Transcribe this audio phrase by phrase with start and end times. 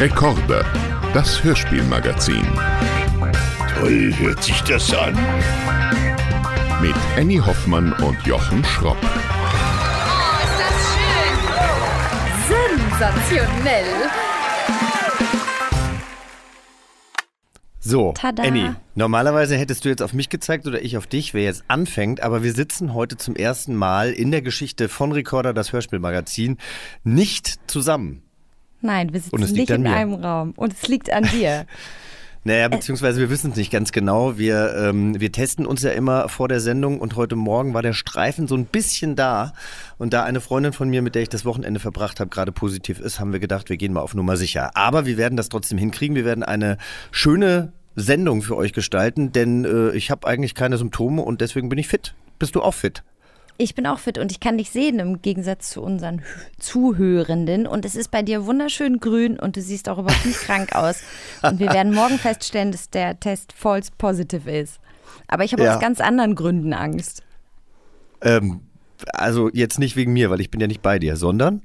[0.00, 0.64] Rekorde,
[1.12, 2.46] das Hörspielmagazin.
[3.74, 5.12] Toll hört sich das an.
[6.80, 8.96] Mit Annie Hoffmann und Jochen Schropp.
[9.02, 9.06] Oh,
[10.42, 11.36] ist das schön!
[12.88, 13.84] Sensationell!
[17.78, 18.42] So, Tada.
[18.44, 22.22] Annie, normalerweise hättest du jetzt auf mich gezeigt oder ich auf dich, wer jetzt anfängt,
[22.22, 26.56] aber wir sitzen heute zum ersten Mal in der Geschichte von Recorder, das Hörspielmagazin,
[27.04, 28.22] nicht zusammen.
[28.80, 29.94] Nein, wir sitzen nicht in mir.
[29.94, 30.52] einem Raum.
[30.56, 31.66] Und es liegt an dir.
[32.42, 34.38] Naja, beziehungsweise wir wissen es nicht ganz genau.
[34.38, 37.92] Wir, ähm, wir testen uns ja immer vor der Sendung und heute Morgen war der
[37.92, 39.52] Streifen so ein bisschen da.
[39.98, 42.98] Und da eine Freundin von mir, mit der ich das Wochenende verbracht habe, gerade positiv
[42.98, 44.74] ist, haben wir gedacht, wir gehen mal auf Nummer sicher.
[44.74, 46.16] Aber wir werden das trotzdem hinkriegen.
[46.16, 46.78] Wir werden eine
[47.10, 51.78] schöne Sendung für euch gestalten, denn äh, ich habe eigentlich keine Symptome und deswegen bin
[51.78, 52.14] ich fit.
[52.38, 53.02] Bist du auch fit?
[53.56, 56.24] Ich bin auch fit und ich kann dich sehen im Gegensatz zu unseren Hö-
[56.58, 57.66] Zuhörenden.
[57.66, 61.02] Und es ist bei dir wunderschön grün und du siehst auch überhaupt nicht krank aus.
[61.42, 64.80] Und wir werden morgen feststellen, dass der Test false positive ist.
[65.28, 65.74] Aber ich habe Ja.
[65.74, 67.22] aus ganz anderen Gründen Angst.
[68.22, 68.60] Ähm,
[69.12, 71.62] also jetzt nicht wegen mir, weil ich bin ja nicht bei dir, sondern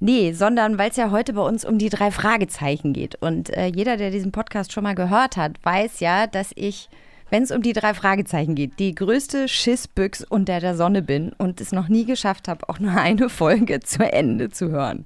[0.00, 3.16] Nee, sondern weil es ja heute bei uns um die drei Fragezeichen geht.
[3.16, 6.88] Und äh, jeder, der diesen Podcast schon mal gehört hat, weiß ja, dass ich,
[7.30, 11.60] wenn es um die drei Fragezeichen geht, die größte Schissbüchs unter der Sonne bin und
[11.60, 15.04] es noch nie geschafft habe, auch nur eine Folge zu Ende zu hören.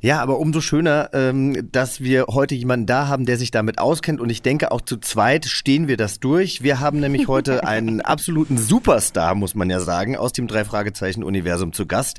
[0.00, 4.20] Ja, aber umso schöner, ähm, dass wir heute jemanden da haben, der sich damit auskennt.
[4.20, 6.62] Und ich denke, auch zu zweit stehen wir das durch.
[6.62, 11.86] Wir haben nämlich heute einen absoluten Superstar, muss man ja sagen, aus dem Drei-Fragezeichen-Universum zu
[11.86, 12.18] Gast.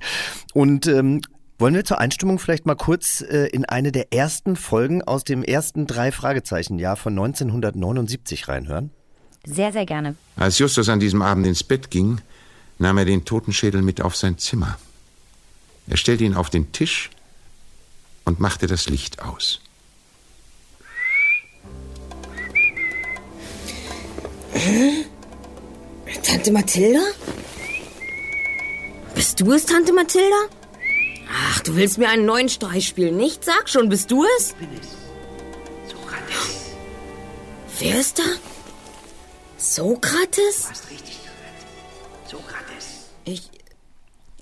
[0.54, 1.22] Und ähm,
[1.60, 5.44] wollen wir zur Einstimmung vielleicht mal kurz äh, in eine der ersten Folgen aus dem
[5.44, 8.92] ersten Drei-Fragezeichen-Jahr von 1979 reinhören?
[9.46, 10.16] Sehr, sehr gerne.
[10.36, 12.20] Als Justus an diesem Abend ins Bett ging,
[12.80, 14.78] nahm er den Totenschädel mit auf sein Zimmer.
[15.88, 17.10] Er stellte ihn auf den Tisch
[18.26, 19.62] und machte das Licht aus.
[26.24, 27.00] Tante Mathilda?
[29.16, 30.57] Bist du es, Tante Mathilda?
[31.32, 33.44] Ach, du willst mir einen neuen Streich spielen, nicht?
[33.44, 34.54] Sag schon, bist du es?
[34.54, 35.92] Bin es.
[35.92, 36.76] Sokrates.
[37.80, 38.24] Wer ist da?
[39.58, 40.70] Sokrates?
[40.70, 42.30] Hast richtig gehört.
[42.30, 43.10] Sokrates.
[43.26, 43.50] Ich.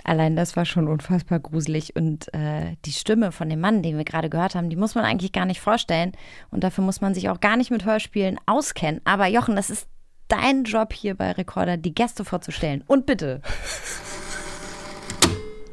[0.04, 1.96] Allein das war schon unfassbar gruselig.
[1.96, 5.04] Und äh, die Stimme von dem Mann, den wir gerade gehört haben, die muss man
[5.04, 6.12] eigentlich gar nicht vorstellen.
[6.52, 9.02] Und dafür muss man sich auch gar nicht mit Hörspielen auskennen.
[9.04, 9.88] Aber Jochen, das ist
[10.28, 12.84] dein Job hier bei Recorder, die Gäste vorzustellen.
[12.86, 13.42] Und bitte.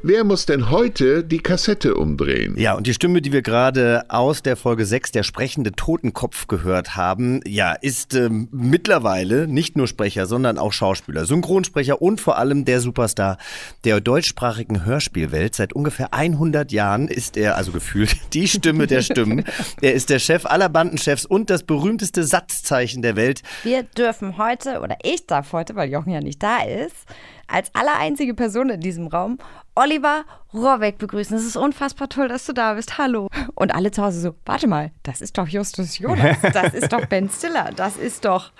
[0.05, 2.55] Wer muss denn heute die Kassette umdrehen?
[2.57, 6.97] Ja, und die Stimme, die wir gerade aus der Folge 6, der sprechende Totenkopf, gehört
[6.97, 12.65] haben, ja, ist ähm, mittlerweile nicht nur Sprecher, sondern auch Schauspieler, Synchronsprecher und vor allem
[12.65, 13.37] der Superstar
[13.85, 15.55] der deutschsprachigen Hörspielwelt.
[15.55, 19.45] Seit ungefähr 100 Jahren ist er, also gefühlt, die Stimme der Stimmen.
[19.81, 23.41] Er ist der Chef aller Bandenchefs und das berühmteste Satzzeichen der Welt.
[23.63, 27.05] Wir dürfen heute, oder ich darf heute, weil Jochen ja nicht da ist,
[27.47, 29.37] als allereinzige Person in diesem Raum
[29.75, 30.23] Oliver
[30.53, 31.35] Rohrbeck begrüßen.
[31.35, 32.97] Es ist unfassbar toll, dass du da bist.
[32.97, 33.27] Hallo.
[33.55, 37.05] Und alle zu Hause so, warte mal, das ist doch Justus Jonas, das ist doch
[37.07, 38.51] Ben Stiller, das ist doch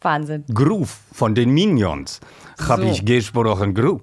[0.00, 0.44] Wahnsinn.
[0.52, 2.20] Groove von den Minions.
[2.66, 2.86] Hab So.
[2.86, 4.02] ich gesprochen, Groove.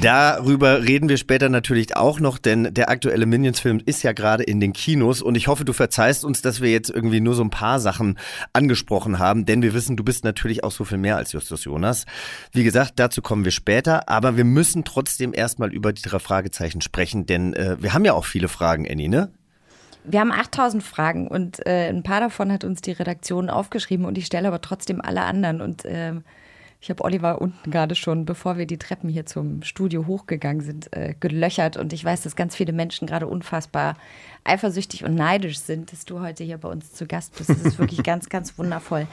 [0.00, 4.60] Darüber reden wir später natürlich auch noch, denn der aktuelle Minions-Film ist ja gerade in
[4.60, 7.50] den Kinos und ich hoffe, du verzeihst uns, dass wir jetzt irgendwie nur so ein
[7.50, 8.18] paar Sachen
[8.52, 12.06] angesprochen haben, denn wir wissen, du bist natürlich auch so viel mehr als Justus Jonas.
[12.52, 16.80] Wie gesagt, dazu kommen wir später, aber wir müssen trotzdem erstmal über die drei Fragezeichen
[16.80, 19.30] sprechen, denn äh, wir haben ja auch viele Fragen, Annie, ne?
[20.06, 24.18] Wir haben 8000 Fragen und äh, ein paar davon hat uns die Redaktion aufgeschrieben und
[24.18, 25.62] ich stelle aber trotzdem alle anderen.
[25.62, 26.24] Und ähm,
[26.84, 30.94] ich habe Oliver unten gerade schon, bevor wir die Treppen hier zum Studio hochgegangen sind,
[30.94, 31.78] äh, gelöchert.
[31.78, 33.96] Und ich weiß, dass ganz viele Menschen gerade unfassbar
[34.44, 37.48] eifersüchtig und neidisch sind, dass du heute hier bei uns zu Gast bist.
[37.48, 39.06] Das ist wirklich ganz, ganz wundervoll.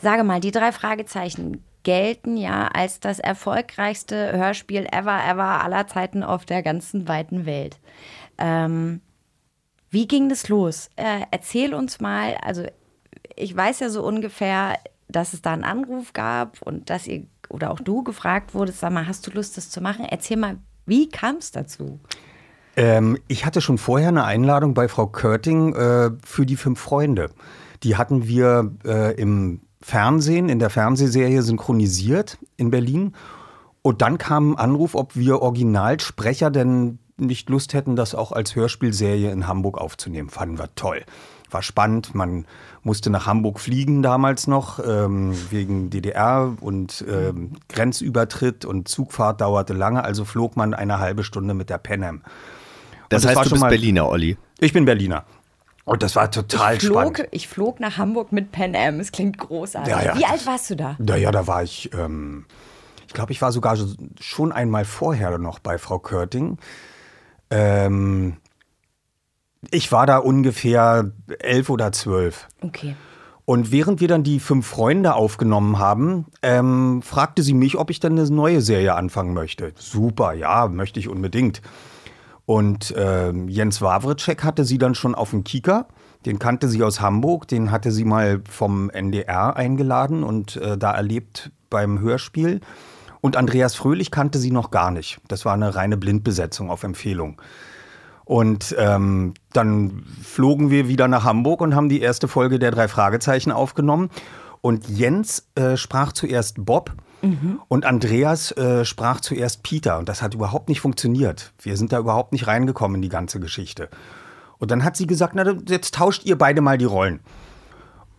[0.00, 6.22] Sage mal, die drei Fragezeichen gelten ja als das erfolgreichste Hörspiel ever, ever aller Zeiten
[6.22, 7.78] auf der ganzen weiten Welt.
[8.38, 9.02] Ähm,
[9.90, 10.88] wie ging das los?
[10.96, 12.64] Äh, erzähl uns mal, also
[13.36, 14.78] ich weiß ja so ungefähr,
[15.10, 18.92] dass es da einen Anruf gab und dass ihr oder auch du gefragt wurdest, sag
[18.92, 20.04] mal, hast du Lust, das zu machen?
[20.08, 21.98] Erzähl mal, wie kam es dazu?
[22.76, 27.30] Ähm, ich hatte schon vorher eine Einladung bei Frau Körting äh, für die fünf Freunde.
[27.82, 33.14] Die hatten wir äh, im Fernsehen, in der Fernsehserie synchronisiert in Berlin.
[33.82, 38.54] Und dann kam ein Anruf, ob wir Originalsprecher denn nicht Lust hätten, das auch als
[38.54, 40.28] Hörspielserie in Hamburg aufzunehmen.
[40.28, 41.02] Fanden wir toll.
[41.50, 42.14] War spannend.
[42.14, 42.46] Man
[42.82, 49.72] musste nach Hamburg fliegen damals noch, ähm, wegen DDR und ähm, Grenzübertritt und Zugfahrt dauerte
[49.72, 52.20] lange, also flog man eine halbe Stunde mit der Pan Am.
[53.08, 54.36] Das, das heißt, war du schon bist mal- Berliner, Olli.
[54.60, 55.24] Ich bin Berliner.
[55.84, 57.28] Und das war total Ich flog, spannend.
[57.32, 59.00] ich flog nach Hamburg mit Pan Am.
[59.00, 59.90] Es klingt großartig.
[59.92, 60.94] Ja, ja, Wie alt warst du da?
[60.98, 62.44] Naja, da war ich, ähm,
[63.08, 66.58] ich glaube, ich war sogar so- schon einmal vorher noch bei Frau Körting.
[67.50, 68.36] Ähm,
[69.70, 72.48] ich war da ungefähr elf oder zwölf.
[72.62, 72.96] Okay.
[73.44, 77.98] Und während wir dann die fünf Freunde aufgenommen haben, ähm, fragte sie mich, ob ich
[77.98, 79.72] dann eine neue Serie anfangen möchte.
[79.76, 81.60] Super, ja, möchte ich unbedingt.
[82.46, 85.88] Und ähm, Jens Wawritschek hatte sie dann schon auf dem Kika.
[86.26, 90.92] Den kannte sie aus Hamburg, den hatte sie mal vom NDR eingeladen und äh, da
[90.92, 92.60] erlebt beim Hörspiel.
[93.20, 95.20] Und Andreas Fröhlich kannte sie noch gar nicht.
[95.28, 97.40] Das war eine reine Blindbesetzung auf Empfehlung.
[98.30, 102.86] Und ähm, dann flogen wir wieder nach Hamburg und haben die erste Folge der drei
[102.86, 104.08] Fragezeichen aufgenommen.
[104.60, 106.92] Und Jens äh, sprach zuerst Bob
[107.66, 109.98] und Andreas äh, sprach zuerst Peter.
[109.98, 111.52] Und das hat überhaupt nicht funktioniert.
[111.60, 113.88] Wir sind da überhaupt nicht reingekommen in die ganze Geschichte.
[114.58, 117.18] Und dann hat sie gesagt, na, jetzt tauscht ihr beide mal die Rollen.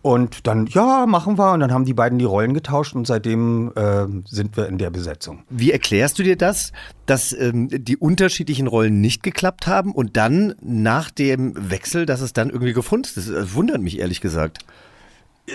[0.02, 1.52] Und dann, ja, machen wir.
[1.52, 4.90] Und dann haben die beiden die Rollen getauscht und seitdem äh, sind wir in der
[4.90, 5.44] Besetzung.
[5.48, 6.72] Wie erklärst du dir das,
[7.06, 12.32] dass ähm, die unterschiedlichen Rollen nicht geklappt haben und dann nach dem Wechsel, dass es
[12.32, 13.16] dann irgendwie gefunden ist?
[13.16, 14.58] Das äh, wundert mich ehrlich gesagt.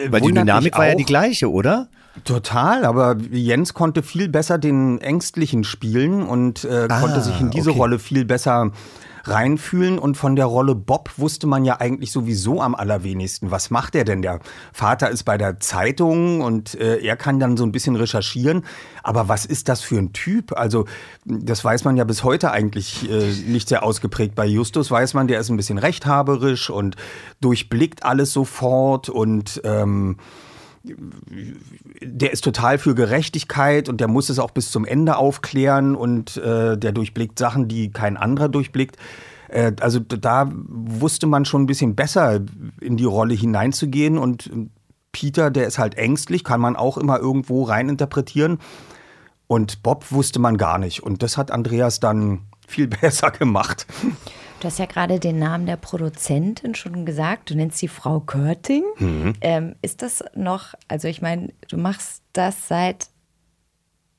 [0.10, 1.90] Weil die Dynamik war ja die gleiche, oder?
[2.24, 7.52] Total, aber Jens konnte viel besser den Ängstlichen spielen und äh, Ah, konnte sich in
[7.52, 7.80] diese okay.
[7.80, 8.72] Rolle viel besser
[9.30, 10.00] reinfühlen.
[10.00, 13.52] Und von der Rolle Bob wusste man ja eigentlich sowieso am allerwenigsten.
[13.52, 14.22] Was macht er denn?
[14.22, 14.40] Der
[14.74, 18.66] Vater ist bei der Zeitung und äh, er kann dann so ein bisschen recherchieren.
[19.04, 20.58] Aber was ist das für ein Typ?
[20.58, 20.86] Also,
[21.26, 24.36] das weiß man ja bis heute eigentlich äh, nicht sehr ausgeprägt.
[24.36, 26.96] Bei Justus weiß man, der ist ein bisschen rechthaberisch und
[27.42, 30.18] durchblickt alles sofort und ähm,
[32.02, 36.38] der ist total für Gerechtigkeit und der muss es auch bis zum Ende aufklären und
[36.38, 38.98] äh, der durchblickt Sachen, die kein anderer durchblickt.
[39.50, 42.42] Äh, also da wusste man schon ein bisschen besser
[42.82, 44.68] in die Rolle hineinzugehen und äh,
[45.12, 48.60] Peter, der ist halt ängstlich, kann man auch immer irgendwo reininterpretieren.
[49.48, 51.02] Und Bob wusste man gar nicht.
[51.02, 53.88] Und das hat Andreas dann viel besser gemacht.
[54.60, 57.52] Du hast ja gerade den Namen der Produzentin schon gesagt.
[57.52, 58.84] Du nennst sie Frau Körting.
[59.42, 63.10] Ähm, ist das noch, also ich meine, du machst das seit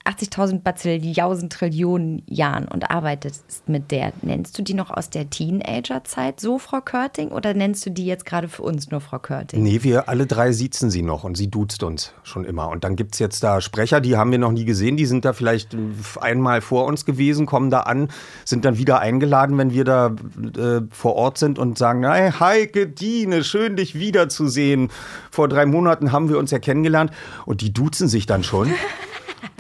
[0.08, 4.12] 80.000 Bazilliausen Trillionen Jahren und arbeitest mit der.
[4.22, 8.25] Nennst du die noch aus der Teenagerzeit so Frau Körting oder nennst du die jetzt
[8.25, 9.62] gerade für uns nur Frau Körting?
[9.62, 12.70] Nee, wir alle drei siezen sie noch und sie duzt uns schon immer.
[12.70, 15.26] Und dann gibt es jetzt da Sprecher, die haben wir noch nie gesehen, die sind
[15.26, 15.78] da vielleicht äh,
[16.20, 18.08] einmal vor uns gewesen, kommen da an,
[18.46, 20.16] sind dann wieder eingeladen, wenn wir da
[20.56, 24.88] äh, vor Ort sind und sagen, hey, Heike, Dine, schön dich wiederzusehen.
[25.31, 27.11] Vor drei Monaten haben wir uns ja kennengelernt
[27.44, 28.70] und die duzen sich dann schon.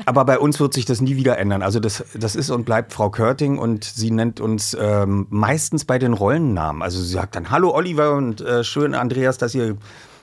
[0.06, 1.62] Aber bei uns wird sich das nie wieder ändern.
[1.62, 5.98] Also das, das ist und bleibt Frau Körting und sie nennt uns ähm, meistens bei
[5.98, 6.82] den Rollennamen.
[6.82, 9.76] Also sie sagt dann, hallo Oliver und äh, schön Andreas, dass ihr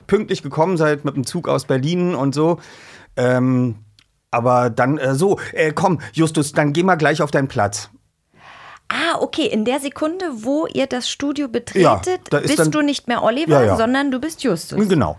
[0.08, 2.58] pünktlich gekommen seid mit dem Zug aus Berlin und so.
[3.18, 3.76] Ähm,
[4.32, 7.90] aber dann äh, so, äh, komm Justus, dann geh mal gleich auf deinen Platz.
[8.88, 9.48] Ah, okay.
[9.48, 13.24] In der Sekunde, wo ihr das Studio betretet, da ist bist dann- du nicht mehr
[13.24, 13.78] Oliver, Ja, ja.
[13.78, 14.88] sondern du bist Justus.
[14.88, 15.18] Genau.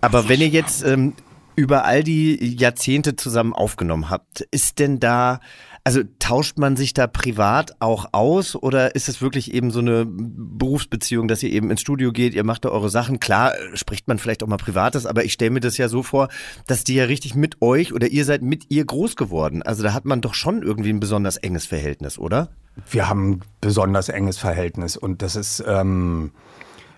[0.00, 1.12] Aber wenn ihr jetzt ähm,
[1.56, 5.40] über all die Jahrzehnte zusammen aufgenommen habt, ist denn da,
[5.84, 10.06] also tauscht man sich da privat auch aus oder ist es wirklich eben so eine
[10.06, 13.20] Berufsbeziehung, dass ihr eben ins Studio geht, ihr macht da eure Sachen?
[13.20, 16.28] Klar, spricht man vielleicht auch mal Privates, aber ich stelle mir das ja so vor,
[16.66, 19.62] dass die ja richtig mit euch oder ihr seid mit ihr groß geworden.
[19.62, 22.48] Also da hat man doch schon irgendwie ein besonders enges Verhältnis, oder?
[22.90, 26.32] Wir haben ein besonders enges Verhältnis und das ist, ähm,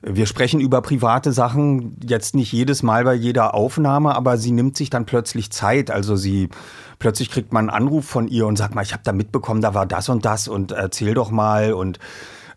[0.06, 4.76] wir sprechen über private Sachen jetzt nicht jedes Mal bei jeder Aufnahme, aber sie nimmt
[4.76, 5.90] sich dann plötzlich Zeit.
[5.90, 6.50] Also sie
[6.98, 9.74] plötzlich kriegt man einen Anruf von ihr und sagt mal, ich habe da mitbekommen, da
[9.74, 11.98] war das und das und erzähl doch mal und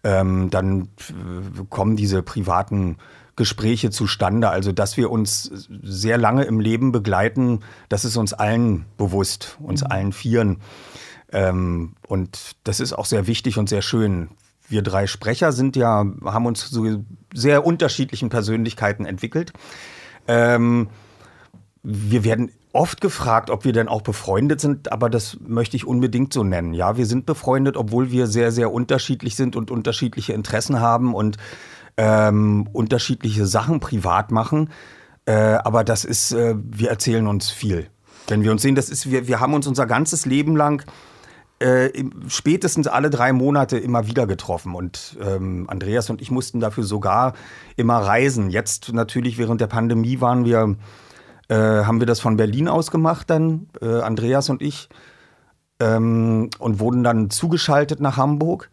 [0.04, 2.98] ähm, dann äh, kommen diese privaten
[3.36, 4.50] Gespräche zustande.
[4.50, 5.50] Also dass wir uns
[5.84, 10.58] sehr lange im Leben begleiten, das ist uns allen bewusst, uns allen Vieren.
[11.32, 14.30] Ähm, und das ist auch sehr wichtig und sehr schön.
[14.68, 19.54] Wir drei Sprecher sind ja, haben uns zu sehr unterschiedlichen Persönlichkeiten entwickelt.
[20.28, 20.90] Ähm,
[21.84, 26.34] wir werden oft gefragt, ob wir denn auch befreundet sind, aber das möchte ich unbedingt
[26.34, 26.74] so nennen.
[26.74, 31.38] Ja, wir sind befreundet, obwohl wir sehr, sehr unterschiedlich sind und unterschiedliche Interessen haben und
[31.98, 34.70] ähm, unterschiedliche Sachen privat machen.
[35.26, 37.88] Äh, aber das ist, äh, wir erzählen uns viel.
[38.28, 40.84] Wenn wir uns sehen, das ist, wir, wir haben uns unser ganzes Leben lang
[41.60, 41.90] äh,
[42.28, 44.76] spätestens alle drei Monate immer wieder getroffen.
[44.76, 47.34] Und ähm, Andreas und ich mussten dafür sogar
[47.76, 48.50] immer reisen.
[48.50, 50.76] Jetzt natürlich während der Pandemie waren wir,
[51.48, 54.90] äh, haben wir das von Berlin aus gemacht, dann äh, Andreas und ich,
[55.80, 58.70] ähm, und wurden dann zugeschaltet nach Hamburg.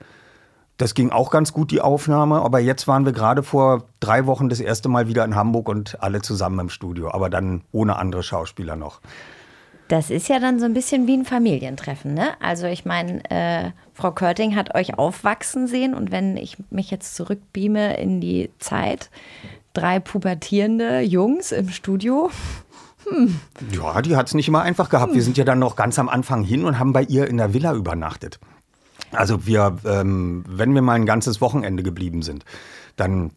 [0.76, 2.42] Das ging auch ganz gut, die Aufnahme.
[2.42, 6.02] Aber jetzt waren wir gerade vor drei Wochen das erste Mal wieder in Hamburg und
[6.02, 7.10] alle zusammen im Studio.
[7.12, 9.00] Aber dann ohne andere Schauspieler noch.
[9.88, 12.40] Das ist ja dann so ein bisschen wie ein Familientreffen, ne?
[12.40, 17.14] Also ich meine, äh, Frau Körting hat euch aufwachsen sehen und wenn ich mich jetzt
[17.14, 19.10] zurückbeame in die Zeit,
[19.74, 22.30] drei pubertierende Jungs im Studio.
[23.06, 23.38] Hm.
[23.72, 25.10] Ja, die hat es nicht immer einfach gehabt.
[25.10, 25.16] Hm.
[25.16, 27.52] Wir sind ja dann noch ganz am Anfang hin und haben bei ihr in der
[27.52, 28.38] Villa übernachtet.
[29.12, 32.44] Also wir, ähm, wenn wir mal ein ganzes Wochenende geblieben sind,
[32.96, 33.32] dann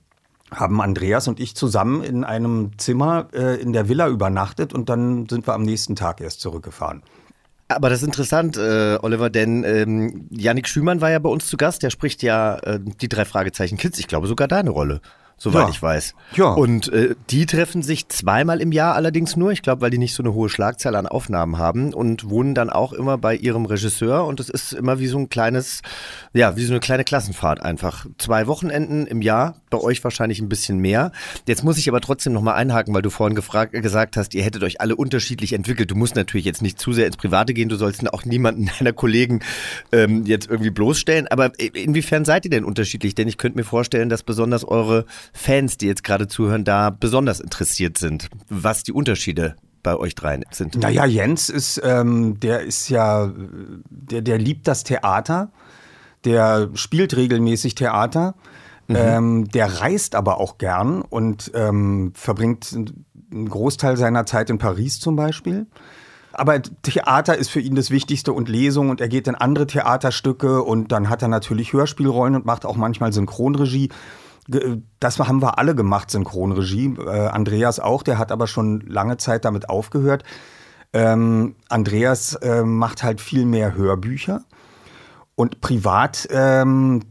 [0.52, 5.28] haben Andreas und ich zusammen in einem Zimmer äh, in der Villa übernachtet und dann
[5.28, 7.04] sind wir am nächsten Tag erst zurückgefahren.
[7.70, 11.58] Aber das ist interessant, äh, Oliver, denn ähm, Yannick Schümann war ja bei uns zu
[11.58, 11.84] Gast.
[11.84, 14.00] Der spricht ja äh, die drei Fragezeichen Kids.
[14.00, 15.02] Ich glaube sogar deine Rolle
[15.38, 15.70] soweit ja.
[15.70, 16.16] ich weiß.
[16.36, 16.52] Ja.
[16.54, 20.16] Und äh, die treffen sich zweimal im Jahr allerdings nur, ich glaube, weil die nicht
[20.16, 24.26] so eine hohe Schlagzahl an Aufnahmen haben und wohnen dann auch immer bei ihrem Regisseur
[24.26, 25.82] und es ist immer wie so ein kleines,
[26.34, 28.06] ja, wie so eine kleine Klassenfahrt einfach.
[28.18, 31.12] Zwei Wochenenden im Jahr, bei euch wahrscheinlich ein bisschen mehr.
[31.46, 34.64] Jetzt muss ich aber trotzdem nochmal einhaken, weil du vorhin gefragt, gesagt hast, ihr hättet
[34.64, 35.92] euch alle unterschiedlich entwickelt.
[35.92, 38.94] Du musst natürlich jetzt nicht zu sehr ins Private gehen, du sollst auch niemanden deiner
[38.94, 39.42] Kollegen
[39.92, 43.16] ähm, jetzt irgendwie bloßstellen, aber inwiefern seid ihr denn unterschiedlich?
[43.16, 47.40] Denn ich könnte mir vorstellen, dass besonders eure Fans, die jetzt gerade zuhören, da besonders
[47.40, 50.76] interessiert sind, was die Unterschiede bei euch dreien sind.
[50.76, 53.32] Naja, Jens ist, ähm, der ist ja,
[53.90, 55.52] der, der liebt das Theater,
[56.26, 58.36] der spielt regelmäßig Theater.
[58.88, 58.96] Mhm.
[58.96, 65.00] Ähm, der reist aber auch gern und ähm, verbringt einen Großteil seiner Zeit in Paris
[65.00, 65.68] zum Beispiel.
[66.32, 70.62] Aber Theater ist für ihn das Wichtigste und Lesung und er geht in andere Theaterstücke
[70.62, 73.90] und dann hat er natürlich Hörspielrollen und macht auch manchmal Synchronregie
[75.00, 76.96] das haben wir alle gemacht, Synchronregie.
[77.00, 80.24] Äh, Andreas auch, der hat aber schon lange Zeit damit aufgehört.
[80.94, 84.44] Ähm, Andreas äh, macht halt viel mehr Hörbücher
[85.36, 87.04] und privat ähm,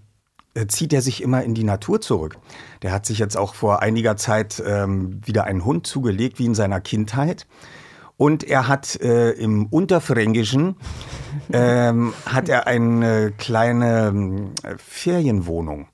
[0.69, 2.39] zieht er sich immer in die Natur zurück.
[2.83, 6.55] Der hat sich jetzt auch vor einiger Zeit ähm, wieder einen Hund zugelegt, wie in
[6.55, 7.47] seiner Kindheit.
[8.17, 10.77] Und er hat äh, im Unterfränkischen
[11.53, 15.89] ähm, hat er eine kleine äh, Ferienwohnung.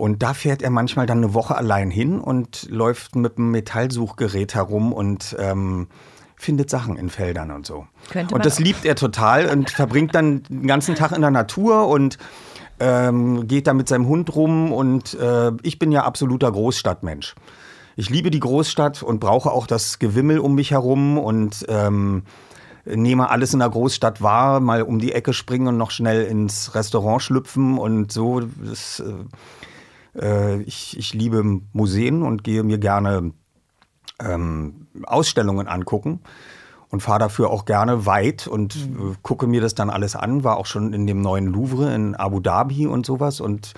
[0.00, 4.54] Und da fährt er manchmal dann eine Woche allein hin und läuft mit einem Metallsuchgerät
[4.54, 5.88] herum und ähm,
[6.36, 7.86] findet Sachen in Feldern und so.
[8.08, 11.86] Könnte und das liebt er total und verbringt dann den ganzen Tag in der Natur
[11.86, 12.16] und
[12.80, 14.72] ähm, geht da mit seinem Hund rum.
[14.72, 17.34] Und äh, ich bin ja absoluter Großstadtmensch.
[17.96, 22.22] Ich liebe die Großstadt und brauche auch das Gewimmel um mich herum und ähm,
[22.86, 26.74] nehme alles in der Großstadt wahr, mal um die Ecke springen und noch schnell ins
[26.74, 28.40] Restaurant schlüpfen und so.
[28.40, 29.12] Das, äh,
[30.18, 33.32] äh, ich, ich liebe Museen und gehe mir gerne
[34.20, 36.20] ähm, Ausstellungen angucken
[36.90, 40.44] und fahre dafür auch gerne weit und äh, gucke mir das dann alles an.
[40.44, 43.74] War auch schon in dem neuen Louvre in Abu Dhabi und sowas und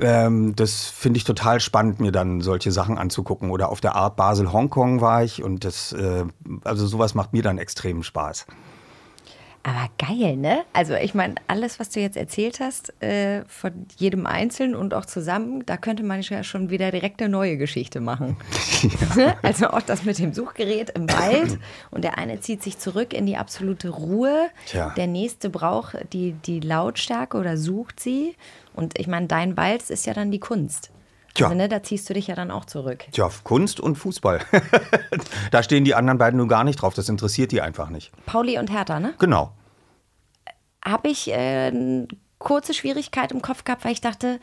[0.00, 3.50] ähm, das finde ich total spannend, mir dann solche Sachen anzugucken.
[3.50, 6.24] Oder auf der Art Basel Hongkong war ich und das, äh,
[6.64, 8.46] also sowas macht mir dann extrem Spaß.
[9.62, 10.62] Aber geil, ne?
[10.72, 15.04] Also ich meine, alles, was du jetzt erzählt hast, äh, von jedem Einzelnen und auch
[15.04, 18.36] zusammen, da könnte man ja schon wieder direkt eine neue Geschichte machen.
[19.16, 19.36] Ja.
[19.42, 21.58] Also auch das mit dem Suchgerät im Wald
[21.90, 24.94] und der eine zieht sich zurück in die absolute Ruhe, Tja.
[24.96, 28.36] der nächste braucht die, die Lautstärke oder sucht sie.
[28.74, 30.90] Und ich meine, dein Wald ist ja dann die Kunst.
[31.34, 31.46] Tja.
[31.46, 33.04] Also, ne, da ziehst du dich ja dann auch zurück.
[33.12, 34.40] Tja, Kunst und Fußball.
[35.50, 36.94] da stehen die anderen beiden nun gar nicht drauf.
[36.94, 38.10] Das interessiert die einfach nicht.
[38.26, 39.14] Pauli und Hertha, ne?
[39.18, 39.52] Genau.
[40.84, 42.08] Habe ich äh, eine
[42.38, 44.40] kurze Schwierigkeit im Kopf gehabt, weil ich dachte,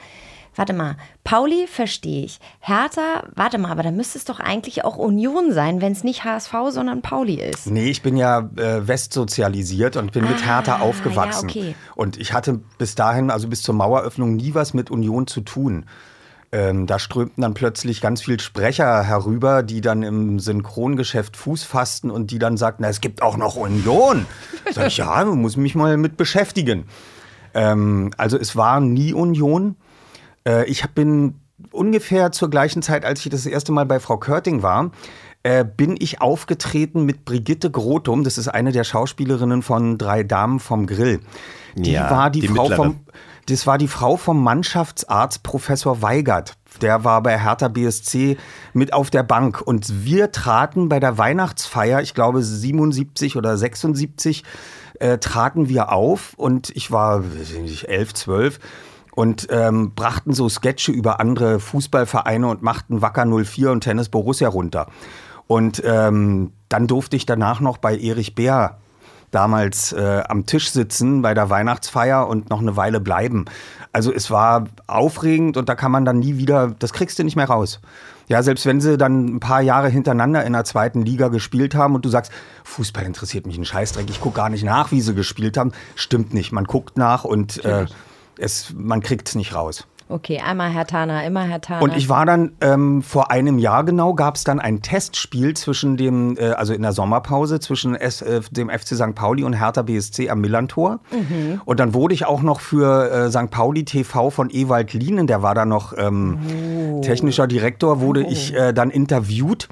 [0.55, 2.39] warte mal, Pauli verstehe ich.
[2.59, 6.23] Hertha, warte mal, aber da müsste es doch eigentlich auch Union sein, wenn es nicht
[6.23, 7.67] HSV, sondern Pauli ist.
[7.67, 11.49] Nee, ich bin ja äh, westsozialisiert und bin ah, mit Hertha aufgewachsen.
[11.49, 11.75] Ja, okay.
[11.95, 15.85] Und ich hatte bis dahin, also bis zur Maueröffnung, nie was mit Union zu tun.
[16.51, 22.09] Ähm, da strömten dann plötzlich ganz viele Sprecher herüber, die dann im Synchrongeschäft Fuß fassten
[22.09, 24.25] und die dann sagten, es gibt auch noch Union.
[24.71, 26.85] Sag ich, ja, muss mich mal mit beschäftigen.
[27.53, 29.75] Ähm, also es war nie Union.
[30.47, 31.35] Äh, ich bin
[31.71, 34.91] ungefähr zur gleichen Zeit, als ich das erste Mal bei Frau Körting war,
[35.43, 38.23] äh, bin ich aufgetreten mit Brigitte Grotum.
[38.23, 41.19] Das ist eine der Schauspielerinnen von Drei Damen vom Grill.
[41.75, 42.75] Die ja, war die, die Frau mittlere.
[42.77, 42.99] vom
[43.47, 46.53] das war die Frau vom Mannschaftsarzt Professor Weigert.
[46.81, 48.37] Der war bei Hertha BSC
[48.73, 49.61] mit auf der Bank.
[49.61, 54.43] Und wir traten bei der Weihnachtsfeier, ich glaube 77 oder 76,
[54.99, 56.33] äh, traten wir auf.
[56.35, 58.59] Und ich war ich, 11, 12
[59.15, 64.49] und ähm, brachten so Sketche über andere Fußballvereine und machten Wacker 04 und Tennis Borussia
[64.49, 64.87] runter.
[65.47, 68.77] Und ähm, dann durfte ich danach noch bei Erich Bär
[69.31, 73.45] damals äh, am Tisch sitzen bei der Weihnachtsfeier und noch eine Weile bleiben.
[73.91, 77.35] Also es war aufregend und da kann man dann nie wieder, das kriegst du nicht
[77.35, 77.79] mehr raus.
[78.27, 81.95] Ja, selbst wenn sie dann ein paar Jahre hintereinander in der zweiten Liga gespielt haben
[81.95, 82.31] und du sagst,
[82.65, 86.33] Fußball interessiert mich ein Scheißdreck, ich gucke gar nicht nach, wie sie gespielt haben, stimmt
[86.33, 86.51] nicht.
[86.51, 87.85] Man guckt nach und äh,
[88.37, 89.87] es, man kriegt es nicht raus.
[90.09, 91.81] Okay, einmal Herr Tana, immer Herr Tana.
[91.81, 95.97] Und ich war dann ähm, vor einem Jahr genau, gab es dann ein Testspiel zwischen
[95.97, 99.15] dem, äh, also in der Sommerpause, zwischen S, äh, dem FC St.
[99.15, 100.99] Pauli und Hertha BSC am Millantor.
[101.11, 101.61] Mhm.
[101.65, 103.51] Und dann wurde ich auch noch für äh, St.
[103.51, 107.01] Pauli TV von Ewald Lienen, der war da noch ähm, oh.
[107.01, 108.31] technischer Direktor, wurde oh.
[108.31, 109.67] ich äh, dann interviewt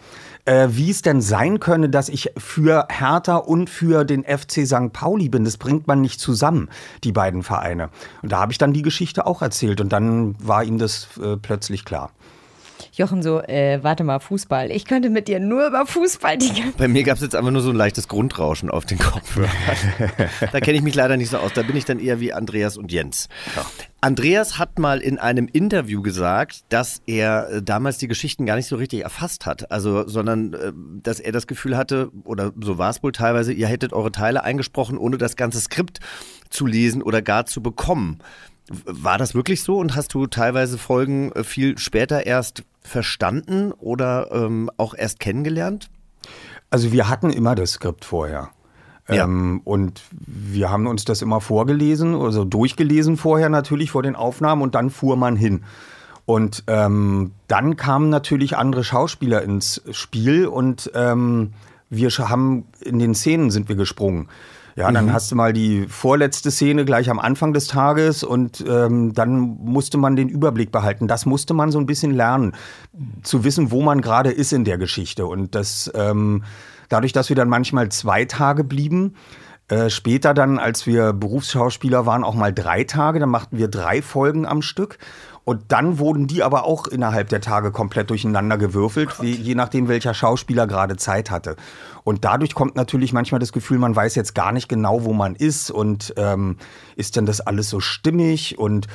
[0.46, 4.94] äh, wie es denn sein könne, dass ich für Hertha und für den FC St.
[4.94, 5.44] Pauli bin.
[5.44, 6.70] Das bringt man nicht zusammen,
[7.04, 7.90] die beiden Vereine.
[8.22, 11.38] Und da habe ich dann die Geschichte auch erzählt und dann war ihm das äh,
[11.38, 12.12] plötzlich klar.
[12.98, 14.72] Jochen so, äh, warte mal, Fußball.
[14.72, 17.62] Ich könnte mit dir nur über Fußball die Bei mir gab es jetzt einfach nur
[17.62, 19.52] so ein leichtes Grundrauschen auf den Kopfhörern.
[20.52, 21.52] da kenne ich mich leider nicht so aus.
[21.54, 23.28] Da bin ich dann eher wie Andreas und Jens.
[23.56, 23.66] Ja.
[24.00, 28.68] Andreas hat mal in einem Interview gesagt, dass er äh, damals die Geschichten gar nicht
[28.68, 29.72] so richtig erfasst hat.
[29.72, 30.72] Also, sondern äh,
[31.04, 34.44] dass er das Gefühl hatte, oder so war es wohl teilweise, ihr hättet eure Teile
[34.44, 36.00] eingesprochen, ohne das ganze Skript
[36.50, 38.20] zu lesen oder gar zu bekommen.
[38.67, 44.29] War das wirklich so und hast du teilweise Folgen äh, viel später erst verstanden oder
[44.31, 45.89] ähm, auch erst kennengelernt?
[46.69, 48.50] Also wir hatten immer das Skript vorher.
[49.07, 49.25] Ja.
[49.25, 54.63] Ähm, und wir haben uns das immer vorgelesen, also durchgelesen vorher natürlich vor den Aufnahmen
[54.63, 55.63] und dann fuhr man hin.
[56.25, 61.53] Und ähm, dann kamen natürlich andere Schauspieler ins Spiel und ähm,
[61.91, 64.27] wir haben in den Szenen sind wir gesprungen.
[64.77, 65.13] Ja, dann mhm.
[65.13, 69.98] hast du mal die vorletzte Szene gleich am Anfang des Tages und ähm, dann musste
[69.98, 71.08] man den Überblick behalten.
[71.08, 72.53] Das musste man so ein bisschen lernen,
[73.24, 75.27] zu wissen, wo man gerade ist in der Geschichte.
[75.27, 76.44] Und das ähm,
[76.89, 79.15] dadurch, dass wir dann manchmal zwei Tage blieben,
[79.67, 84.02] äh, später dann, als wir Berufsschauspieler waren, auch mal drei Tage, dann machten wir drei
[84.02, 84.97] Folgen am Stück.
[85.45, 89.88] Und dann wurden die aber auch innerhalb der Tage komplett durcheinander gewürfelt, wie, je nachdem,
[89.88, 91.55] welcher Schauspieler gerade Zeit hatte.
[92.03, 95.36] Und dadurch kommt natürlich manchmal das Gefühl, man weiß jetzt gar nicht genau, wo man
[95.36, 96.58] ist und ähm,
[96.95, 98.58] ist denn das alles so stimmig?
[98.58, 98.88] Und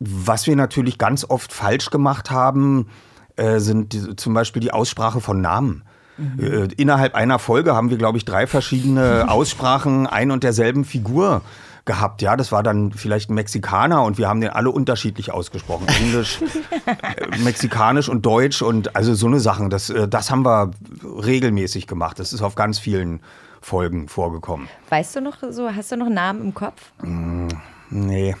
[0.00, 2.88] was wir natürlich ganz oft falsch gemacht haben,
[3.36, 5.82] äh, sind die, zum Beispiel die Aussprache von Namen.
[6.16, 6.40] Mhm.
[6.40, 11.42] Äh, innerhalb einer Folge haben wir, glaube ich, drei verschiedene Aussprachen ein und derselben Figur
[11.90, 12.22] gehabt.
[12.22, 15.88] Ja, das war dann vielleicht ein Mexikaner und wir haben den alle unterschiedlich ausgesprochen.
[15.88, 16.38] Englisch,
[16.86, 19.70] äh, Mexikanisch und Deutsch und also so eine Sachen.
[19.70, 20.70] Das, äh, das haben wir
[21.02, 22.20] regelmäßig gemacht.
[22.20, 23.22] Das ist auf ganz vielen
[23.60, 24.68] Folgen vorgekommen.
[24.88, 26.92] Weißt du noch so, hast du noch Namen im Kopf?
[27.02, 27.48] Mm,
[27.90, 28.36] nee.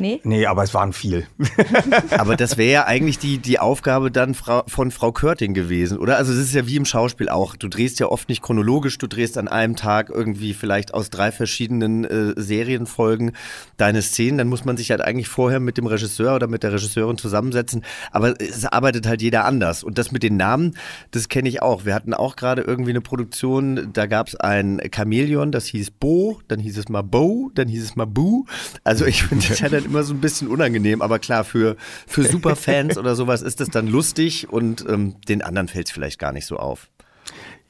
[0.00, 0.20] Nee?
[0.24, 1.26] Nee, aber es waren viel.
[2.10, 6.16] aber das wäre ja eigentlich die, die Aufgabe dann von Frau Körting gewesen, oder?
[6.16, 7.56] Also es ist ja wie im Schauspiel auch.
[7.56, 11.32] Du drehst ja oft nicht chronologisch, du drehst an einem Tag irgendwie vielleicht aus drei
[11.32, 13.32] verschiedenen äh, Serienfolgen
[13.76, 14.38] deine Szenen.
[14.38, 17.84] Dann muss man sich halt eigentlich vorher mit dem Regisseur oder mit der Regisseurin zusammensetzen.
[18.12, 19.84] Aber es arbeitet halt jeder anders.
[19.84, 20.74] Und das mit den Namen,
[21.10, 21.84] das kenne ich auch.
[21.84, 26.40] Wir hatten auch gerade irgendwie eine Produktion, da gab es ein Chamäleon, das hieß Bo,
[26.48, 28.44] dann hieß es mal Bo, dann hieß es mal Bu.
[28.84, 32.24] Also ich finde das ja dann immer so ein bisschen unangenehm, aber klar, für, für
[32.24, 36.32] Superfans oder sowas ist das dann lustig und ähm, den anderen fällt es vielleicht gar
[36.32, 36.88] nicht so auf.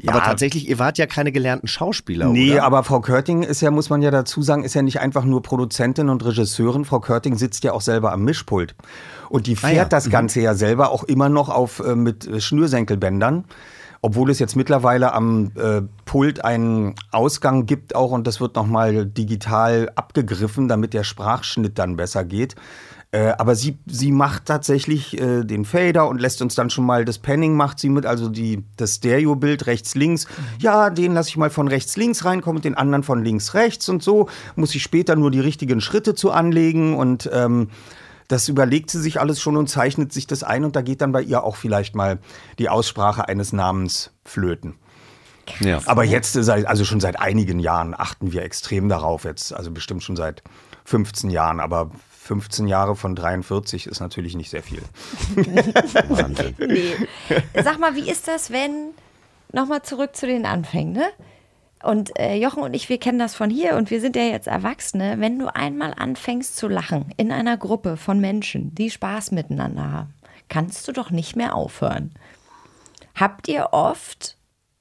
[0.00, 2.62] Ja, aber tatsächlich, ihr wart ja keine gelernten Schauspieler, nee, oder?
[2.62, 5.42] aber Frau Körting ist ja, muss man ja dazu sagen, ist ja nicht einfach nur
[5.42, 6.85] Produzentin und Regisseurin.
[6.85, 8.76] Frau Körting sitzt ja auch selber am Mischpult.
[9.28, 9.85] Und die fährt ah ja.
[9.87, 10.11] das mhm.
[10.11, 13.44] Ganze ja selber auch immer noch auf äh, mit Schnürsenkelbändern
[14.00, 19.06] obwohl es jetzt mittlerweile am äh, Pult einen Ausgang gibt auch und das wird nochmal
[19.06, 22.54] digital abgegriffen, damit der Sprachschnitt dann besser geht.
[23.11, 27.06] Äh, aber sie, sie macht tatsächlich äh, den Fader und lässt uns dann schon mal
[27.06, 30.26] das Panning macht sie mit, also die, das Stereo-Bild rechts, links.
[30.26, 30.42] Mhm.
[30.58, 33.88] Ja, den lasse ich mal von rechts, links reinkommen und den anderen von links, rechts
[33.88, 34.28] und so.
[34.56, 37.70] Muss ich später nur die richtigen Schritte zu anlegen und ähm,
[38.28, 41.12] das überlegt sie sich alles schon und zeichnet sich das ein und da geht dann
[41.12, 42.18] bei ihr auch vielleicht mal
[42.58, 44.76] die Aussprache eines Namens flöten.
[45.60, 45.80] Ja.
[45.86, 49.24] Aber jetzt, also schon seit einigen Jahren, achten wir extrem darauf.
[49.24, 50.42] Jetzt, also bestimmt schon seit
[50.84, 51.90] 15 Jahren, aber
[52.24, 54.82] 15 Jahre von 43 ist natürlich nicht sehr viel.
[56.08, 56.54] Wahnsinn.
[56.58, 56.94] Nee.
[57.62, 58.90] Sag mal, wie ist das, wenn,
[59.52, 61.08] nochmal zurück zu den Anfängen, ne?
[61.82, 64.48] Und äh, Jochen und ich, wir kennen das von hier und wir sind ja jetzt
[64.48, 65.16] Erwachsene.
[65.18, 70.14] Wenn du einmal anfängst zu lachen in einer Gruppe von Menschen, die Spaß miteinander haben,
[70.48, 72.12] kannst du doch nicht mehr aufhören.
[73.14, 74.36] Habt ihr oft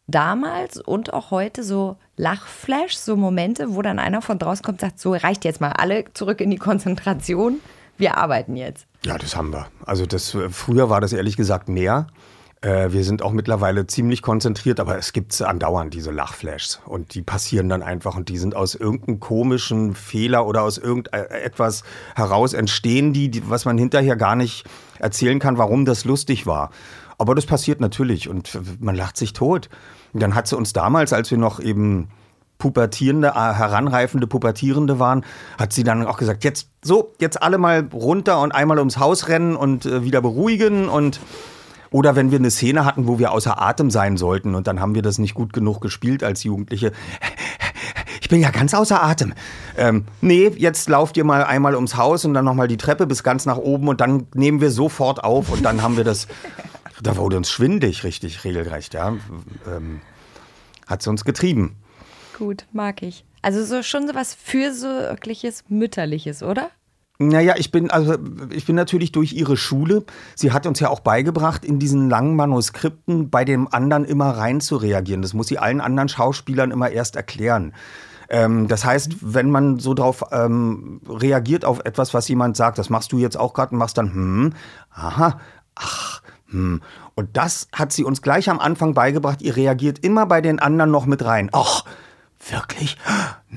[0.07, 4.89] damals und auch heute so Lachflash, so Momente, wo dann einer von draußen kommt und
[4.89, 7.60] sagt, so reicht jetzt mal alle zurück in die Konzentration,
[7.97, 8.88] wir arbeiten jetzt.
[9.03, 9.67] Ja, das haben wir.
[9.86, 12.07] Also das früher war das ehrlich gesagt mehr.
[12.62, 17.22] Äh, wir sind auch mittlerweile ziemlich konzentriert, aber es gibt andauernd diese Lachflashs und die
[17.22, 21.84] passieren dann einfach und die sind aus irgendeinem komischen Fehler oder aus irgendetwas
[22.15, 24.65] heraus entstehen die, die, was man hinterher gar nicht
[25.00, 26.72] erzählen kann, warum das lustig war.
[27.20, 29.70] Aber das passiert natürlich und man lacht sich tot.
[30.13, 32.10] Und dann hat sie uns damals, als wir noch eben
[32.58, 35.24] pubertierende, äh, heranreifende Pubertierende waren,
[35.60, 39.28] hat sie dann auch gesagt, jetzt so, jetzt alle mal runter und einmal ums Haus
[39.28, 41.20] rennen und äh, wieder beruhigen und
[41.91, 44.95] oder wenn wir eine Szene hatten, wo wir außer Atem sein sollten und dann haben
[44.95, 46.91] wir das nicht gut genug gespielt als Jugendliche.
[48.19, 49.34] Ich bin ja ganz außer Atem.
[49.78, 53.23] Ähm, nee, jetzt lauft ihr mal einmal ums Haus und dann nochmal die Treppe bis
[53.23, 56.28] ganz nach oben und dann nehmen wir sofort auf und dann haben wir das.
[57.02, 59.15] Da wurde uns schwindig, richtig regelrecht, ja.
[59.65, 60.02] Ähm,
[60.88, 61.78] hat sie uns getrieben.
[62.38, 63.23] Gut, mag ich.
[63.41, 66.69] Also so schon so was Fürsorgliches, Mütterliches, oder?
[67.19, 68.15] Naja, ich bin, also
[68.51, 70.06] ich bin natürlich durch ihre Schule.
[70.36, 74.62] Sie hat uns ja auch beigebracht, in diesen langen Manuskripten bei dem anderen immer rein
[74.62, 75.23] zu reagieren.
[75.23, 77.73] Das muss sie allen anderen Schauspielern immer erst erklären.
[78.30, 82.89] Ähm, das heißt, wenn man so darauf ähm, reagiert auf etwas, was jemand sagt, das
[82.89, 84.53] machst du jetzt auch gerade und machst dann, hm,
[84.91, 85.39] aha,
[85.75, 86.82] ach, hm.
[87.15, 89.41] Und das hat sie uns gleich am Anfang beigebracht.
[89.41, 91.49] Ihr reagiert immer bei den anderen noch mit rein.
[91.51, 91.84] Ach,
[92.49, 92.97] wirklich?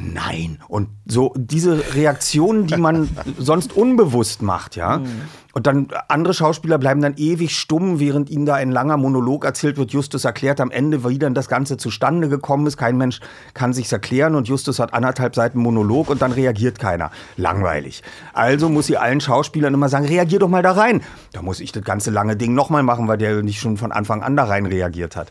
[0.03, 0.59] Nein.
[0.69, 3.09] Und so diese Reaktionen, die man
[3.39, 4.99] sonst unbewusst macht, ja.
[4.99, 5.07] Mhm.
[5.53, 9.79] Und dann andere Schauspieler bleiben dann ewig stumm, während ihnen da ein langer Monolog erzählt
[9.79, 9.91] wird.
[9.91, 12.77] Justus erklärt am Ende, wie dann das Ganze zustande gekommen ist.
[12.77, 13.21] Kein Mensch
[13.53, 17.11] kann sich's erklären und Justus hat anderthalb Seiten Monolog und dann reagiert keiner.
[17.37, 18.05] Langweilig.
[18.33, 21.03] Also muss sie allen Schauspielern immer sagen, reagier doch mal da rein.
[21.33, 24.23] Da muss ich das ganze lange Ding nochmal machen, weil der nicht schon von Anfang
[24.23, 25.31] an da rein reagiert hat.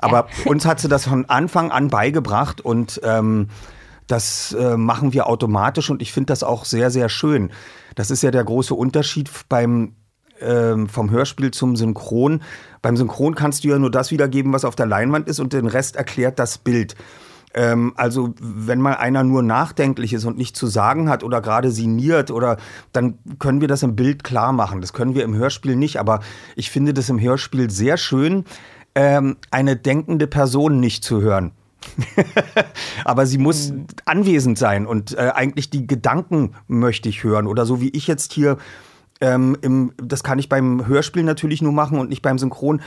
[0.00, 3.48] Aber uns hat sie das von Anfang an beigebracht und ähm,
[4.10, 7.50] das äh, machen wir automatisch und ich finde das auch sehr, sehr schön.
[7.94, 9.94] Das ist ja der große Unterschied beim
[10.40, 12.42] ähm, vom Hörspiel zum Synchron.
[12.82, 15.66] Beim Synchron kannst du ja nur das wiedergeben, was auf der Leinwand ist und den
[15.66, 16.96] Rest erklärt das Bild.
[17.52, 21.70] Ähm, also wenn mal einer nur nachdenklich ist und nichts zu sagen hat oder gerade
[21.70, 22.56] siniert oder
[22.92, 24.80] dann können wir das im Bild klar machen.
[24.80, 26.20] Das können wir im Hörspiel nicht, aber
[26.56, 28.44] ich finde das im Hörspiel sehr schön,
[28.94, 31.52] ähm, eine denkende Person nicht zu hören.
[33.04, 33.86] Aber sie muss mhm.
[34.04, 37.46] anwesend sein und äh, eigentlich die Gedanken möchte ich hören.
[37.46, 38.58] Oder so wie ich jetzt hier,
[39.20, 42.80] ähm, im, das kann ich beim Hörspiel natürlich nur machen und nicht beim Synchron.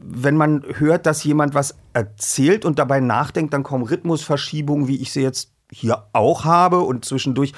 [0.00, 5.12] Wenn man hört, dass jemand was erzählt und dabei nachdenkt, dann kommen Rhythmusverschiebungen, wie ich
[5.12, 7.52] sie jetzt hier auch habe und zwischendurch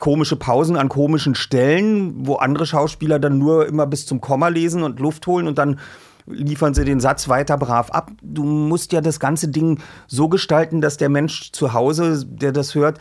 [0.00, 4.82] komische Pausen an komischen Stellen, wo andere Schauspieler dann nur immer bis zum Komma lesen
[4.82, 5.78] und Luft holen und dann
[6.32, 8.10] liefern sie den Satz weiter brav ab.
[8.22, 12.74] Du musst ja das ganze Ding so gestalten, dass der Mensch zu Hause, der das
[12.74, 12.98] hört,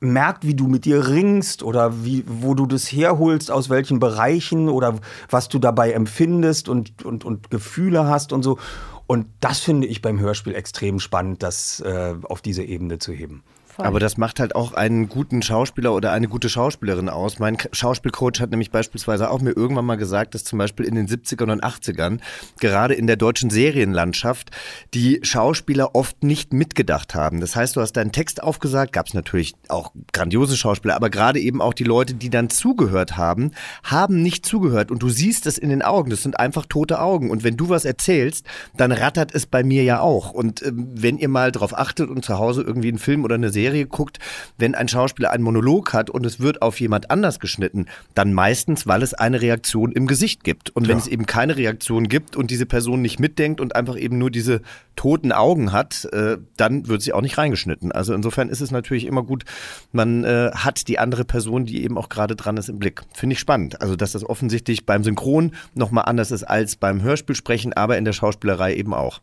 [0.00, 4.68] merkt, wie du mit dir ringst oder wie, wo du das herholst, aus welchen Bereichen
[4.68, 4.98] oder
[5.30, 8.58] was du dabei empfindest und, und, und Gefühle hast und so.
[9.06, 13.42] Und das finde ich beim Hörspiel extrem spannend, das äh, auf diese Ebene zu heben.
[13.74, 13.86] Voll.
[13.86, 17.38] Aber das macht halt auch einen guten Schauspieler oder eine gute Schauspielerin aus.
[17.38, 21.08] Mein Schauspielcoach hat nämlich beispielsweise auch mir irgendwann mal gesagt, dass zum Beispiel in den
[21.08, 22.18] 70ern und 80ern,
[22.60, 24.50] gerade in der deutschen Serienlandschaft,
[24.92, 27.40] die Schauspieler oft nicht mitgedacht haben.
[27.40, 31.40] Das heißt, du hast deinen Text aufgesagt, gab es natürlich auch grandiose Schauspieler, aber gerade
[31.40, 33.52] eben auch die Leute, die dann zugehört haben,
[33.84, 34.90] haben nicht zugehört.
[34.90, 36.10] Und du siehst es in den Augen.
[36.10, 37.30] Das sind einfach tote Augen.
[37.30, 38.44] Und wenn du was erzählst,
[38.76, 40.32] dann rattert es bei mir ja auch.
[40.32, 43.48] Und ähm, wenn ihr mal drauf achtet und zu Hause irgendwie einen Film oder eine
[43.48, 44.18] Serie Serie guckt,
[44.58, 48.88] wenn ein Schauspieler einen Monolog hat und es wird auf jemand anders geschnitten, dann meistens,
[48.88, 50.70] weil es eine Reaktion im Gesicht gibt.
[50.70, 51.04] Und wenn ja.
[51.04, 54.62] es eben keine Reaktion gibt und diese Person nicht mitdenkt und einfach eben nur diese
[54.96, 57.92] toten Augen hat, äh, dann wird sie auch nicht reingeschnitten.
[57.92, 59.44] Also insofern ist es natürlich immer gut,
[59.92, 63.02] man äh, hat die andere Person, die eben auch gerade dran ist, im Blick.
[63.14, 63.80] Finde ich spannend.
[63.80, 68.12] Also dass das offensichtlich beim Synchron nochmal anders ist als beim Hörspielsprechen, aber in der
[68.12, 69.20] Schauspielerei eben auch.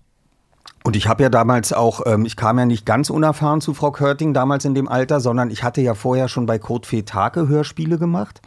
[0.83, 3.91] Und ich habe ja damals auch, ähm, ich kam ja nicht ganz unerfahren zu Frau
[3.91, 7.97] Körting damals in dem Alter, sondern ich hatte ja vorher schon bei Kurt Fetake Hörspiele
[7.97, 8.41] gemacht.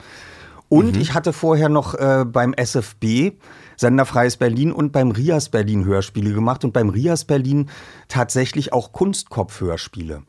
[0.69, 1.03] Und mhm.
[1.03, 3.33] ich hatte vorher noch äh, beim SFB,
[3.77, 7.69] Senderfreies Berlin und beim Rias Berlin Hörspiele gemacht und beim Rias Berlin
[8.09, 10.23] tatsächlich auch Kunstkopf-Hörspiele.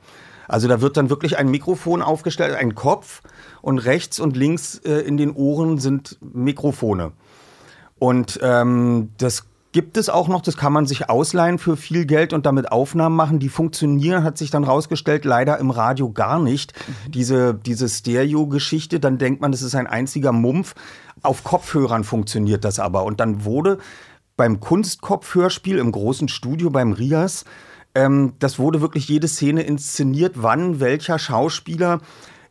[0.47, 3.21] Also da wird dann wirklich ein Mikrofon aufgestellt, ein Kopf
[3.61, 7.13] und rechts und links äh, in den Ohren sind Mikrofone.
[7.97, 12.31] Und ähm, das gibt es auch noch, das kann man sich ausleihen für viel Geld
[12.31, 13.39] und damit Aufnahmen machen.
[13.39, 16.73] Die funktionieren, hat sich dann rausgestellt, leider im Radio gar nicht.
[16.73, 17.11] Mhm.
[17.11, 20.75] Diese, diese Stereo-Geschichte, dann denkt man, das ist ein einziger Mumpf.
[21.21, 23.03] Auf Kopfhörern funktioniert das aber.
[23.03, 23.79] Und dann wurde
[24.37, 27.43] beim Kunstkopfhörspiel im großen Studio beim Rias,
[27.95, 31.99] ähm, das wurde wirklich jede Szene inszeniert, wann welcher Schauspieler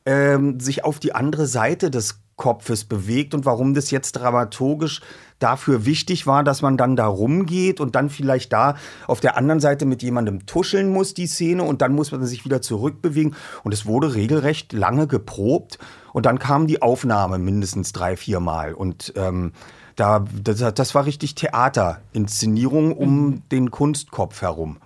[0.04, 5.00] ähm, sich auf die andere Seite des Kunstkopfes bewegt und warum das jetzt dramaturgisch
[5.38, 9.60] dafür wichtig war, dass man dann da rumgeht und dann vielleicht da auf der anderen
[9.60, 13.34] Seite mit jemandem tuscheln muss, die Szene, und dann muss man sich wieder zurückbewegen.
[13.64, 15.78] Und es wurde regelrecht lange geprobt.
[16.12, 18.74] Und dann kam die Aufnahme mindestens drei, vier Mal.
[18.74, 19.52] Und ähm,
[19.96, 23.42] da, das, das war richtig Theaterinszenierung um mhm.
[23.50, 24.78] den Kunstkopf herum.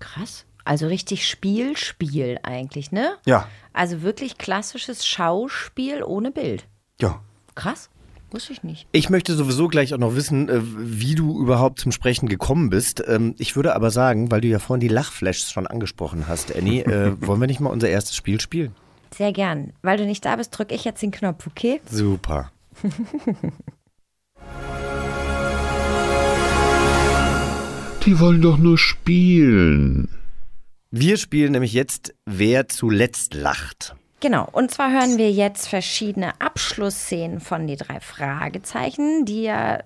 [0.00, 0.46] Krass.
[0.64, 3.10] Also richtig Spiel, Spiel eigentlich, ne?
[3.24, 3.46] Ja.
[3.76, 6.66] Also wirklich klassisches Schauspiel ohne Bild.
[6.98, 7.20] Ja.
[7.54, 7.90] Krass.
[8.30, 8.88] Wusste ich nicht.
[8.90, 13.04] Ich möchte sowieso gleich auch noch wissen, äh, wie du überhaupt zum Sprechen gekommen bist.
[13.06, 16.84] Ähm, ich würde aber sagen, weil du ja vorhin die Lachflashs schon angesprochen hast, Annie,
[16.84, 18.74] äh, wollen wir nicht mal unser erstes Spiel spielen?
[19.14, 19.74] Sehr gern.
[19.82, 21.82] Weil du nicht da bist, drücke ich jetzt den Knopf, okay?
[21.84, 22.50] Super.
[28.06, 30.15] Die wollen doch nur spielen.
[30.98, 33.94] Wir spielen nämlich jetzt Wer zuletzt lacht.
[34.20, 39.84] Genau, und zwar hören wir jetzt verschiedene Abschlussszenen von die drei Fragezeichen, die ja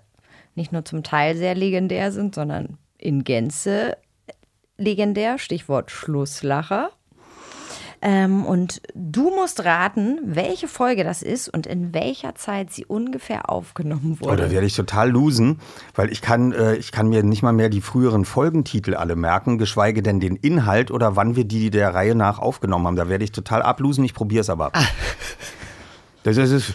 [0.54, 3.96] nicht nur zum Teil sehr legendär sind, sondern in Gänze
[4.76, 5.38] legendär.
[5.38, 6.92] Stichwort Schlusslacher.
[8.02, 13.50] Ähm, und du musst raten, welche Folge das ist und in welcher Zeit sie ungefähr
[13.50, 14.32] aufgenommen wurde.
[14.32, 15.60] Oh, da werde ich total losen,
[15.94, 19.58] weil ich kann, äh, ich kann mir nicht mal mehr die früheren Folgentitel alle merken,
[19.58, 22.96] geschweige denn den Inhalt oder wann wir die der Reihe nach aufgenommen haben.
[22.96, 24.70] Da werde ich total ablosen, ich probiere es aber.
[24.72, 24.84] Ah.
[26.22, 26.74] Das ist,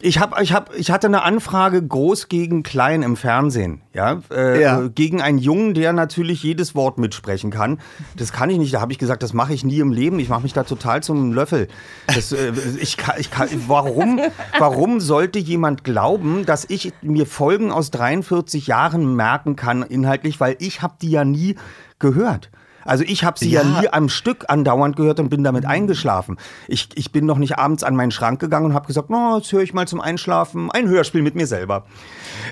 [0.00, 3.80] ich, hab, ich, hab, ich hatte eine Anfrage groß gegen klein im Fernsehen.
[3.92, 4.20] Ja?
[4.30, 4.88] Äh, ja.
[4.88, 7.80] Gegen einen Jungen, der natürlich jedes Wort mitsprechen kann.
[8.16, 8.74] Das kann ich nicht.
[8.74, 10.18] Da habe ich gesagt, das mache ich nie im Leben.
[10.18, 11.68] Ich mache mich da total zum Löffel.
[12.06, 14.20] Das, äh, ich kann, ich kann, warum,
[14.58, 20.56] warum sollte jemand glauben, dass ich mir Folgen aus 43 Jahren merken kann inhaltlich, weil
[20.58, 21.56] ich habe die ja nie
[21.98, 22.50] gehört.
[22.84, 23.62] Also ich habe sie ja.
[23.62, 23.80] ja.
[23.80, 26.38] nie am Stück andauernd gehört und bin damit eingeschlafen.
[26.68, 29.52] Ich, ich bin noch nicht abends an meinen Schrank gegangen und habe gesagt, oh, jetzt
[29.52, 31.84] höre ich mal zum Einschlafen ein Hörspiel mit mir selber.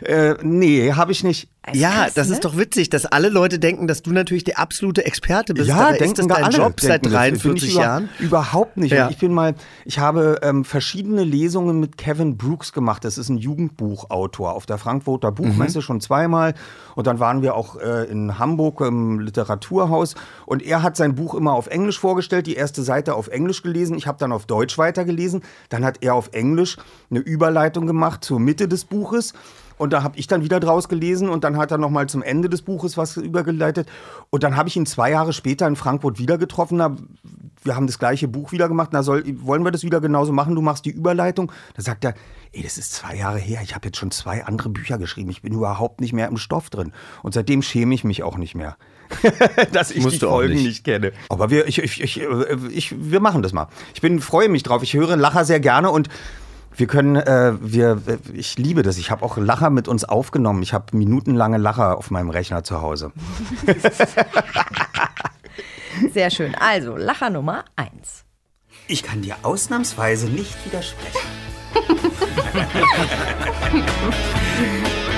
[0.02, 1.48] Äh, nee, habe ich nicht.
[1.72, 2.34] Ja, krass, das ne?
[2.34, 5.68] ist doch witzig, dass alle Leute denken, dass du natürlich der absolute Experte bist.
[5.68, 8.08] Ja, denken ist das dein alle Job seit 43 Jahren?
[8.18, 8.90] Über, überhaupt nicht.
[8.90, 9.08] Ja.
[9.10, 13.04] Ich bin mal, ich habe ähm, verschiedene Lesungen mit Kevin Brooks gemacht.
[13.04, 15.82] Das ist ein Jugendbuchautor auf der Frankfurter Buchmesse mhm.
[15.82, 16.54] schon zweimal.
[16.96, 20.16] Und dann waren wir auch äh, in Hamburg im Literaturhaus.
[20.46, 23.96] Und er hat sein Buch immer auf Englisch vorgestellt, die erste Seite auf Englisch gelesen.
[23.96, 25.42] Ich habe dann auf Deutsch weitergelesen.
[25.68, 26.76] Dann hat er auf Englisch
[27.08, 29.32] eine Überleitung gemacht zur Mitte des Buches.
[29.82, 32.22] Und da habe ich dann wieder draus gelesen und dann hat er noch mal zum
[32.22, 33.88] Ende des Buches was übergeleitet.
[34.30, 36.78] Und dann habe ich ihn zwei Jahre später in Frankfurt wieder getroffen.
[36.78, 36.94] Da,
[37.64, 38.90] wir haben das gleiche Buch wieder gemacht.
[38.92, 40.54] Da soll, wollen wir das wieder genauso machen?
[40.54, 41.50] Du machst die Überleitung.
[41.74, 42.14] Da sagt er,
[42.52, 43.58] ey, das ist zwei Jahre her.
[43.64, 45.30] Ich habe jetzt schon zwei andere Bücher geschrieben.
[45.30, 46.92] Ich bin überhaupt nicht mehr im Stoff drin.
[47.24, 48.76] Und seitdem schäme ich mich auch nicht mehr.
[49.72, 50.64] dass ich Musst die Folgen nicht.
[50.64, 50.84] nicht.
[50.84, 51.10] kenne.
[51.28, 53.66] Aber wir, ich, ich, ich, wir machen das mal.
[53.94, 54.84] Ich bin, freue mich drauf.
[54.84, 56.08] Ich höre Lacher sehr gerne und
[56.76, 58.00] wir können, äh, wir,
[58.32, 58.98] ich liebe das.
[58.98, 60.62] Ich habe auch Lacher mit uns aufgenommen.
[60.62, 63.12] Ich habe minutenlange Lacher auf meinem Rechner zu Hause.
[66.12, 66.54] Sehr schön.
[66.54, 68.24] Also, Lacher Nummer eins.
[68.88, 71.18] Ich kann dir ausnahmsweise nicht widersprechen.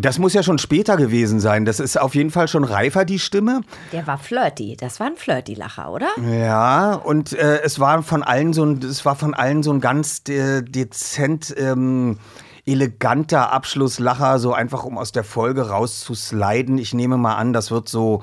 [0.00, 1.64] Das muss ja schon später gewesen sein.
[1.64, 3.62] Das ist auf jeden Fall schon reifer, die Stimme.
[3.92, 4.76] Der war flirty.
[4.76, 6.08] Das war ein flirty-Lacher, oder?
[6.30, 9.80] Ja, und äh, es war von allen so ein, es war von allen so ein
[9.80, 12.18] ganz äh, dezent, ähm,
[12.66, 16.78] eleganter Abschlusslacher, so einfach um aus der Folge rauszusliden.
[16.78, 18.22] Ich nehme mal an, das wird so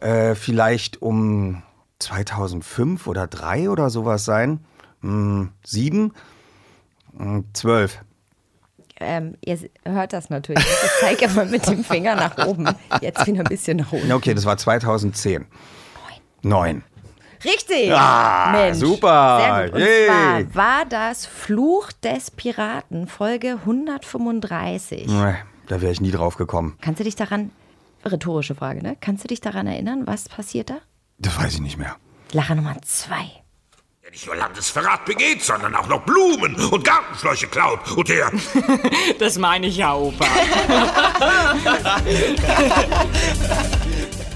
[0.00, 1.62] äh, vielleicht um
[1.98, 4.60] 2005 oder 3 oder sowas sein.
[5.00, 6.12] Hm, sieben?
[7.16, 8.00] Hm, zwölf
[9.00, 10.64] ähm, ihr hört das natürlich.
[10.64, 12.68] Ich zeige immer mit dem Finger nach oben.
[13.00, 14.12] Jetzt wieder ein bisschen nach unten.
[14.12, 15.46] Okay, das war 2010.
[16.42, 16.50] Neun.
[16.50, 16.84] Neun.
[17.44, 17.92] Richtig.
[17.92, 18.78] Ah, Mensch.
[18.78, 19.38] super.
[19.40, 19.80] Sehr gut.
[19.80, 25.06] Und zwar war das Fluch des Piraten, Folge 135.
[25.06, 26.76] Da wäre ich nie drauf gekommen.
[26.80, 27.50] Kannst du dich daran,
[28.04, 28.96] rhetorische Frage, ne?
[29.00, 30.78] Kannst du dich daran erinnern, was passiert da?
[31.18, 31.96] Das weiß ich nicht mehr.
[32.32, 33.24] Lacher Nummer zwei
[34.06, 37.80] der nicht nur Landesverrat begeht, sondern auch noch Blumen und Gartenschläuche klaut.
[37.96, 38.30] Und der...
[39.18, 40.24] das meine ich ja, Opa.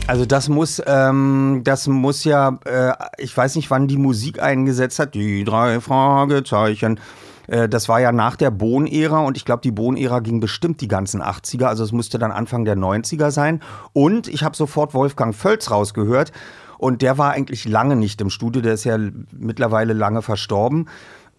[0.06, 4.98] Also das muss, ähm, das muss ja, äh, ich weiß nicht, wann die Musik eingesetzt
[4.98, 5.14] hat.
[5.14, 6.98] Die drei Fragezeichen.
[7.46, 10.88] Äh, das war ja nach der Bohn-Ära und ich glaube, die Bohn-Ära ging bestimmt die
[10.88, 13.62] ganzen 80er, also es musste dann Anfang der 90er sein.
[13.92, 16.32] Und ich habe sofort Wolfgang Völz rausgehört
[16.80, 18.96] und der war eigentlich lange nicht im Studio, der ist ja
[19.32, 20.88] mittlerweile lange verstorben.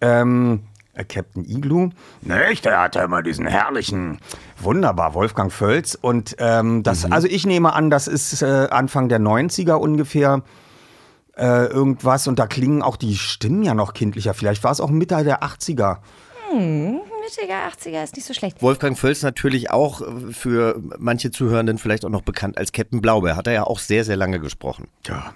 [0.00, 0.60] Ähm,
[0.94, 1.90] äh, Captain Igloo.
[2.20, 4.18] Nicht, der hatte immer diesen herrlichen,
[4.60, 5.98] wunderbar, Wolfgang Völz.
[6.00, 7.12] Und ähm, das, mhm.
[7.12, 10.42] also ich nehme an, das ist äh, Anfang der 90er ungefähr.
[11.36, 14.34] äh, irgendwas und da klingen auch die Stimmen ja noch kindlicher.
[14.34, 15.96] Vielleicht war es auch Mitte der 80er.
[16.50, 18.62] Hm, Mittiger 80er ist nicht so schlecht.
[18.62, 23.36] Wolfgang Völz natürlich auch äh, für manche Zuhörenden vielleicht auch noch bekannt als Captain Blaubeer.
[23.36, 24.88] Hat er ja auch sehr, sehr lange gesprochen.
[25.06, 25.32] Ja.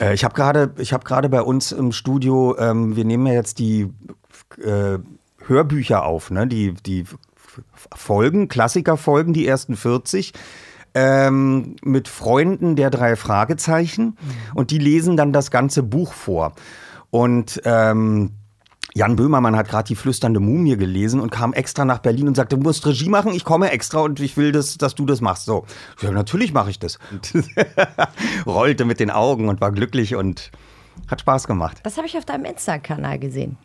[0.00, 3.58] Äh, ich habe gerade hab gerade bei uns im Studio, ähm, wir nehmen ja jetzt
[3.58, 3.90] die
[4.62, 4.98] äh,
[5.46, 6.46] Hörbücher auf, ne?
[6.46, 7.04] die, die
[7.94, 10.32] Folgen, Klassikerfolgen, die ersten 40.
[10.96, 14.16] Ähm, mit Freunden der drei Fragezeichen mhm.
[14.54, 16.52] und die lesen dann das ganze Buch vor.
[17.10, 18.30] Und ähm,
[18.96, 22.56] Jan Böhmermann hat gerade die flüsternde Mumie gelesen und kam extra nach Berlin und sagte,
[22.56, 25.46] du musst Regie machen, ich komme extra und ich will, das, dass du das machst.
[25.46, 25.66] So,
[26.00, 27.00] ja, natürlich mache ich das.
[28.46, 30.52] Rollte mit den Augen und war glücklich und
[31.08, 31.80] hat Spaß gemacht.
[31.82, 33.56] Das habe ich auf deinem Insta-Kanal gesehen.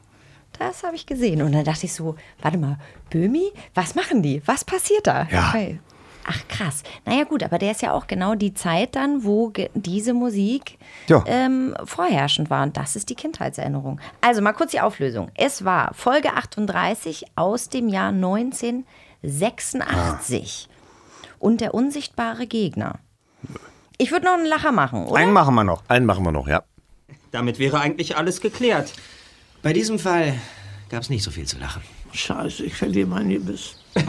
[0.57, 1.43] Das habe ich gesehen.
[1.43, 2.79] Und dann dachte ich so, warte mal,
[3.11, 4.41] Böhmi, was machen die?
[4.47, 5.27] Was passiert da?
[5.29, 5.49] Ja.
[5.49, 5.79] Okay.
[6.25, 6.84] Ach krass.
[7.05, 10.77] Naja gut, aber der ist ja auch genau die Zeit dann, wo diese Musik
[11.08, 11.23] ja.
[11.25, 12.63] ähm, vorherrschend war.
[12.63, 13.99] Und das ist die Kindheitserinnerung.
[14.21, 15.29] Also mal kurz die Auflösung.
[15.36, 19.77] Es war Folge 38 aus dem Jahr 1986.
[19.82, 20.19] Ah.
[21.39, 22.99] Und der unsichtbare Gegner.
[23.97, 25.19] Ich würde noch einen Lacher machen, oder?
[25.19, 25.84] Einen machen wir noch.
[25.88, 26.63] Einen machen wir noch, ja.
[27.32, 28.93] Damit wäre eigentlich alles geklärt.
[29.62, 30.36] Bei diesem Fall
[30.89, 31.82] gab es nicht so viel zu lachen.
[32.13, 33.75] Scheiße, ich verliere meinen Gebiss.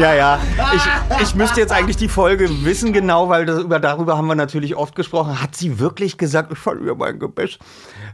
[0.00, 0.40] ja, ja.
[0.74, 0.82] Ich,
[1.22, 4.74] ich müsste jetzt eigentlich die Folge wissen, genau, weil das, über, darüber haben wir natürlich
[4.74, 5.40] oft gesprochen.
[5.40, 7.58] Hat sie wirklich gesagt, ich verliere mein Gebiss?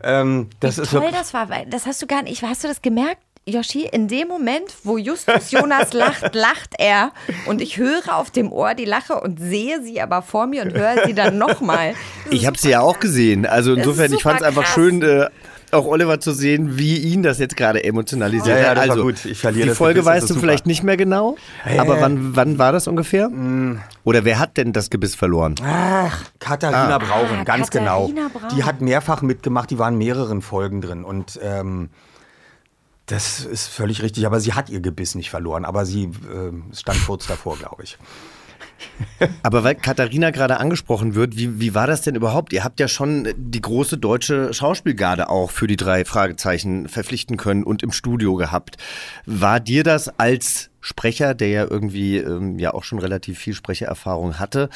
[0.03, 2.43] Ähm, das Wie ist toll das war, das hast du gar nicht.
[2.43, 3.23] Hast du das gemerkt?
[3.45, 7.11] Yoshi, in dem Moment, wo Justus Jonas lacht, lacht er
[7.47, 10.75] und ich höre auf dem Ohr die Lache und sehe sie aber vor mir und
[10.75, 11.95] höre sie dann nochmal.
[12.31, 13.45] Ich habe sie ja auch gesehen.
[13.45, 15.27] Also insofern, ich fand es einfach schön, äh,
[15.73, 18.77] auch Oliver zu sehen, wie ihn das jetzt gerade emotionalisiert ja, hat.
[18.77, 19.25] Ja, also, gut.
[19.25, 21.79] Ich verliere die Folge weißt du vielleicht nicht mehr genau, hey.
[21.79, 23.29] aber wann, wann war das ungefähr?
[23.29, 23.81] Mm.
[24.05, 25.57] Oder wer hat denn das Gebiss verloren?
[25.65, 26.99] Ach, Katharina ah.
[26.99, 28.29] Brauchen, ah, ganz Katharina genau.
[28.29, 28.57] Brauchen.
[28.57, 31.91] Die hat mehrfach mitgemacht, die waren in mehreren Folgen drin und ähm,
[33.13, 37.05] das ist völlig richtig, aber sie hat ihr Gebiss nicht verloren, aber sie äh, stand
[37.05, 37.99] kurz davor, glaube ich.
[39.45, 42.53] Aber weil Katharina gerade angesprochen wird, wie, wie war das denn überhaupt?
[42.53, 47.63] Ihr habt ja schon die große deutsche Schauspielgarde auch für die drei Fragezeichen verpflichten können
[47.63, 48.79] und im Studio gehabt.
[49.25, 54.41] War dir das als Sprecher, der ja irgendwie ähm, ja auch schon relativ viel Sprechererfahrung
[54.41, 54.69] hatte,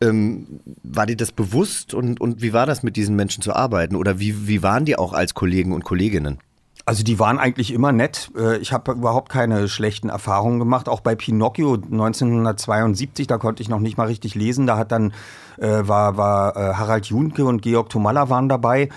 [0.00, 3.94] ähm, war dir das bewusst und, und wie war das mit diesen Menschen zu arbeiten?
[3.94, 6.40] Oder wie, wie waren die auch als Kollegen und Kolleginnen?
[6.84, 8.30] Also die waren eigentlich immer nett.
[8.36, 10.88] Äh, ich habe überhaupt keine schlechten Erfahrungen gemacht.
[10.88, 14.66] Auch bei Pinocchio 1972, da konnte ich noch nicht mal richtig lesen.
[14.66, 15.12] Da hat dann
[15.58, 18.88] äh, war, war äh, Harald Junke und Georg Tomalla waren dabei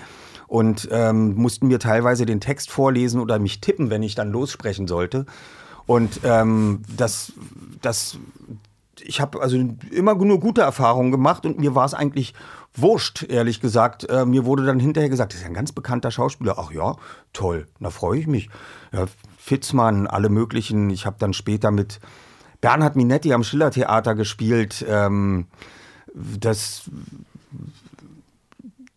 [0.48, 4.86] und ähm, mussten mir teilweise den Text vorlesen oder mich tippen, wenn ich dann lossprechen
[4.86, 5.26] sollte.
[5.86, 7.32] Und ähm, das,
[7.80, 8.18] das,
[9.06, 9.56] ich habe also
[9.90, 12.34] immer nur gute Erfahrungen gemacht und mir war es eigentlich
[12.74, 14.08] wurscht, ehrlich gesagt.
[14.08, 16.56] Äh, mir wurde dann hinterher gesagt, das ist ein ganz bekannter Schauspieler.
[16.58, 16.96] Ach ja,
[17.32, 18.48] toll, da freue ich mich.
[18.92, 19.06] Ja,
[19.38, 20.90] Fitzmann, alle möglichen.
[20.90, 22.00] Ich habe dann später mit
[22.60, 24.84] Bernhard Minetti am Schillertheater gespielt.
[24.88, 25.46] Ähm,
[26.14, 26.90] das,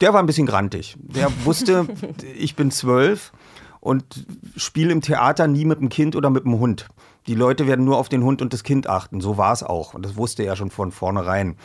[0.02, 0.98] der war ein bisschen grantig.
[1.00, 1.88] Der wusste,
[2.38, 3.32] ich bin zwölf
[3.80, 6.88] und spiele im Theater nie mit dem Kind oder mit dem Hund.
[7.28, 9.22] Die Leute werden nur auf den Hund und das Kind achten.
[9.22, 9.94] So war es auch.
[9.94, 11.58] Und das wusste er schon von vornherein.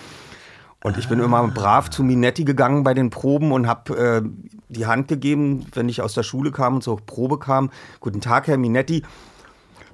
[0.82, 4.22] Und ich bin immer brav zu Minetti gegangen bei den Proben und habe äh,
[4.68, 7.70] die Hand gegeben, wenn ich aus der Schule kam und zur Probe kam.
[8.00, 9.02] Guten Tag, Herr Minetti.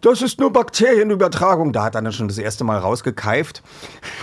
[0.01, 1.73] Das ist nur Bakterienübertragung.
[1.73, 3.63] Da hat er dann schon das erste Mal rausgekeift.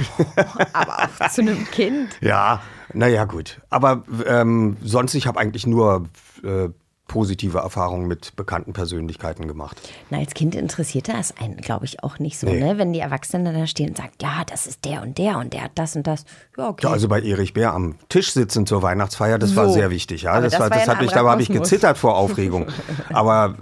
[0.73, 2.17] Aber auch zu einem Kind.
[2.19, 2.62] Ja,
[2.93, 3.62] naja, gut.
[3.69, 6.06] Aber ähm, sonst, ich habe eigentlich nur
[6.43, 6.69] äh,
[7.08, 9.78] positive Erfahrungen mit bekannten Persönlichkeiten gemacht.
[10.10, 12.60] Na, als Kind interessiert das einen, glaube ich, auch nicht so, nee.
[12.60, 12.78] ne?
[12.78, 15.63] Wenn die Erwachsenen da stehen und sagen, ja, das ist der und der und der
[15.63, 16.26] hat das und das.
[16.58, 16.88] Ja, okay.
[16.88, 19.56] Ja, also bei Erich Bär am Tisch sitzen zur Weihnachtsfeier, das so.
[19.56, 20.39] war sehr wichtig, ja.
[20.41, 22.67] das, das, war, ja hat mich, da habe ich gezittert vor Aufregung.
[23.13, 23.56] Aber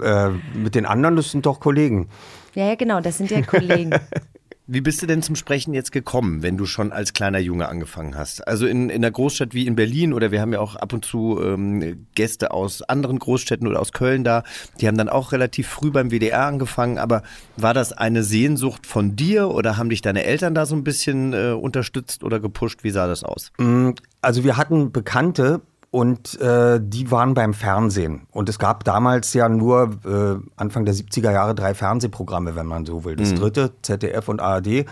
[0.53, 2.09] äh, mit den anderen, das sind doch Kollegen.
[2.55, 3.91] Ja, ja, genau, das sind ja Kollegen.
[4.67, 8.17] Wie bist du denn zum Sprechen jetzt gekommen, wenn du schon als kleiner Junge angefangen
[8.17, 8.47] hast?
[8.47, 11.05] Also in, in einer Großstadt wie in Berlin oder wir haben ja auch ab und
[11.05, 14.43] zu ähm, Gäste aus anderen Großstädten oder aus Köln da,
[14.81, 17.21] die haben dann auch relativ früh beim WDR angefangen, aber
[17.57, 21.33] war das eine Sehnsucht von dir oder haben dich deine Eltern da so ein bisschen
[21.33, 22.83] äh, unterstützt oder gepusht?
[22.83, 23.51] Wie sah das aus?
[23.59, 25.61] Mm, also wir hatten Bekannte,
[25.95, 28.27] und äh, die waren beim Fernsehen.
[28.31, 32.85] Und es gab damals ja nur äh, Anfang der 70er Jahre drei Fernsehprogramme, wenn man
[32.85, 33.15] so will.
[33.15, 33.35] Das mhm.
[33.37, 34.87] dritte, ZDF und ARD.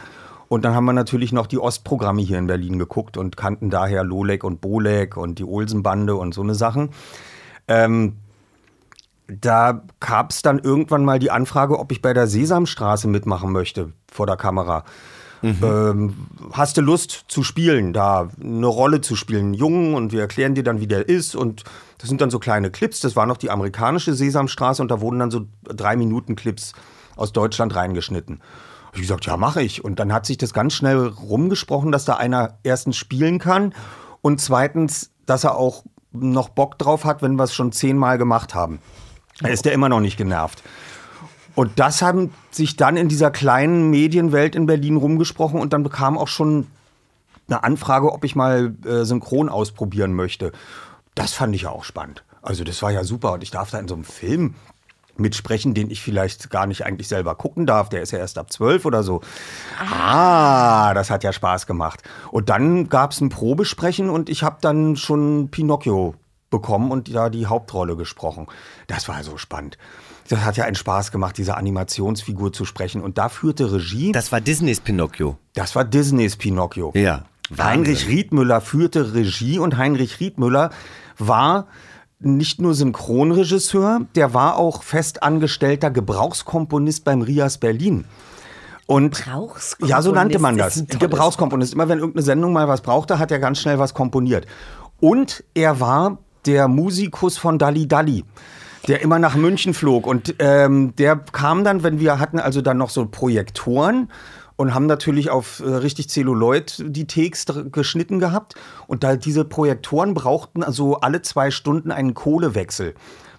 [0.47, 4.05] Und dann haben wir natürlich noch die Ostprogramme hier in Berlin geguckt und kannten daher
[4.05, 6.91] Lolek und Bolek und die Olsenbande und so eine Sachen.
[7.67, 8.15] Ähm,
[9.27, 13.91] da gab es dann irgendwann mal die Anfrage, ob ich bei der Sesamstraße mitmachen möchte
[14.09, 14.85] vor der Kamera.
[15.43, 16.15] Ähm,
[16.53, 20.55] hast du Lust zu spielen, da eine Rolle zu spielen, einen Jungen und wir erklären
[20.55, 21.63] dir dann, wie der ist und
[21.97, 23.01] das sind dann so kleine Clips.
[23.01, 26.73] Das war noch die amerikanische Sesamstraße und da wurden dann so drei Minuten Clips
[27.15, 28.41] aus Deutschland reingeschnitten.
[28.87, 29.83] Hab ich gesagt, ja, mache ich.
[29.83, 33.73] Und dann hat sich das ganz schnell rumgesprochen, dass da einer erstens spielen kann
[34.21, 38.53] und zweitens, dass er auch noch Bock drauf hat, wenn wir es schon zehnmal gemacht
[38.53, 38.79] haben.
[39.41, 40.61] Da ist der immer noch nicht genervt.
[41.55, 46.17] Und das haben sich dann in dieser kleinen Medienwelt in Berlin rumgesprochen und dann bekam
[46.17, 46.67] auch schon
[47.47, 50.51] eine Anfrage, ob ich mal äh, synchron ausprobieren möchte.
[51.15, 52.23] Das fand ich ja auch spannend.
[52.41, 54.55] Also das war ja super und ich darf da in so einem Film
[55.15, 57.89] mitsprechen, den ich vielleicht gar nicht eigentlich selber gucken darf.
[57.89, 59.21] Der ist ja erst ab zwölf oder so.
[59.79, 62.01] Ah, das hat ja Spaß gemacht.
[62.31, 66.15] Und dann gab es ein Probesprechen und ich habe dann schon Pinocchio
[66.49, 68.47] bekommen und da die Hauptrolle gesprochen.
[68.87, 69.77] Das war so spannend.
[70.29, 73.01] Das hat ja einen Spaß gemacht, diese Animationsfigur zu sprechen.
[73.01, 74.11] Und da führte Regie.
[74.11, 75.37] Das war Disneys Pinocchio.
[75.53, 76.91] Das war Disneys Pinocchio.
[76.95, 77.25] Ja.
[77.57, 80.69] Heinrich Riedmüller führte Regie und Heinrich Riedmüller
[81.17, 81.67] war
[82.19, 88.05] nicht nur Synchronregisseur, der war auch festangestellter Gebrauchskomponist beim Rias Berlin.
[88.85, 90.85] Und Gebrauchskomponist ja, so nannte man das.
[90.87, 91.73] Gebrauchskomponist.
[91.73, 94.45] Immer wenn irgendeine Sendung mal was brauchte, hat er ganz schnell was komponiert.
[94.99, 98.23] Und er war der Musikus von Dalli Dalli
[98.87, 100.05] der immer nach München flog.
[100.05, 104.09] Und ähm, der kam dann, wenn wir hatten also dann noch so Projektoren
[104.55, 108.55] und haben natürlich auf äh, richtig Zelluloid die Takes geschnitten gehabt.
[108.87, 112.93] Und da diese Projektoren brauchten also alle zwei Stunden einen Kohlewechsel.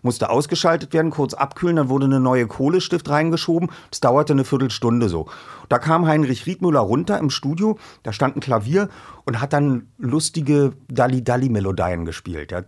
[0.04, 3.70] Musste ausgeschaltet werden, kurz abkühlen, dann wurde eine neue Kohlestift reingeschoben.
[3.90, 5.26] Das dauerte eine Viertelstunde so.
[5.68, 8.90] Da kam Heinrich Riedmüller runter im Studio, da stand ein Klavier
[9.24, 12.52] und hat dann lustige Dalli-Dalli-Melodien gespielt.
[12.52, 12.62] Ja.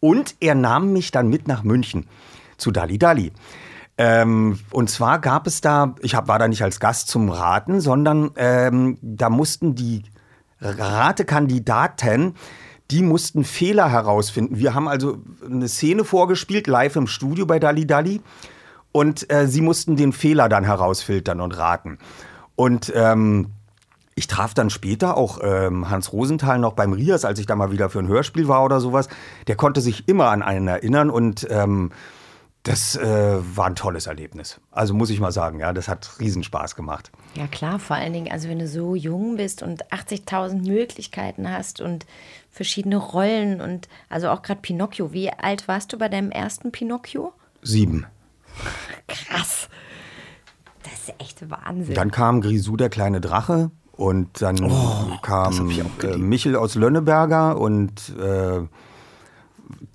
[0.00, 2.06] Und er nahm mich dann mit nach München
[2.58, 3.32] zu Dalli Dalli.
[3.96, 7.80] Ähm, und zwar gab es da, ich hab, war da nicht als Gast zum Raten,
[7.80, 10.02] sondern ähm, da mussten die
[10.60, 12.34] Ratekandidaten,
[12.90, 14.58] die mussten Fehler herausfinden.
[14.58, 18.20] Wir haben also eine Szene vorgespielt, live im Studio bei Dalli Dalli.
[18.92, 21.98] Und äh, sie mussten den Fehler dann herausfiltern und raten.
[22.54, 23.48] Und ähm,
[24.14, 27.72] ich traf dann später auch ähm, Hans Rosenthal noch beim Rias, als ich da mal
[27.72, 29.08] wieder für ein Hörspiel war oder sowas.
[29.48, 31.90] Der konnte sich immer an einen erinnern und ähm,
[32.64, 34.58] das äh, war ein tolles Erlebnis.
[34.70, 37.12] Also muss ich mal sagen, ja, das hat Riesenspaß gemacht.
[37.34, 41.82] Ja klar, vor allen Dingen, also wenn du so jung bist und 80.000 Möglichkeiten hast
[41.82, 42.06] und
[42.50, 45.12] verschiedene Rollen und also auch gerade Pinocchio.
[45.12, 47.34] Wie alt warst du bei deinem ersten Pinocchio?
[47.62, 48.06] Sieben.
[49.08, 49.68] Krass.
[50.84, 51.94] Das ist echt Wahnsinn.
[51.94, 53.70] Dann kam Grisou, der kleine Drache.
[53.92, 54.56] Und dann
[55.22, 55.70] kam
[56.02, 58.62] äh, Michel aus Lönneberger und äh,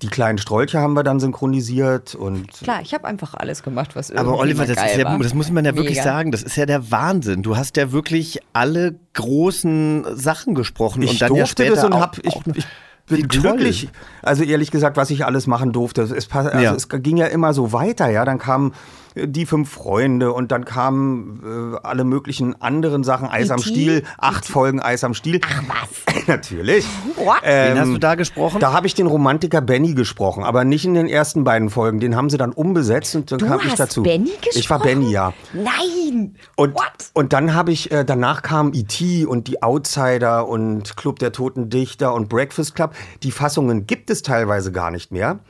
[0.02, 4.10] die kleinen Strolche haben wir dann synchronisiert und Klar, ich habe einfach alles gemacht, was
[4.10, 5.18] irgendwie Aber Oliver, das, geil ist ja, war.
[5.18, 6.02] das muss man ja wirklich Mega.
[6.10, 7.42] sagen, das ist ja der Wahnsinn.
[7.42, 11.84] Du hast ja wirklich alle großen Sachen gesprochen ich und dann durfte ja später das
[11.84, 12.66] und auch, hab, ich, auch ich
[13.06, 13.88] bin glücklich.
[14.22, 16.02] Also ehrlich gesagt, was ich alles machen durfte.
[16.02, 16.74] Es, also Ja.
[16.74, 18.24] es ging ja immer so weiter, ja.
[18.24, 18.72] Dann kamen
[19.09, 23.28] äh, die fünf Freunde und dann kamen äh, alle möglichen anderen Sachen.
[23.28, 23.60] Eis am?
[23.60, 25.40] Stiel, acht Folgen Eis am Stiel.
[25.44, 26.26] Ach was?
[26.26, 26.86] Natürlich.
[27.16, 27.40] What?
[27.42, 28.60] Ähm, Wen hast du da gesprochen?
[28.60, 32.00] Da habe ich den Romantiker Benny gesprochen, aber nicht in den ersten beiden Folgen.
[32.00, 34.02] Den haben sie dann umbesetzt und dann Du kam ich hast dazu.
[34.02, 35.00] Benny Ich war gesprochen?
[35.00, 35.32] Benny, ja.
[35.52, 36.36] Nein!
[36.56, 37.10] Und, What?
[37.14, 39.26] und dann habe ich, äh, danach kam E.T.
[39.26, 42.94] und die Outsider und Club der Toten Dichter und Breakfast Club.
[43.22, 45.40] Die Fassungen gibt es teilweise gar nicht mehr.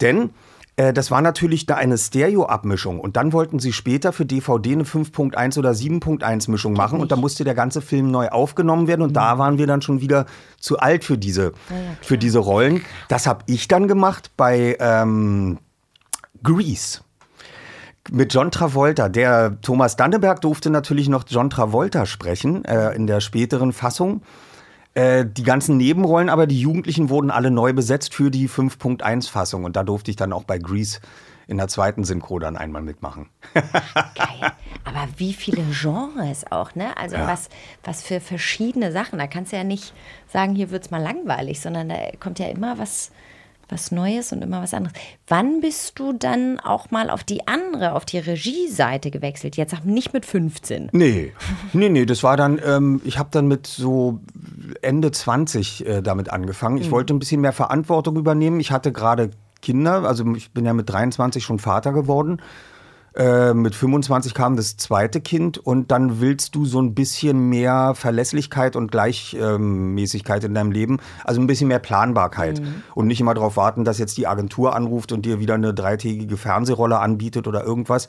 [0.00, 0.30] Denn
[0.92, 3.00] das war natürlich da eine Stereo-Abmischung.
[3.00, 7.00] Und dann wollten sie später für DVD eine 5.1 oder 7.1 Mischung machen.
[7.00, 9.02] Und da musste der ganze Film neu aufgenommen werden.
[9.02, 10.26] Und da waren wir dann schon wieder
[10.58, 11.52] zu alt für diese,
[12.00, 12.82] für diese Rollen.
[13.08, 15.58] Das habe ich dann gemacht bei ähm,
[16.42, 17.00] Grease
[18.10, 19.08] mit John Travolta.
[19.08, 24.22] Der Thomas Danneberg durfte natürlich noch John Travolta sprechen äh, in der späteren Fassung.
[24.94, 29.64] Äh, die ganzen Nebenrollen, aber die Jugendlichen wurden alle neu besetzt für die 5.1-Fassung.
[29.64, 30.98] Und da durfte ich dann auch bei Grease
[31.46, 33.28] in der zweiten Synchro dann einmal mitmachen.
[33.54, 34.52] Geil.
[34.84, 36.96] Aber wie viele Genres auch, ne?
[36.96, 37.26] Also Ja.
[37.26, 37.48] was,
[37.84, 39.18] was für verschiedene Sachen.
[39.18, 39.92] Da kannst du ja nicht
[40.28, 43.10] sagen, hier wird's mal langweilig, sondern da kommt ja immer was,
[43.70, 44.96] was Neues und immer was anderes.
[45.26, 49.56] Wann bist du dann auch mal auf die andere, auf die Regieseite gewechselt?
[49.56, 50.90] Jetzt nicht mit 15.
[50.92, 51.32] Nee,
[51.72, 54.20] nee, nee, das war dann, ähm, ich habe dann mit so
[54.82, 56.78] Ende 20 äh, damit angefangen.
[56.78, 58.60] Ich wollte ein bisschen mehr Verantwortung übernehmen.
[58.60, 59.30] Ich hatte gerade
[59.62, 62.40] Kinder, also ich bin ja mit 23 schon Vater geworden.
[63.20, 67.94] Äh, mit 25 kam das zweite Kind und dann willst du so ein bisschen mehr
[67.94, 72.82] Verlässlichkeit und Gleichmäßigkeit in deinem Leben, also ein bisschen mehr Planbarkeit Mhm.
[72.94, 76.38] und nicht immer darauf warten, dass jetzt die Agentur anruft und dir wieder eine dreitägige
[76.38, 78.08] Fernsehrolle anbietet oder irgendwas.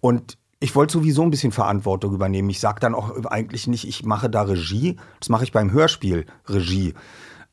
[0.00, 2.48] Und ich wollte sowieso ein bisschen Verantwortung übernehmen.
[2.48, 6.24] Ich sage dann auch eigentlich nicht, ich mache da Regie, das mache ich beim Hörspiel
[6.46, 6.94] Regie.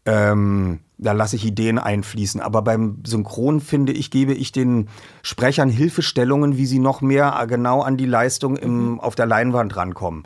[0.05, 2.39] Ähm, da lasse ich Ideen einfließen.
[2.39, 4.87] Aber beim Synchron, finde ich, gebe ich den
[5.23, 10.23] Sprechern Hilfestellungen, wie sie noch mehr genau an die Leistung im, auf der Leinwand rankommen.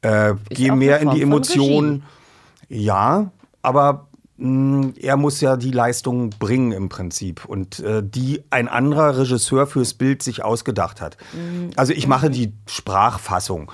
[0.00, 2.02] Äh, gehe mehr in die Emotionen.
[2.68, 3.30] Ja,
[3.62, 4.08] aber
[4.38, 9.66] mh, er muss ja die Leistung bringen im Prinzip und äh, die ein anderer Regisseur
[9.68, 11.16] fürs Bild sich ausgedacht hat.
[11.76, 13.70] Also ich mache die Sprachfassung.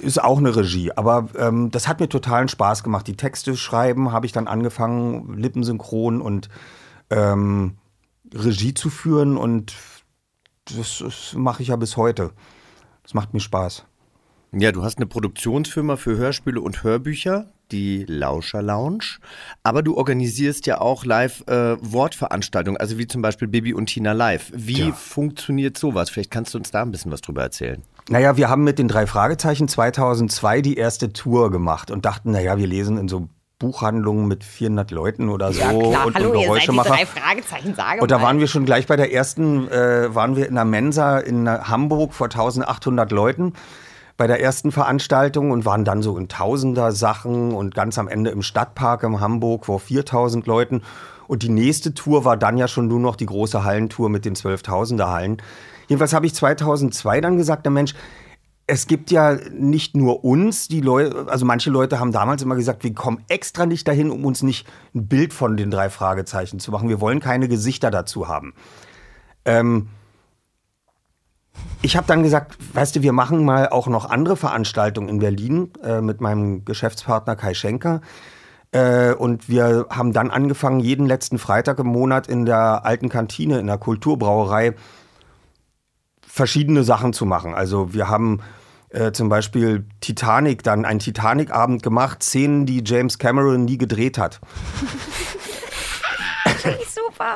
[0.00, 3.06] Ist auch eine Regie, aber ähm, das hat mir totalen Spaß gemacht.
[3.06, 6.48] Die Texte schreiben habe ich dann angefangen, lippensynchron und
[7.10, 7.76] ähm,
[8.32, 9.74] Regie zu führen und
[10.64, 12.30] das, das mache ich ja bis heute.
[13.02, 13.84] Das macht mir Spaß.
[14.52, 19.18] Ja, du hast eine Produktionsfirma für Hörspiele und Hörbücher, die Lauscher Lounge.
[19.62, 24.12] Aber du organisierst ja auch live äh, Wortveranstaltungen, also wie zum Beispiel Bibi und Tina
[24.12, 24.50] live.
[24.54, 24.92] Wie Ja.
[24.92, 26.10] funktioniert sowas?
[26.10, 27.82] Vielleicht kannst du uns da ein bisschen was drüber erzählen.
[28.10, 32.58] Naja, wir haben mit den drei Fragezeichen 2002 die erste Tour gemacht und dachten, naja,
[32.58, 33.28] wir lesen in so
[33.60, 36.06] Buchhandlungen mit 400 Leuten oder so Ja, klar.
[36.06, 36.88] und, Hallo, und Geräuschemacher.
[36.90, 38.24] drei Fragezeichen, sage Und da mal.
[38.24, 42.12] waren wir schon gleich bei der ersten, äh, waren wir in einer Mensa in Hamburg
[42.12, 43.52] vor 1800 Leuten
[44.16, 48.30] bei der ersten Veranstaltung und waren dann so in Tausender Sachen und ganz am Ende
[48.30, 50.82] im Stadtpark in Hamburg vor 4000 Leuten.
[51.28, 54.34] Und die nächste Tour war dann ja schon nur noch die große Hallentour mit den
[54.34, 55.36] 12.000er Hallen.
[55.90, 57.94] Jedenfalls habe ich 2002 dann gesagt, der Mensch,
[58.68, 62.84] es gibt ja nicht nur uns, die Leute, also manche Leute haben damals immer gesagt,
[62.84, 66.70] wir kommen extra nicht dahin, um uns nicht ein Bild von den drei Fragezeichen zu
[66.70, 66.88] machen.
[66.88, 68.54] Wir wollen keine Gesichter dazu haben.
[69.44, 69.88] Ähm,
[71.82, 75.72] ich habe dann gesagt, weißt du, wir machen mal auch noch andere Veranstaltungen in Berlin
[75.82, 78.00] äh, mit meinem Geschäftspartner Kai Schenker.
[78.70, 83.58] Äh, und wir haben dann angefangen, jeden letzten Freitag im Monat in der alten Kantine,
[83.58, 84.76] in der Kulturbrauerei,
[86.30, 87.54] verschiedene Sachen zu machen.
[87.54, 88.40] Also wir haben
[88.90, 94.40] äh, zum Beispiel Titanic, dann einen Titanic-Abend gemacht, Szenen, die James Cameron nie gedreht hat.
[96.88, 97.34] Super.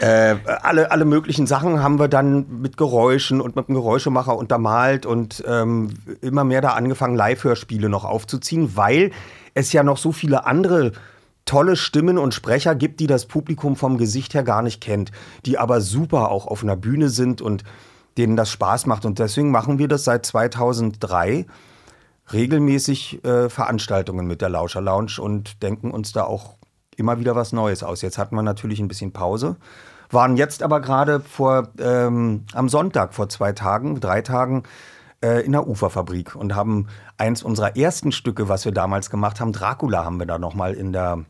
[0.00, 5.06] Äh, alle, alle möglichen Sachen haben wir dann mit Geräuschen und mit einem Geräuschemacher untermalt
[5.06, 9.12] und ähm, immer mehr da angefangen, Live-Hörspiele noch aufzuziehen, weil
[9.54, 10.92] es ja noch so viele andere
[11.46, 15.12] tolle Stimmen und Sprecher gibt, die das Publikum vom Gesicht her gar nicht kennt,
[15.46, 17.62] die aber super auch auf einer Bühne sind und
[18.18, 19.04] denen das Spaß macht.
[19.04, 21.46] Und deswegen machen wir das seit 2003
[22.32, 26.56] regelmäßig äh, Veranstaltungen mit der Lauscher Lounge und denken uns da auch
[26.96, 28.02] immer wieder was Neues aus.
[28.02, 29.56] Jetzt hatten wir natürlich ein bisschen Pause,
[30.10, 34.64] waren jetzt aber gerade vor ähm, am Sonntag vor zwei Tagen, drei Tagen
[35.22, 36.88] äh, in der Uferfabrik und haben
[37.18, 40.74] eins unserer ersten Stücke, was wir damals gemacht haben, Dracula, haben wir da noch mal
[40.74, 41.24] in der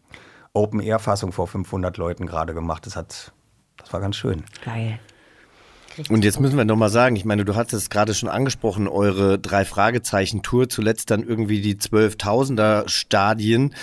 [0.53, 2.87] Open Air Fassung vor 500 Leuten gerade gemacht.
[2.87, 3.33] Das hat,
[3.77, 4.45] das war ganz schön.
[4.65, 4.99] Geil.
[6.11, 8.89] Und jetzt müssen wir noch mal sagen, ich meine, du hattest es gerade schon angesprochen,
[8.89, 13.75] eure drei Fragezeichen Tour, zuletzt dann irgendwie die 12.000er Stadien.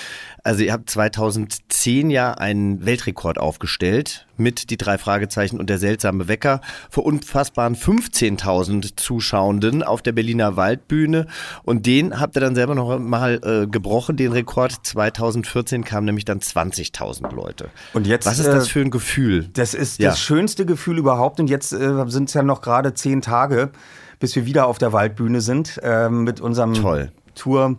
[0.46, 6.28] Also ihr habt 2010 ja einen Weltrekord aufgestellt mit die drei Fragezeichen und der seltsame
[6.28, 11.28] Wecker vor unfassbaren 15.000 Zuschauenden auf der Berliner Waldbühne
[11.64, 14.74] und den habt ihr dann selber noch mal äh, gebrochen, den Rekord.
[14.84, 17.70] 2014 kamen nämlich dann 20.000 Leute.
[17.94, 19.48] Und jetzt, Was ist das äh, für ein Gefühl?
[19.54, 20.10] Das ist Ja.
[20.10, 21.40] das schönste Gefühl überhaupt.
[21.40, 23.70] Und jetzt äh, sind es ja noch gerade zehn Tage,
[24.20, 27.12] bis wir wieder auf der Waldbühne sind äh, mit unserem Toll.
[27.36, 27.78] Tour.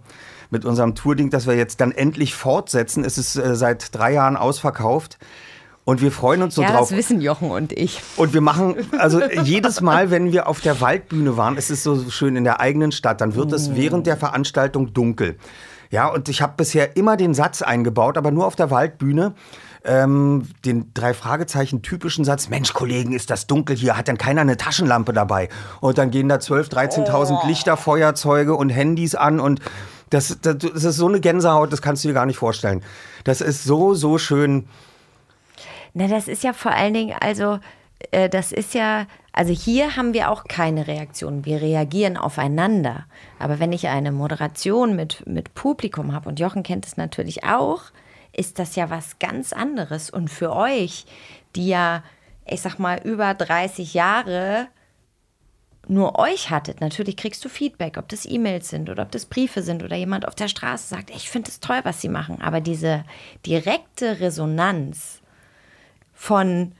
[0.51, 3.05] Mit unserem Tourding, das wir jetzt dann endlich fortsetzen.
[3.05, 5.19] Es ist äh, seit drei Jahren ausverkauft.
[5.85, 6.89] Und wir freuen uns so ja, drauf.
[6.89, 8.01] das wissen Jochen und ich.
[8.17, 12.11] Und wir machen, also jedes Mal, wenn wir auf der Waldbühne waren, es ist so
[12.11, 15.37] schön in der eigenen Stadt, dann wird es während der Veranstaltung dunkel.
[15.91, 19.35] Ja, und ich habe bisher immer den Satz eingebaut, aber nur auf der Waldbühne.
[19.87, 24.41] Ähm, den drei Fragezeichen typischen Satz, Mensch, Kollegen, ist das dunkel hier, hat denn keiner
[24.41, 25.51] eine Taschenlampe dabei?
[25.83, 29.61] Und dann gehen da 12.000, 13.000 Lichter, Feuerzeuge und Handys an und
[30.11, 32.83] das, das, das ist so eine Gänsehaut, das kannst du dir gar nicht vorstellen.
[33.25, 34.69] Das ist so, so schön.
[35.93, 37.59] Na, das ist ja vor allen Dingen, also
[38.11, 41.45] äh, das ist ja, also hier haben wir auch keine Reaktion.
[41.45, 43.07] Wir reagieren aufeinander.
[43.39, 47.83] Aber wenn ich eine Moderation mit, mit Publikum habe, und Jochen kennt es natürlich auch,
[48.33, 50.11] ist das ja was ganz anderes.
[50.11, 51.07] Und für euch,
[51.57, 52.03] die ja,
[52.47, 54.69] ich sag mal, über 30 Jahre
[55.89, 59.63] nur euch hattet, natürlich kriegst du Feedback, ob das E-Mails sind oder ob das Briefe
[59.63, 62.41] sind oder jemand auf der Straße sagt, ich finde es toll, was sie machen.
[62.41, 63.05] Aber diese
[63.47, 65.21] direkte Resonanz
[66.13, 66.73] von,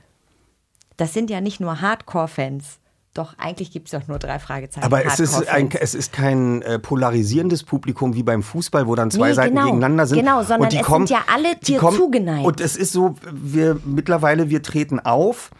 [0.97, 2.79] das sind ja nicht nur Hardcore-Fans,
[3.13, 4.85] Doch, eigentlich gibt es doch nur drei Fragezeichen.
[4.85, 9.09] Aber es ist, ein, es ist kein äh, polarisierendes Publikum wie beim Fußball, wo dann
[9.09, 10.19] zwei Nee, Seiten genau, gegeneinander sind.
[10.19, 12.45] genau, sondern und die es kommen, sind ja alle dir zugeneigt.
[12.45, 15.51] Und es ist so, wir mittlerweile, wir treten auf.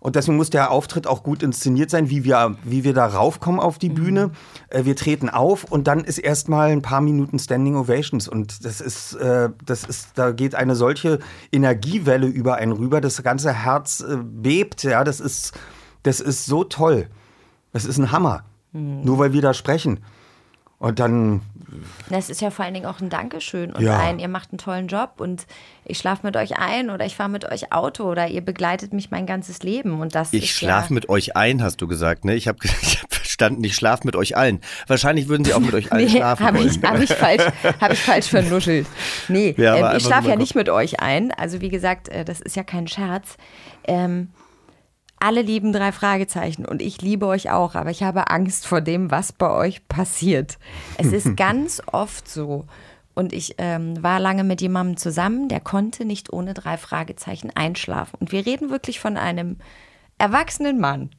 [0.00, 3.60] Und deswegen muss der Auftritt auch gut inszeniert sein, wie wir, wie wir da raufkommen
[3.60, 3.94] auf die Mhm.
[3.94, 4.30] Bühne.
[4.70, 8.26] Äh, wir treten auf und dann ist erstmal ein paar Minuten Standing Ovations.
[8.26, 11.18] Und das ist, äh, das ist, da geht eine solche
[11.52, 14.82] Energiewelle über einen rüber, das ganze Herz äh, bebt.
[14.82, 15.52] Ja, das ist,
[16.02, 17.08] das ist so toll.
[17.72, 18.44] Das ist ein Hammer.
[18.72, 19.04] Mhm.
[19.04, 20.00] Nur weil wir da sprechen.
[20.80, 21.42] Und dann,
[22.08, 23.98] Das ist ja vor allen Dingen auch ein Dankeschön und Ja.
[23.98, 25.46] ein, ihr macht einen tollen Job und
[25.84, 29.10] ich schlafe mit euch ein oder ich fahre mit euch Auto oder ihr begleitet mich
[29.10, 32.34] mein ganzes Leben und das Ich schlafe ja, mit euch ein, hast du gesagt, ne?
[32.34, 34.62] Ich habe ich hab verstanden, ich schlafe mit euch allen.
[34.86, 36.68] Wahrscheinlich würden sie auch mit euch allen Nee, schlafen habe wollen.
[36.70, 37.44] ich, hab ich, falsch,
[37.80, 38.86] hab ich falsch vernuschelt.
[39.28, 41.30] Nee, Ja, ähm, ich schlafe ja nicht mit euch ein.
[41.32, 43.36] Also wie gesagt, äh, das ist ja kein Scherz.
[43.84, 44.30] Ähm,
[45.20, 49.10] alle lieben drei Fragezeichen und ich liebe euch auch, aber ich habe Angst vor dem,
[49.10, 50.58] was bei euch passiert.
[50.96, 52.64] Es ist ganz oft so.
[53.14, 58.16] Und ich ähm, war lange mit jemandem zusammen, der konnte nicht ohne drei Fragezeichen einschlafen.
[58.18, 59.56] Und wir reden wirklich von einem
[60.16, 61.10] erwachsenen Mann,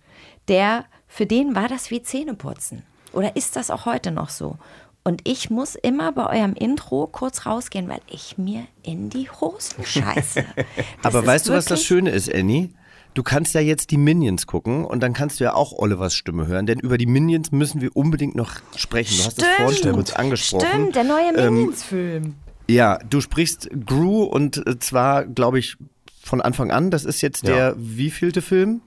[0.47, 2.84] der, für den war das wie Zähneputzen.
[3.14, 4.58] Oder ist das auch heute noch so?
[5.04, 9.84] Und ich muss immer bei eurem Intro kurz rausgehen, weil ich mir in die Hosen
[9.84, 10.45] scheiße.
[11.04, 12.70] Aber weißt du, was das Schöne ist, Annie?
[13.14, 16.47] Du kannst ja jetzt die Minions gucken und dann kannst du ja auch Olivers Stimme
[16.47, 19.18] hören, denn über die Minions müssen wir unbedingt noch sprechen.
[19.18, 20.66] Du hast das vorhin schon kurz angesprochen.
[20.68, 22.36] Stimmt, der neue Ähm, Minions-Film.
[22.70, 25.76] Ja, du sprichst Gru und äh, zwar, glaube ich,
[26.24, 26.89] von Anfang an.
[26.89, 27.53] Das ist jetzt Ja.
[27.55, 28.80] der wievielte Film?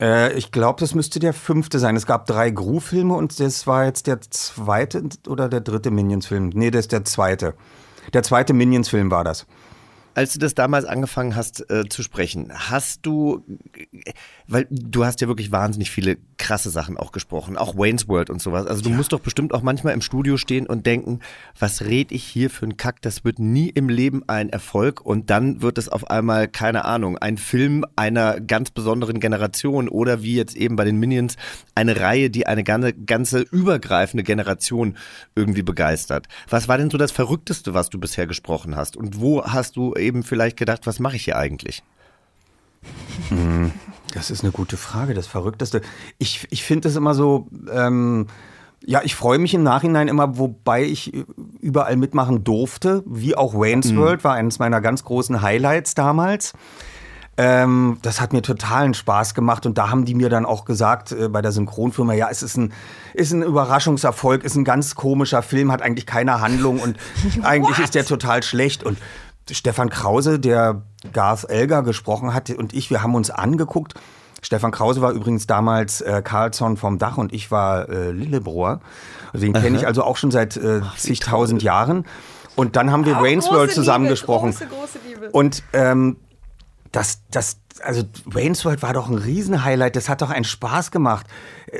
[0.00, 1.94] äh, ich glaube, das müsste der fünfte sein.
[1.94, 6.50] Es gab drei Gru-Filme und das war jetzt der zweite oder der dritte Minions-Film.
[6.54, 7.54] Nee, das ist der zweite.
[8.12, 9.46] Der zweite Minions-Film war das.
[10.14, 13.44] Als du das damals angefangen hast äh, zu sprechen, hast du,
[14.46, 18.40] weil du hast ja wirklich wahnsinnig viele krasse Sachen auch gesprochen, auch Wayne's World und
[18.42, 18.66] sowas.
[18.66, 21.20] Also du musst doch bestimmt auch manchmal im Studio stehen und denken,
[21.58, 23.02] was red ich hier für einen Kack?
[23.02, 27.18] Das wird nie im Leben ein Erfolg und dann wird es auf einmal, keine Ahnung,
[27.18, 31.36] ein Film einer ganz besonderen Generation oder wie jetzt eben bei den Minions
[31.74, 34.96] eine Reihe, die eine ganze, ganze übergreifende Generation
[35.34, 36.26] irgendwie begeistert.
[36.48, 38.96] Was war denn so das Verrückteste, was du bisher gesprochen hast?
[38.96, 41.82] Und wo hast du eben vielleicht gedacht, was mache ich hier eigentlich?
[43.28, 43.72] Hm,
[44.14, 45.82] Das ist eine gute Frage, das Verrückteste.
[46.18, 48.26] Ich, ich finde es immer so, ähm,
[48.86, 51.12] ja, ich freue mich im Nachhinein immer, wobei ich
[51.60, 53.96] überall mitmachen durfte, wie auch Wayne's Mhm.
[53.98, 56.52] World war eines meiner ganz großen Highlights damals.
[57.36, 61.12] Ähm, das hat mir totalen Spaß gemacht und da haben die mir dann auch gesagt
[61.12, 62.72] äh, bei der Synchronfirma, ja, es ist ein,
[63.14, 66.96] ist ein Überraschungserfolg, ist ein ganz komischer Film, hat eigentlich keine Handlung und
[67.42, 68.98] eigentlich ist der total schlecht und
[69.50, 70.82] Stefan Krause, der
[71.12, 73.94] Garth Elgar gesprochen hat und ich, wir haben uns angeguckt.
[74.40, 78.80] Stefan Krause war übrigens damals äh, Carlsson vom Dach und ich war äh, Lillebrohr.
[79.32, 82.04] Also den kenne ich also auch schon seit äh, zigtausend Jahren.
[82.54, 84.50] Und dann haben wir Wayne's World Liebe, zusammengesprochen.
[84.50, 85.30] große, große Liebe.
[85.30, 86.16] Und ähm,
[86.92, 89.96] das, das, also Wayne's World war doch ein Riesenhighlight.
[89.96, 91.26] Das hat doch einen Spaß gemacht.
[91.70, 91.78] Äh,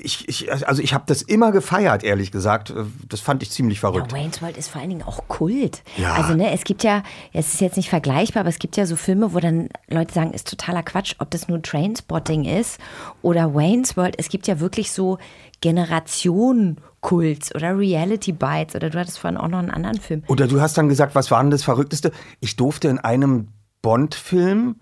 [0.00, 2.70] Ich, ich, also ich habe das immer gefeiert, ehrlich gesagt.
[2.70, 4.12] Äh, Das fand ich ziemlich verrückt.
[4.12, 5.82] Ja, Wayne's World ist vor allen Dingen auch Kult.
[5.96, 6.14] Ja.
[6.14, 7.02] Also ne, es gibt ja,
[7.32, 10.32] es ist jetzt nicht vergleichbar, aber es gibt ja so Filme, wo dann Leute sagen,
[10.32, 12.78] ist totaler Quatsch, ob das nur Trainspotting ist
[13.22, 14.14] oder Wayne's World.
[14.18, 15.18] Es gibt ja wirklich so
[15.60, 20.22] Generationen-Kults oder Reality Bites oder du hattest vorhin auch noch einen anderen Film.
[20.28, 22.12] Oder du hast dann gesagt, was war denn das Verrückteste?
[22.40, 23.48] Ich durfte in einem
[23.82, 24.76] Bond-Film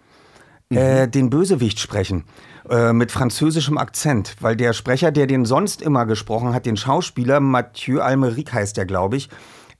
[0.70, 2.24] äh, den Bösewicht sprechen.
[2.68, 4.34] Äh, mit französischem Akzent.
[4.40, 8.86] Weil der Sprecher, der den sonst immer gesprochen hat, den Schauspieler, Mathieu Almeric heißt der,
[8.86, 9.28] glaube ich,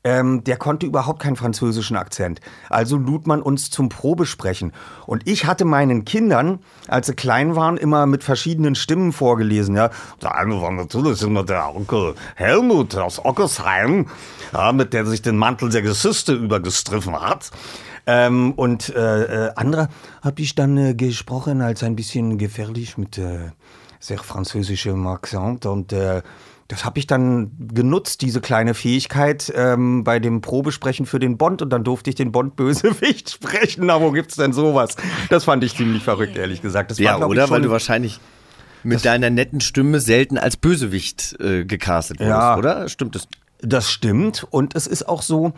[0.04, 2.40] ähm, der konnte überhaupt keinen französischen Akzent.
[2.70, 4.72] Also lud man uns zum Probesprechen.
[5.04, 9.74] Und ich hatte meinen Kindern, als sie klein waren, immer mit verschiedenen Stimmen vorgelesen.
[9.74, 9.90] Ja.
[10.22, 14.06] Der eine war natürlich immer der Onkel Helmut aus Ockersheim,
[14.52, 17.50] ja, mit der sich den Mantel der Geschichte übergestriffen hat.
[18.06, 19.88] Ähm, und äh, äh, andere
[20.22, 23.50] habe ich dann äh, gesprochen als ein bisschen gefährlich mit äh,
[23.98, 26.22] sehr französischem Akzent und äh,
[26.68, 31.62] das habe ich dann genutzt, diese kleine Fähigkeit ähm, bei dem Probesprechen für den Bond
[31.62, 33.86] und dann durfte ich den Bond-Bösewicht sprechen.
[33.86, 34.96] Na, wo gibt's denn sowas?
[35.30, 36.90] Das fand ich ziemlich verrückt, ehrlich gesagt.
[36.90, 37.42] Das ja, war, oder?
[37.42, 38.18] Ich, schon Weil du wahrscheinlich
[38.82, 42.56] mit deiner netten Stimme selten als Bösewicht äh, gecastet wurdest, Ja.
[42.56, 42.88] oder?
[42.88, 43.28] Stimmt das?
[43.60, 44.46] Das stimmt.
[44.50, 45.52] Und es ist auch so,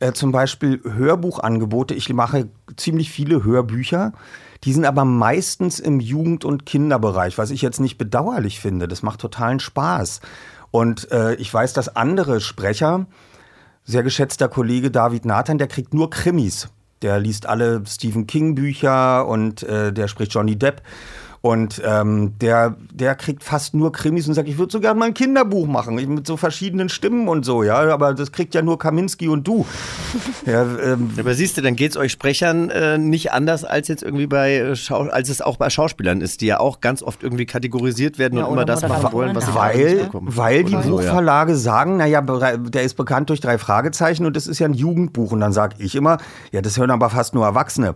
[0.00, 1.94] äh, zum Beispiel Hörbuchangebote.
[1.94, 4.12] Ich mache ziemlich viele Hörbücher.
[4.64, 8.88] Die sind aber meistens im Jugend- und Kinderbereich, was ich jetzt nicht bedauerlich finde.
[8.88, 10.20] Das macht totalen Spaß.
[10.70, 13.06] Und äh, ich weiß, dass andere Sprecher,
[13.84, 16.68] sehr geschätzter Kollege David Nathan, der kriegt nur Krimis.
[17.02, 20.82] Der liest alle Stephen King Bücher und äh, der spricht Johnny Depp.
[21.42, 25.06] Und ähm, der, der kriegt fast nur Krimis und sagt, ich würde so gerne mal
[25.06, 27.78] ein Kinderbuch machen, mit so verschiedenen Stimmen und so, ja.
[27.88, 29.64] Aber das kriegt ja nur Kaminski und du.
[30.46, 34.02] ja, ähm, aber siehst du, dann geht es euch Sprechern äh, nicht anders als jetzt
[34.02, 37.22] irgendwie bei äh, Schau als es auch bei Schauspielern ist, die ja auch ganz oft
[37.22, 41.56] irgendwie kategorisiert werden ja, und immer das machen wollen, was sie weil, weil die Buchverlage
[41.56, 45.32] sagen, naja, der ist bekannt durch drei Fragezeichen und das ist ja ein Jugendbuch.
[45.32, 46.18] Und dann sage ich immer,
[46.52, 47.94] ja, das hören aber fast nur Erwachsene.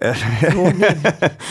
[0.00, 0.72] So,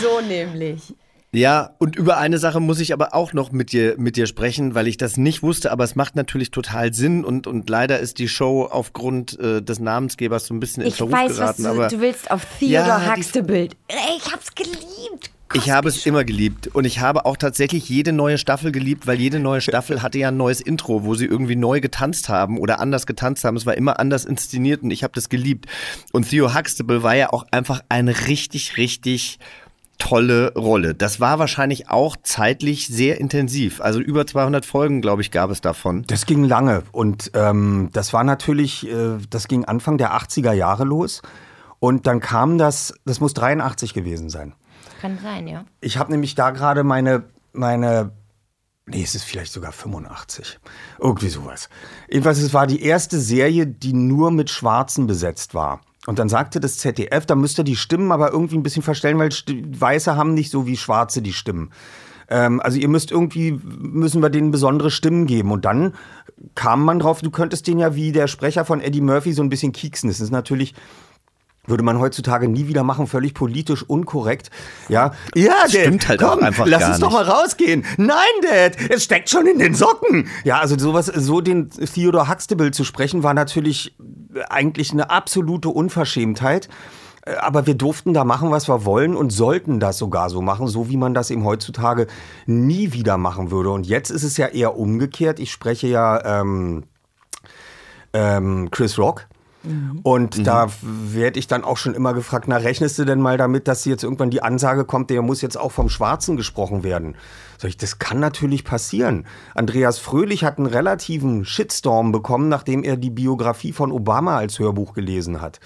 [0.02, 0.96] so nämlich.
[1.32, 4.74] Ja, und über eine Sache muss ich aber auch noch mit dir, mit dir sprechen,
[4.74, 8.18] weil ich das nicht wusste, aber es macht natürlich total Sinn und, und leider ist
[8.18, 11.64] die Show aufgrund äh, des Namensgebers so ein bisschen in Verruf weiß, geraten.
[11.64, 13.70] Was du, aber du willst auf Theodore ja, Huxtable.
[14.18, 15.32] Ich hab's geliebt.
[15.54, 19.20] Ich habe es immer geliebt und ich habe auch tatsächlich jede neue Staffel geliebt, weil
[19.20, 22.80] jede neue Staffel hatte ja ein neues Intro, wo sie irgendwie neu getanzt haben oder
[22.80, 23.58] anders getanzt haben.
[23.58, 25.66] Es war immer anders inszeniert und ich habe das geliebt.
[26.12, 29.40] Und Theo Huxtable war ja auch einfach eine richtig, richtig
[30.00, 30.96] tolle Rolle.
[30.96, 33.82] Das war wahrscheinlich auch zeitlich sehr intensiv.
[33.82, 36.04] Also über 200 Folgen, glaube ich, gab es davon.
[36.08, 40.86] Das ging lange und ähm, das war natürlich, äh, das ging Anfang der 80er Jahre
[40.86, 41.22] los
[41.80, 44.56] und dann kam das, das muss 83 gewesen sein.
[45.02, 45.66] Kann sein, ja.
[45.82, 47.24] Ich habe nämlich da gerade meine,
[47.54, 48.12] meine
[48.92, 50.60] Nee, es ist vielleicht sogar 85.
[50.98, 51.70] Irgendwie sowas.
[52.10, 55.82] Jedenfalls, es war die erste Serie, die nur mit Schwarzen besetzt war.
[56.10, 59.20] Und dann sagte das ZDF, da müsst ihr die Stimmen aber irgendwie ein bisschen verstellen,
[59.20, 61.70] weil Weiße haben nicht so wie Schwarze die Stimmen.
[62.30, 65.52] Ähm, also ihr müsst irgendwie, müssen wir denen besondere Stimmen geben.
[65.52, 65.94] Und dann
[66.56, 69.50] kam man drauf, du könntest den ja wie der Sprecher von Eddie Murphy so ein
[69.50, 70.10] bisschen kieksen.
[70.10, 70.74] Das ist natürlich
[71.70, 74.50] würde man heutzutage nie wieder machen, völlig politisch unkorrekt.
[74.88, 77.86] Ja, ja, Dad, stimmt halt komm, auch einfach lass uns doch mal rausgehen.
[77.98, 80.28] Nein, Dad, es steckt schon in den Socken.
[80.44, 83.96] Ja, also sowas, so den Theodore Huxtable zu sprechen, war natürlich
[84.50, 86.70] eigentlich eine absolute Unverschämtheit.
[87.42, 90.90] Aber wir durften da machen, was wir wollen und sollten das sogar so machen, so
[90.90, 92.08] wie man das eben heutzutage
[92.46, 93.70] nie wieder machen würde.
[93.70, 95.40] Und jetzt ist es ja eher umgekehrt.
[95.40, 96.86] Ich spreche ja ähm,
[98.14, 99.28] ähm, Chris Rock.
[99.70, 100.00] Mhm.
[100.04, 100.44] Und mhm.
[100.44, 103.86] da werde ich dann auch schon immer gefragt, na, rechnest du denn mal damit, dass
[103.86, 107.16] jetzt irgendwann die Ansage kommt, der muss jetzt auch vom Schwarzen gesprochen werden?
[107.58, 109.26] Sag ich, das kann natürlich passieren.
[109.54, 114.94] Andreas Fröhlich hat einen relativen Shitstorm bekommen, nachdem er die Biografie von Obama als Hörbuch
[114.94, 115.60] gelesen hat.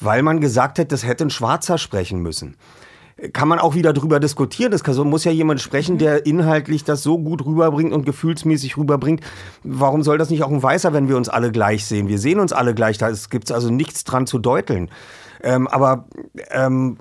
[0.00, 2.56] Weil man gesagt hat, das hätte ein Schwarzer sprechen müssen
[3.32, 4.76] kann man auch wieder drüber diskutieren.
[4.76, 9.20] So muss ja jemand sprechen, der inhaltlich das so gut rüberbringt und gefühlsmäßig rüberbringt.
[9.62, 12.08] Warum soll das nicht auch ein Weißer, wenn wir uns alle gleich sehen?
[12.08, 14.90] Wir sehen uns alle gleich, da gibt es also nichts dran zu deuteln.
[15.42, 16.06] Ähm, aber
[16.50, 16.98] ähm,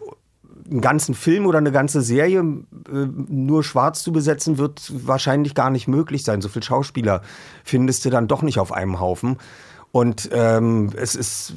[0.70, 5.70] einen ganzen Film oder eine ganze Serie äh, nur schwarz zu besetzen, wird wahrscheinlich gar
[5.70, 6.42] nicht möglich sein.
[6.42, 7.22] So viele Schauspieler
[7.64, 9.38] findest du dann doch nicht auf einem Haufen.
[9.92, 11.54] Und ähm, es ist,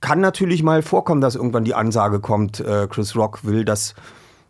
[0.00, 3.94] kann natürlich mal vorkommen, dass irgendwann die Ansage kommt, äh, Chris Rock will, dass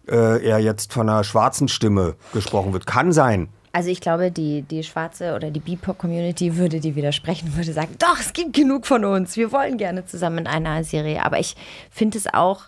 [0.09, 2.87] äh, er jetzt von einer schwarzen Stimme gesprochen wird.
[2.87, 3.49] Kann sein.
[3.73, 8.19] Also ich glaube, die, die schwarze oder die BIPOC-Community würde dir widersprechen, würde sagen, doch,
[8.19, 9.37] es gibt genug von uns.
[9.37, 11.25] Wir wollen gerne zusammen in einer Serie.
[11.25, 11.57] Aber ich
[11.91, 12.65] finde es auch,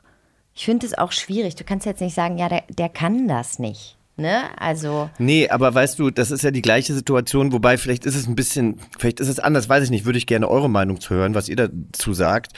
[0.55, 1.57] ich finde es auch schwierig.
[1.57, 3.97] Du kannst jetzt nicht sagen, ja, der, der kann das nicht.
[4.23, 4.59] Ne?
[4.59, 5.11] Also.
[5.19, 8.35] Nee, aber weißt du, das ist ja die gleiche Situation, wobei vielleicht ist es ein
[8.35, 11.35] bisschen, vielleicht ist es anders, weiß ich nicht, würde ich gerne eure Meinung zu hören,
[11.35, 12.53] was ihr dazu sagt.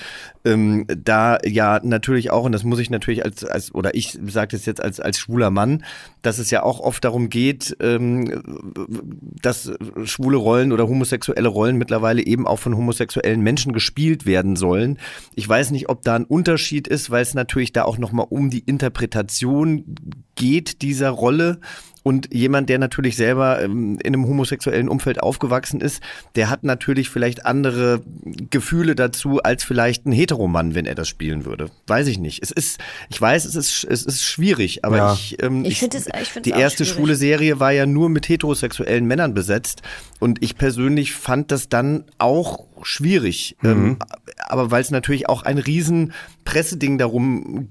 [0.44, 4.56] Ähm, da ja natürlich auch, und das muss ich natürlich als, als oder ich sage
[4.56, 5.84] das jetzt als, als schwuler Mann,
[6.22, 8.42] dass es ja auch oft darum geht, ähm,
[9.42, 9.72] dass
[10.04, 14.98] schwule Rollen oder homosexuelle Rollen mittlerweile eben auch von homosexuellen Menschen gespielt werden sollen.
[15.34, 18.50] Ich weiß nicht, ob da ein Unterschied ist, weil es natürlich da auch nochmal um
[18.50, 19.96] die Interpretation
[20.34, 21.60] geht dieser Rolle.
[22.06, 26.02] Und jemand, der natürlich selber ähm, in einem homosexuellen Umfeld aufgewachsen ist,
[26.34, 28.02] der hat natürlich vielleicht andere
[28.50, 31.70] Gefühle dazu als vielleicht ein Heteromann, wenn er das spielen würde.
[31.86, 32.42] Weiß ich nicht.
[32.42, 32.78] Es ist,
[33.08, 35.12] ich weiß, es ist, es ist schwierig, aber ja.
[35.14, 36.94] ich, ähm, ich, finde es, ich finde die erste schwierig.
[36.94, 39.80] schwule Serie war ja nur mit heterosexuellen Männern besetzt
[40.20, 43.56] und ich persönlich fand das dann auch schwierig.
[43.62, 43.70] Mhm.
[43.70, 43.96] Ähm,
[44.46, 46.12] aber weil es natürlich auch ein riesen
[46.44, 47.68] Presseding darum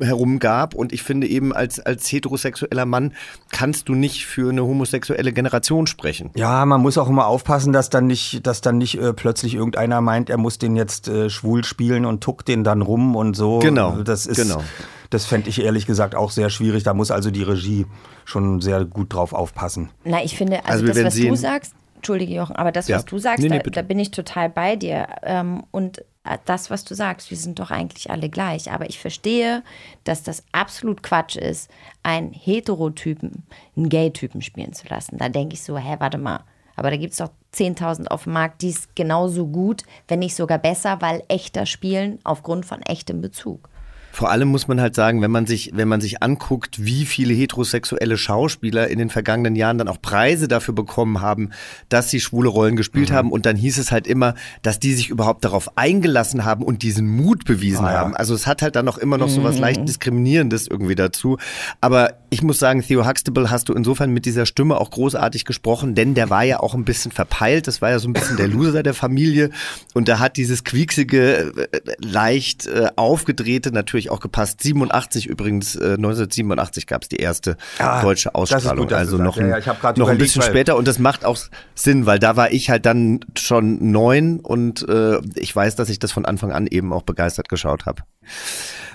[0.00, 0.74] herum gab.
[0.74, 3.14] Und ich finde eben, als, als heterosexueller Mann
[3.50, 6.30] kannst du nicht für eine homosexuelle Generation sprechen.
[6.36, 10.00] Ja, man muss auch immer aufpassen, dass dann nicht, dass dann nicht äh, plötzlich irgendeiner
[10.00, 13.58] meint, er muss den jetzt äh, schwul spielen und tuckt den dann rum und so.
[13.58, 14.02] Genau.
[14.02, 14.62] Das ist, genau.
[15.10, 16.82] Das fände ich ehrlich gesagt auch sehr schwierig.
[16.82, 17.86] Da muss also die Regie
[18.24, 19.88] schon sehr gut drauf aufpassen.
[20.04, 21.30] Na, ich finde, also, also das, was sehen.
[21.30, 22.96] du sagst, Entschuldige Jochen, aber das, ja.
[22.96, 25.08] was du sagst, nee, nee, da, da, bin ich total bei dir.
[25.24, 28.70] Ähm, und äh, das, was du sagst, wir sind doch eigentlich alle gleich.
[28.70, 29.64] Aber ich verstehe,
[30.04, 31.68] dass das absolut Quatsch ist,
[32.04, 33.42] einen Heterotypen,
[33.76, 35.18] einen Gay-Typen spielen zu lassen.
[35.18, 36.44] Da denke ich so, hä, warte mal.
[36.76, 40.36] Aber da gibt es doch 10.000 auf dem Markt, die ist genauso gut, wenn nicht
[40.36, 43.68] sogar besser, weil echter spielen aufgrund von echtem Bezug.
[44.10, 47.34] Vor allem muss man halt sagen, wenn man sich, wenn man sich anguckt, wie viele
[47.34, 51.50] heterosexuelle Schauspieler in den vergangenen Jahren dann auch Preise dafür bekommen haben,
[51.88, 53.14] dass sie schwule Rollen gespielt Mhm.
[53.14, 53.32] haben.
[53.32, 57.08] Und dann hieß es halt immer, dass die sich überhaupt darauf eingelassen haben und diesen
[57.08, 57.98] Mut bewiesen Ah, ja.
[58.00, 58.16] haben.
[58.16, 59.60] Also es hat halt dann noch immer noch so was Mhm.
[59.60, 61.38] leicht Diskriminierendes irgendwie dazu.
[61.80, 65.94] Aber ich muss sagen, Theo Huxtable hast du insofern mit dieser Stimme auch großartig gesprochen,
[65.94, 67.66] denn der war ja auch ein bisschen verpeilt.
[67.68, 69.50] Das war ja so ein bisschen der Loser der Familie.
[69.94, 74.62] Und da hat dieses quieksigge, äh, leicht äh, aufgedrehte natürlich auch gepasst.
[74.62, 78.86] 87 übrigens, äh, 1987 gab es die erste Ah, deutsche Ausstrahlung.
[78.86, 80.76] gut, also noch ein, Ja, ja, ich hab grad noch ein bisschen später.
[80.76, 81.36] Und das macht auch
[81.74, 85.98] Sinn, weil da war ich halt dann schon neun und äh, ich weiß, dass ich
[85.98, 88.02] das von Anfang an eben auch begeistert geschaut habe.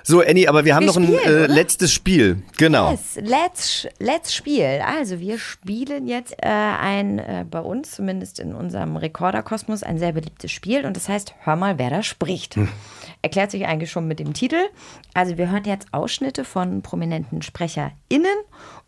[0.05, 1.47] So, Annie, aber wir haben Wir noch ein spielen, äh, oder?
[1.47, 2.43] letztes Spiel.
[2.57, 2.91] Genau.
[2.91, 4.81] Yes, let's, let's Spiel.
[4.85, 10.11] Also wir spielen jetzt äh, ein, äh, bei uns zumindest in unserem Rekorderkosmos, ein sehr
[10.11, 12.57] beliebtes Spiel und das heißt, hör mal, wer da spricht.
[13.23, 14.57] Erklärt sich eigentlich schon mit dem Titel.
[15.13, 18.35] Also wir hören jetzt Ausschnitte von prominenten SprecherInnen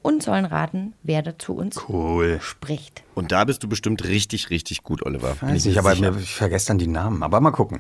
[0.02, 2.40] und sollen raten, wer da zu uns Cool.
[2.42, 3.04] spricht.
[3.16, 5.38] Und da bist du bestimmt richtig, richtig gut, Oliver.
[5.42, 6.12] Weiß ich nicht, aber sicher.
[6.12, 7.24] mir, ich vergesse dann die Namen.
[7.24, 7.80] Aber mal gucken.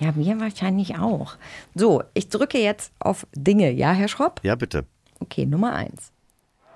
[0.00, 1.34] Ja, mir wahrscheinlich auch.
[1.74, 4.40] So, ich drücke jetzt auf Dinge, ja, Herr Schropp?
[4.42, 4.86] Ja, bitte.
[5.20, 6.10] Okay, Nummer eins.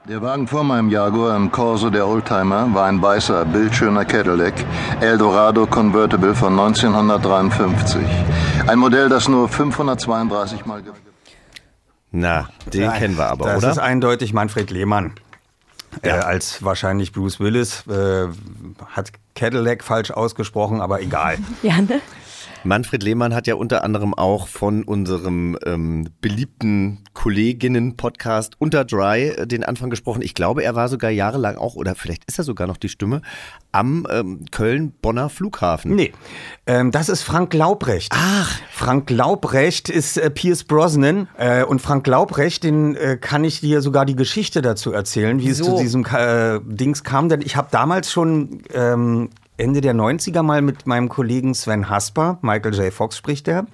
[0.08, 4.54] Der Wagen vor meinem Jaguar im Corso der Oldtimer war ein weißer, bildschöner Cadillac
[5.02, 8.00] Eldorado Convertible von 1953.
[8.66, 10.82] Ein Modell, das nur 532 Mal...
[12.10, 13.70] Na, den Nein, kennen wir aber, das oder?
[13.70, 15.12] ist eindeutig Manfred Lehmann.
[16.00, 17.86] Äh, als wahrscheinlich Bruce Willis.
[17.86, 18.28] Äh,
[18.86, 21.36] hat Cadillac falsch ausgesprochen, aber egal.
[21.62, 22.00] Ja, ne?
[22.64, 29.46] Manfred Lehmann hat ja unter anderem auch von unserem ähm, beliebten Kolleginnen-Podcast Unter Dry äh,
[29.46, 30.22] den Anfang gesprochen.
[30.22, 33.22] Ich glaube, er war sogar jahrelang auch, oder vielleicht ist er sogar noch die Stimme,
[33.72, 35.94] am ähm, Köln-Bonner Flughafen.
[35.94, 36.12] Nee,
[36.66, 38.12] ähm, das ist Frank Laubrecht.
[38.14, 38.58] Ach.
[38.70, 41.28] Frank Laubrecht ist äh, Pierce Brosnan.
[41.36, 45.48] Äh, und Frank Laubrecht, den äh, kann ich dir sogar die Geschichte dazu erzählen, wie
[45.48, 45.76] es So.
[45.76, 47.28] zu diesem äh, Dings kam.
[47.28, 52.38] Denn ich habe damals schon ähm, Ende der 90er mal mit meinem Kollegen Sven Hasper,
[52.42, 52.92] Michael J.
[52.92, 53.66] Fox spricht der,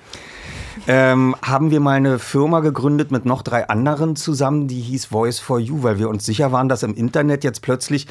[0.86, 5.38] ähm, haben wir mal eine Firma gegründet mit noch drei anderen zusammen, die hieß Voice
[5.38, 8.06] for You, weil wir uns sicher waren, dass im Internet jetzt plötzlich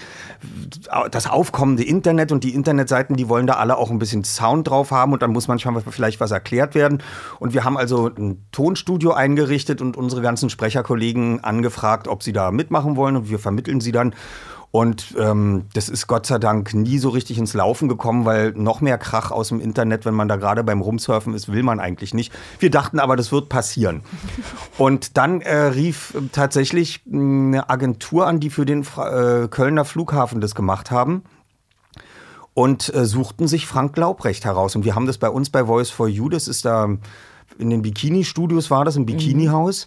[1.12, 4.92] das aufkommende Internet und die Internetseiten, die wollen da alle auch ein bisschen Sound drauf
[4.92, 7.04] haben und dann muss manchmal vielleicht was erklärt werden.
[7.40, 12.52] Und wir haben also ein Tonstudio eingerichtet und unsere ganzen Sprecherkollegen angefragt, ob sie da
[12.52, 14.16] mitmachen wollen und wir vermitteln sie dann.
[14.76, 18.82] Und ähm, das ist Gott sei Dank nie so richtig ins Laufen gekommen, weil noch
[18.82, 22.16] mehr Krach aus dem Internet, wenn man da gerade beim Rumsurfen ist, will man eigentlich
[22.16, 22.34] nicht.
[22.58, 24.02] Wir dachten aber, das wird passieren.
[24.80, 30.42] Und dann äh, rief tatsächlich mh, eine Agentur an, die für den äh, Kölner Flughafen
[30.42, 31.22] das gemacht haben
[32.56, 34.76] und äh, suchten sich Frank Laubrecht heraus.
[34.76, 36.90] Und wir haben das bei uns bei Voice for You, das ist da
[37.60, 39.86] in den Bikini-Studios war das, im Bikini-Haus,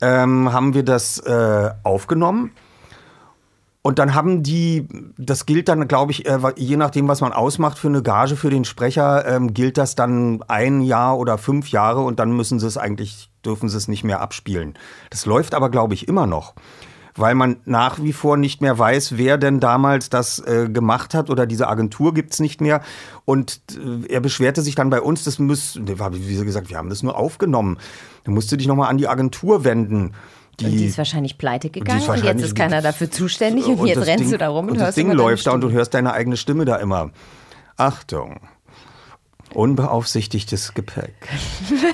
[0.00, 2.52] ähm, haben wir das äh, aufgenommen.
[3.84, 4.86] Und dann haben die,
[5.18, 8.48] das gilt dann, glaube ich, äh, je nachdem, was man ausmacht für eine Gage für
[8.48, 12.66] den Sprecher, ähm, gilt das dann ein Jahr oder fünf Jahre und dann müssen sie
[12.68, 14.74] es eigentlich, dürfen sie es nicht mehr abspielen.
[15.10, 16.54] Das läuft aber, glaube ich, immer noch.
[17.16, 21.28] Weil man nach wie vor nicht mehr weiß, wer denn damals das äh, gemacht hat
[21.28, 22.82] oder diese Agentur gibt's nicht mehr.
[23.24, 27.02] Und äh, er beschwerte sich dann bei uns, das war, wie gesagt, wir haben das
[27.02, 27.78] nur aufgenommen.
[28.22, 30.12] Da musst du dich nochmal an die Agentur wenden.
[30.64, 33.96] Und die ist wahrscheinlich pleite gegangen und, jetzt wahrscheinlich- ist keiner dafür zuständig und, jetzt
[33.98, 35.52] das rennst Ding, du da rum und, und das hörst Ding immer deine läuft da
[35.52, 37.10] und du hörst deine eigene Stimme da immer.
[37.76, 38.40] Achtung.
[39.54, 41.14] Unbeaufsichtigtes Gepäck.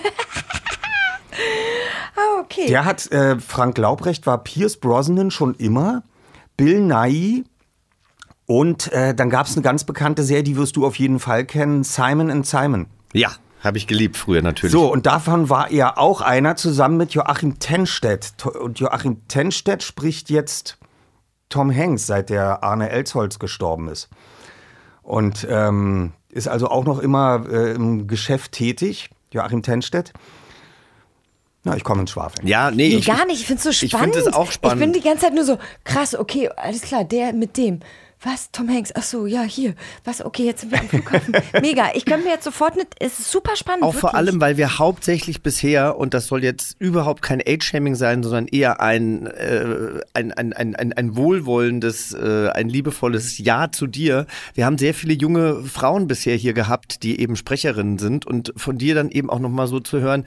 [2.16, 2.66] Ah, okay.
[2.66, 6.02] Der hat, äh, Frank Laubrecht war Pierce Brosnan schon immer,
[6.56, 7.44] Bill Nye
[8.46, 11.44] und äh, dann gab es eine ganz bekannte Serie, die wirst du auf jeden Fall
[11.44, 12.86] kennen, Simon and Simon.
[13.12, 13.30] Ja,
[13.60, 14.72] habe ich geliebt früher natürlich.
[14.72, 18.32] So, und davon war er auch einer zusammen mit Joachim Tenstedt.
[18.46, 20.78] Und Joachim Tenstedt spricht jetzt
[21.48, 24.08] Tom Hanks, seit der Arne Elsholz gestorben ist.
[25.02, 30.12] Und ähm, ist also auch noch immer äh, im Geschäft tätig, Joachim Tenstedt.
[31.64, 32.46] Na, ich komme ins Schwafeln.
[32.46, 33.40] Ja, nee, Nee, ich, gar nicht.
[33.40, 34.14] Ich finde es so ich spannend.
[34.14, 34.80] find es auch spannend.
[34.80, 37.80] Ich bin die ganze Zeit nur so, krass, okay, alles klar, der mit dem.
[38.22, 38.50] Was?
[38.50, 38.92] Tom Hanks?
[38.96, 39.74] Ach so, ja, hier.
[40.04, 40.24] Was?
[40.24, 41.36] Okay, jetzt sind wir am Flughafen.
[41.60, 41.90] Mega.
[41.94, 42.88] Ich könnte mir jetzt sofort nicht.
[42.98, 43.84] Es ist super spannend.
[43.84, 44.28] Auch vor wirklich.
[44.28, 48.80] allem, weil wir hauptsächlich bisher, und das soll jetzt überhaupt kein Age-Shaming sein, sondern eher
[48.80, 54.26] ein, äh, ein, ein, ein, ein, ein wohlwollendes, äh, ein liebevolles Ja zu dir.
[54.54, 58.78] Wir haben sehr viele junge Frauen bisher hier gehabt, die eben Sprecherinnen sind und von
[58.78, 60.26] dir dann eben auch nochmal so zu hören,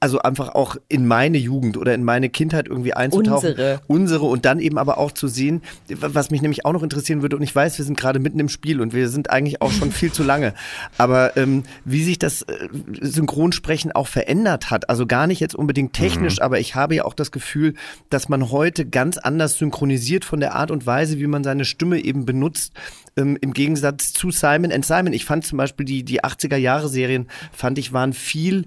[0.00, 3.50] also einfach auch in meine Jugend oder in meine Kindheit irgendwie einzutauchen.
[3.50, 3.80] Unsere.
[3.86, 7.25] Unsere und dann eben aber auch zu sehen, was mich nämlich auch noch interessieren würde,
[7.26, 9.72] würde, und ich weiß, wir sind gerade mitten im Spiel und wir sind eigentlich auch
[9.72, 10.54] schon viel zu lange,
[10.96, 12.68] aber ähm, wie sich das äh,
[13.00, 16.42] Synchronsprechen auch verändert hat, also gar nicht jetzt unbedingt technisch, mhm.
[16.42, 17.74] aber ich habe ja auch das Gefühl,
[18.10, 21.98] dass man heute ganz anders synchronisiert von der Art und Weise, wie man seine Stimme
[21.98, 22.72] eben benutzt,
[23.16, 25.12] ähm, im Gegensatz zu Simon and Simon.
[25.12, 28.66] Ich fand zum Beispiel die, die 80er-Jahre-Serien, fand ich, waren viel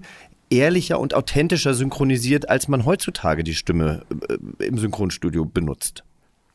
[0.50, 6.04] ehrlicher und authentischer synchronisiert, als man heutzutage die Stimme äh, im Synchronstudio benutzt.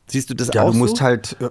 [0.06, 0.72] Siehst du das ja, auch?
[0.72, 1.04] Du musst so?
[1.04, 1.48] halt äh,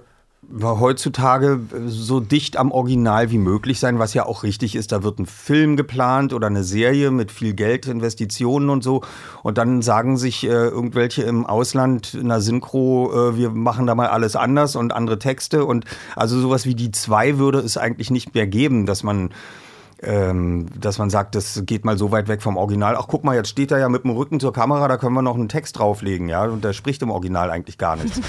[0.62, 4.92] heutzutage so dicht am Original wie möglich sein, was ja auch richtig ist.
[4.92, 9.02] Da wird ein Film geplant oder eine Serie mit viel Geld, Investitionen und so.
[9.42, 13.94] Und dann sagen sich äh, irgendwelche im Ausland in der Synchro, äh, wir machen da
[13.94, 15.64] mal alles anders und andere Texte.
[15.64, 15.84] Und
[16.14, 19.30] also sowas wie die zwei würde es eigentlich nicht mehr geben, dass man
[20.02, 22.96] ähm, dass man sagt, das geht mal so weit weg vom Original.
[22.98, 25.22] Ach, guck mal, jetzt steht er ja mit dem Rücken zur Kamera, da können wir
[25.22, 28.20] noch einen Text drauflegen, ja, und der spricht im Original eigentlich gar nichts.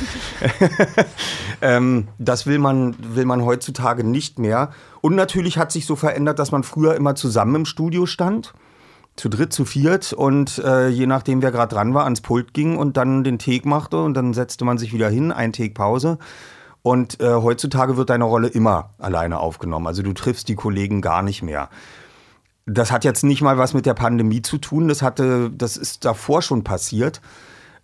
[1.61, 4.71] ähm, das will man, will man heutzutage nicht mehr.
[5.01, 8.53] Und natürlich hat sich so verändert, dass man früher immer zusammen im Studio stand
[9.17, 12.77] zu dritt, zu viert und äh, je nachdem, wer gerade dran war, ans Pult ging
[12.77, 16.19] und dann den Take machte und dann setzte man sich wieder hin, ein Take Pause
[16.87, 19.87] und äh, heutzutage wird deine Rolle immer alleine aufgenommen.
[19.87, 21.69] Also du triffst die Kollegen gar nicht mehr.
[22.65, 24.87] Das hat jetzt nicht mal was mit der Pandemie zu tun.
[24.87, 27.19] Das hatte, das ist davor schon passiert.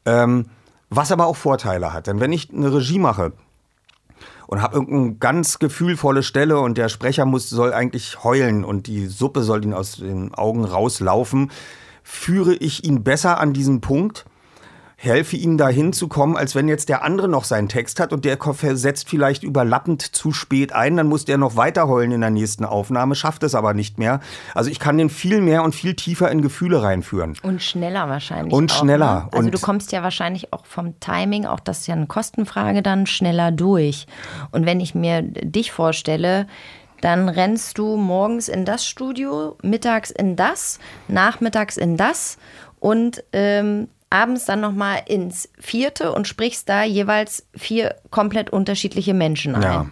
[0.06, 0.46] Ähm,
[0.90, 2.08] was aber auch Vorteile hat.
[2.08, 3.34] Denn wenn ich eine Regie mache
[4.48, 9.08] und habe irgendeine ganz gefühlvolle Stelle und der Sprecher muss, soll eigentlich heulen und die
[9.08, 11.52] Suppe soll ihn aus den Augen rauslaufen,
[12.04, 14.24] führe ich ihn besser an diesen Punkt,
[15.04, 18.26] helfe ihnen dahin zu kommen, als wenn jetzt der andere noch seinen Text hat und
[18.26, 18.38] der
[18.76, 22.66] setzt vielleicht überlappend zu spät ein, dann muss der noch weiter heulen in der nächsten
[22.66, 24.22] Aufnahme, schafft es aber nicht mehr.
[24.56, 27.38] Also ich kann den viel mehr und viel tiefer in Gefühle reinführen.
[27.44, 28.54] Und schneller wahrscheinlich.
[28.54, 29.14] Und auch, schneller.
[29.16, 29.30] Ne?
[29.32, 32.82] Also und du kommst ja wahrscheinlich auch vom Timing, auch das ist ja eine Kostenfrage,
[32.82, 34.08] dann schneller durch.
[34.52, 36.48] Und wenn ich mir dich vorstelle,
[37.02, 40.80] dann rennst du morgens in das Studio, mittags in das,
[41.10, 42.38] nachmittags in das
[42.80, 49.56] und ähm, abends dann nochmal ins vierte und sprichst da jeweils vier komplett unterschiedliche Menschen
[49.56, 49.62] ein.
[49.62, 49.86] Ja.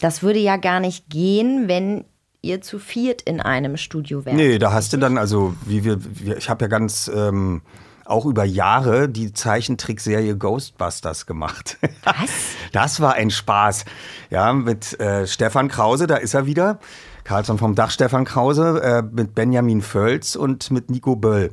[0.00, 2.04] Das würde ja gar nicht gehen, wenn
[2.40, 4.36] ihr zu viert in einem Studio wärt.
[4.36, 5.98] Nee, da hast du dann, also, wie wir,
[6.36, 7.10] ich habe ja ganz.
[7.14, 7.62] Ähm
[8.08, 11.76] auch über Jahre die Zeichentrickserie Ghostbusters gemacht.
[12.04, 12.30] Was?
[12.72, 13.84] Das war ein Spaß.
[14.30, 16.78] Ja, mit äh, Stefan Krause, da ist er wieder.
[17.24, 21.50] Karlsson vom Dach Stefan Krause, äh, mit Benjamin Völz und mit Nico Böll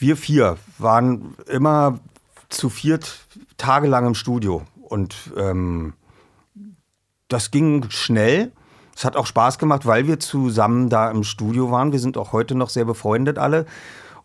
[0.00, 2.00] wir vier waren immer
[2.48, 3.26] zu viert
[3.56, 4.62] tagelang im Studio.
[4.80, 5.94] Und ähm,
[7.28, 8.52] das ging schnell.
[8.94, 11.92] Es hat auch Spaß gemacht, weil wir zusammen da im Studio waren.
[11.92, 13.66] Wir sind auch heute noch sehr befreundet alle.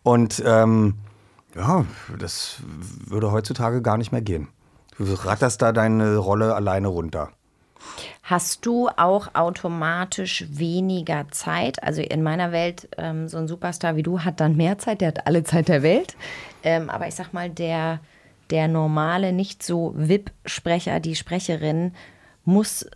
[0.02, 0.94] Und ähm,
[1.54, 1.84] ja,
[2.18, 2.56] das
[3.06, 4.48] würde heutzutage gar nicht mehr gehen.
[4.98, 7.30] Du ratterst da deine Rolle alleine runter.
[8.22, 11.82] Hast du auch automatisch weniger Zeit?
[11.82, 15.08] Also in meiner Welt, ähm, so ein Superstar wie du hat dann mehr Zeit, der
[15.08, 16.16] hat alle Zeit der Welt.
[16.62, 18.00] Ähm, aber ich sag mal, der,
[18.50, 21.94] der normale, nicht so VIP-Sprecher, die Sprecherin,
[22.44, 22.86] muss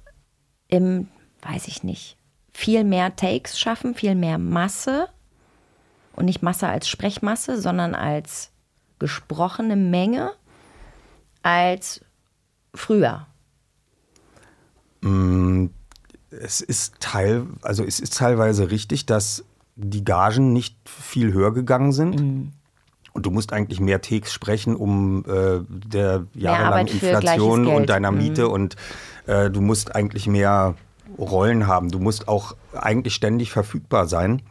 [0.68, 1.08] im,
[1.42, 2.16] weiß ich nicht,
[2.52, 5.08] viel mehr Takes schaffen, viel mehr Masse.
[6.16, 8.50] Und nicht Masse als Sprechmasse, sondern als
[8.98, 10.32] gesprochene Menge
[11.42, 12.04] als
[12.74, 13.26] früher.
[15.02, 15.66] Mm,
[16.30, 19.44] es ist teil, also es ist teilweise richtig, dass
[19.76, 22.20] die Gagen nicht viel höher gegangen sind.
[22.20, 22.52] Mhm.
[23.12, 28.44] Und du musst eigentlich mehr Takes sprechen, um äh, der jahrelangen Inflation und deiner Miete
[28.44, 28.52] mhm.
[28.52, 28.76] und
[29.26, 30.74] äh, du musst eigentlich mehr
[31.18, 31.90] Rollen haben.
[31.90, 34.42] Du musst auch eigentlich ständig verfügbar sein.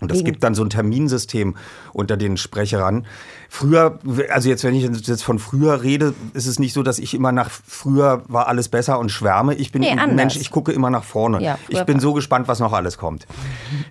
[0.00, 1.56] Und es gibt dann so ein Terminsystem
[1.92, 3.06] unter den Sprecherern.
[3.48, 3.98] Früher,
[4.30, 7.32] also jetzt, wenn ich jetzt von früher rede, ist es nicht so, dass ich immer
[7.32, 9.54] nach früher war alles besser und schwärme.
[9.54, 11.42] Ich bin nee, ein Mensch, ich gucke immer nach vorne.
[11.42, 13.26] Ja, ich bin so gespannt, was noch alles kommt.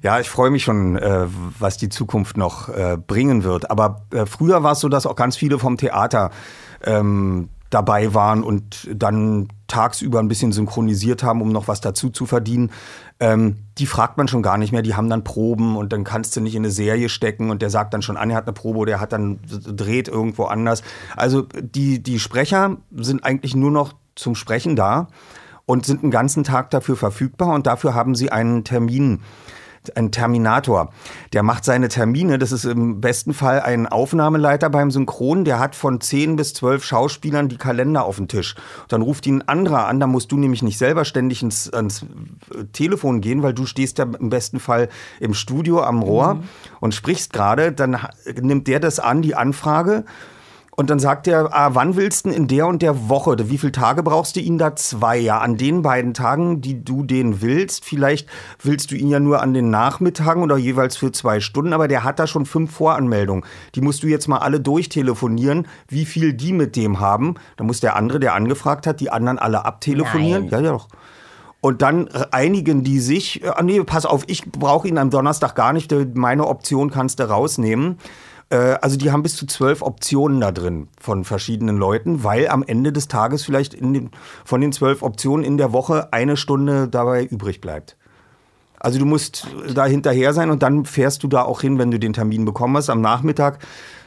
[0.01, 1.27] Ja, ich freue mich schon, äh,
[1.59, 3.69] was die Zukunft noch äh, bringen wird.
[3.69, 6.31] Aber äh, früher war es so, dass auch ganz viele vom Theater
[6.83, 12.25] ähm, dabei waren und dann tagsüber ein bisschen synchronisiert haben, um noch was dazu zu
[12.25, 12.71] verdienen.
[13.19, 16.35] Ähm, die fragt man schon gar nicht mehr, die haben dann Proben und dann kannst
[16.35, 18.53] du nicht in eine Serie stecken und der sagt dann schon an, er hat eine
[18.53, 20.81] Probe oder er hat dann dreht irgendwo anders.
[21.15, 25.07] Also die, die Sprecher sind eigentlich nur noch zum Sprechen da
[25.65, 29.19] und sind einen ganzen Tag dafür verfügbar und dafür haben sie einen Termin
[29.95, 30.91] ein Terminator.
[31.33, 32.37] Der macht seine Termine.
[32.37, 35.45] Das ist im besten Fall ein Aufnahmeleiter beim Synchron.
[35.45, 38.55] Der hat von 10 bis 12 Schauspielern die Kalender auf dem Tisch.
[38.87, 39.99] Dann ruft ihn ein anderer an.
[39.99, 42.05] Da musst du nämlich nicht selber ständig ins, ans
[42.73, 46.43] Telefon gehen, weil du stehst ja im besten Fall im Studio am Rohr mhm.
[46.79, 47.71] und sprichst gerade.
[47.71, 47.97] Dann
[48.41, 50.03] nimmt der das an, die Anfrage
[50.79, 53.35] Und dann sagt er, ah, wann willst du in der und der Woche?
[53.49, 54.77] Wie viele Tage brauchst du ihn da?
[54.77, 55.17] Zwei.
[55.17, 58.29] Ja, an den beiden Tagen, die du den willst, vielleicht
[58.63, 62.05] willst du ihn ja nur an den Nachmittagen oder jeweils für zwei Stunden, aber der
[62.05, 63.43] hat da schon fünf Voranmeldungen.
[63.75, 67.35] Die musst du jetzt mal alle durchtelefonieren, wie viel die mit dem haben.
[67.57, 70.43] Da muss der andere, der angefragt hat, die anderen alle abtelefonieren.
[70.43, 70.51] Nein.
[70.51, 70.87] Ja, ja doch.
[71.59, 75.55] Und dann einigen die sich, äh, ah, nee, pass auf, ich brauche ihn am Donnerstag
[75.55, 77.97] gar nicht, meine Option kannst du rausnehmen.
[78.49, 82.63] Äh, Also die haben bis zu zwölf Optionen da drin von verschiedenen Leuten, weil am
[82.63, 84.11] Ende des Tages vielleicht in den,
[84.45, 87.95] von den zwölf Optionen in der Woche eine Stunde dabei übrig bleibt.
[88.79, 91.99] Also du musst da hinterher sein und dann fährst du da auch hin, wenn du
[91.99, 92.89] den Termin bekommen hast.
[92.89, 93.59] Am Nachmittag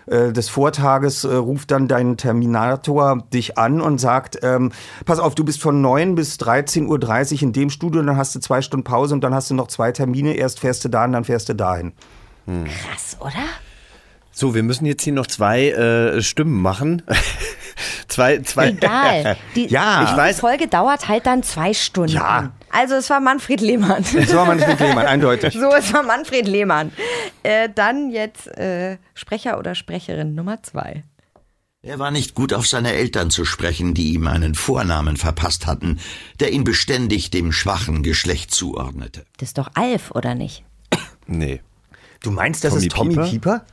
[0.07, 4.73] äh, des Vortages äh, ruft dann dein Terminator dich an und sagt, ähm,
[5.05, 8.41] pass auf, du bist von 9 bis 13.30 Uhr in dem Studio, dann hast du
[8.41, 10.35] zwei Stunden Pause und dann hast du noch zwei Termine.
[10.35, 11.93] Erst fährst du da und dann fährst du dahin.
[12.47, 13.45] Krass, oder?
[14.43, 17.03] So, wir müssen jetzt hier noch zwei äh, Stimmen machen.
[18.09, 18.71] zwei, zwei.
[18.71, 19.37] Egal.
[19.55, 20.41] Die, ja, ich die weiß.
[20.41, 22.15] Folge dauert halt dann zwei Stunden.
[22.15, 22.51] Ja.
[22.69, 24.05] Also es war Manfred Lehmann.
[24.13, 25.55] Das war Manfred Lehmann, eindeutig.
[25.61, 26.91] So, es war Manfred Lehmann.
[27.45, 31.05] Äh, dann jetzt äh, Sprecher oder Sprecherin Nummer zwei.
[31.81, 36.01] Er war nicht gut auf seine Eltern zu sprechen, die ihm einen Vornamen verpasst hatten,
[36.41, 39.25] der ihn beständig dem schwachen Geschlecht zuordnete.
[39.37, 40.65] Das ist doch Alf, oder nicht?
[41.29, 41.61] Nee.
[42.25, 43.29] Du meinst, das Tommy ist Tommy Pieper?
[43.29, 43.67] Pieper?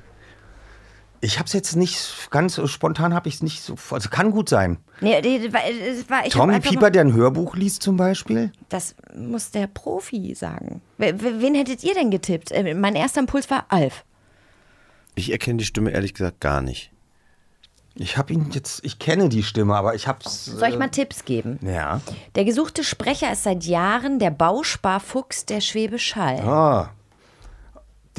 [1.21, 3.75] Ich hab's jetzt nicht ganz äh, spontan, habe ich es nicht so.
[3.91, 4.77] Also kann gut sein.
[5.01, 8.51] Nee, die- die- war- es ich Tommy Pieper, der ein Hörbuch liest zum Beispiel.
[8.69, 10.81] Das muss der Profi sagen.
[10.97, 12.51] Wen hättet ihr denn getippt?
[12.51, 14.05] Äh, Mein erster Impuls war Alf.
[15.15, 16.91] Ich erkenne die Stimme ehrlich gesagt gar nicht.
[17.95, 20.45] Ich habe ihn jetzt, ich kenne die Stimme, aber ich hab's.
[20.45, 21.59] Soll ich mal Tipps geben?
[21.61, 21.99] Ja.
[22.35, 26.39] Der gesuchte Sprecher ist seit Jahren der Bausparfuchs der Schwäbisch Hall.
[26.39, 26.91] Ah.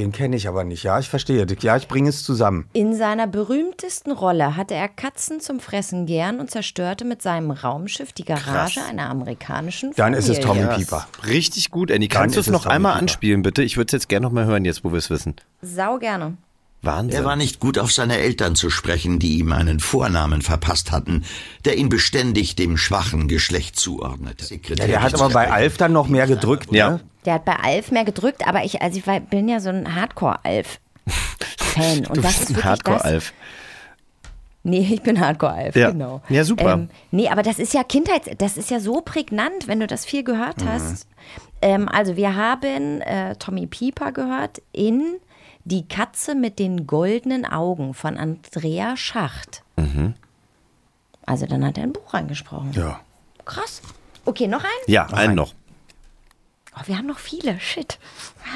[0.01, 0.82] Den kenne ich aber nicht.
[0.82, 1.46] Ja, ich verstehe.
[1.61, 2.64] Ja, ich bringe es zusammen.
[2.72, 8.12] In seiner berühmtesten Rolle hatte er Katzen zum Fressen gern und zerstörte mit seinem Raumschiff
[8.14, 10.68] die Garage einer amerikanischen Dann ist es Familie.
[10.68, 11.07] Tommy Pieper.
[11.26, 12.09] Richtig gut, Andy.
[12.09, 13.03] Kannst du es noch Tommy einmal Pieper.
[13.03, 13.62] anspielen, bitte?
[13.62, 15.36] Ich würde es jetzt gerne noch mal hören, jetzt wo wir es wissen.
[15.61, 16.38] Sau gerne.
[16.83, 17.20] Wahnsinn.
[17.20, 21.24] Er war nicht gut auf seine Eltern zu sprechen, die ihm einen Vornamen verpasst hatten,
[21.64, 24.55] der ihn beständig dem schwachen Geschlecht zuordnete.
[24.55, 26.72] Ja, der hat aber bei Alf dann noch mehr gedrückt.
[26.72, 26.91] Ja.
[26.91, 27.01] Ne?
[27.26, 29.95] Der hat bei Alf mehr gedrückt, aber ich, also ich war, bin ja so ein
[29.95, 31.99] Hardcore-Alf-Fan.
[32.09, 33.33] Und du das bist ist ein Hardcore-Alf.
[34.62, 35.91] Nee, ich bin Hardcore-Alf, Ja.
[35.91, 36.22] genau.
[36.28, 36.87] Ja, super.
[37.11, 38.28] nee, aber das ist ja Kindheits...
[38.39, 41.07] Das ist ja so prägnant, wenn du das viel gehört hast.
[41.62, 45.16] Ähm, also wir haben äh, Tommy Pieper gehört in
[45.65, 49.63] Die Katze mit den goldenen Augen von Andrea Schacht.
[51.27, 52.73] Also dann hat er ein Buch angesprochen.
[52.73, 53.01] Ja.
[53.45, 53.83] Krass.
[54.25, 54.71] Okay, noch ein?
[54.87, 55.55] Ja, einen noch.
[56.77, 57.59] Oh, wir haben noch viele.
[57.61, 57.99] Shit.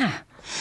[0.01, 0.11] Ah.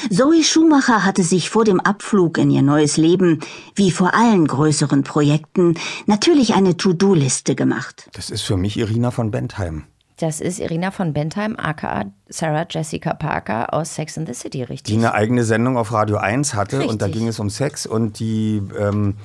[0.10, 3.41] Zoe Schumacher hatte sich vor dem Abflug in ihr neues Leben,
[3.76, 5.76] wie vor allen größeren Projekten,
[6.06, 8.10] natürlich eine To-Do-Liste gemacht.
[8.14, 9.84] Das ist für mich Irina von Bentheim.
[10.18, 14.64] Das ist Irina von Bentheim, aka Sarah Jessica Parker aus Sex and the City, Die
[14.64, 14.95] richtig?
[14.95, 17.22] eine eigene Sendung auf Radio 1 hatte und da Richtig.
[17.22, 19.16] ging es um Sex und die ähm,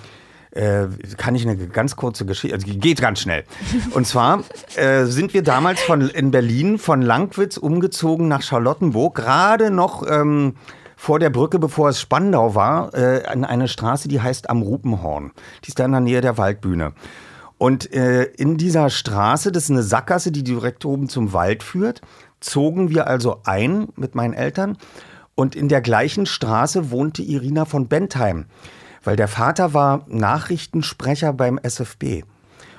[0.53, 0.87] äh,
[1.19, 3.45] kann ich eine ganz kurze Geschichte, also die geht ganz schnell.
[3.93, 4.43] Und zwar
[4.77, 10.55] äh, sind wir damals von, in Berlin von Langwitz umgezogen nach Charlottenburg, gerade noch ähm,
[10.97, 15.33] vor der Brücke, bevor es Spandau war, äh, an eine Straße, die heißt Am Rupenhorn.
[15.65, 16.93] Die ist da in der Nähe der Waldbühne.
[17.59, 22.01] Und äh, in dieser Straße, das ist eine Sackgasse, die direkt oben zum Wald führt,
[22.41, 24.79] zogen wir also ein mit meinen Eltern.
[25.35, 28.47] Und in der gleichen Straße wohnte Irina von Bentheim,
[29.05, 32.23] weil der Vater war Nachrichtensprecher beim SFB.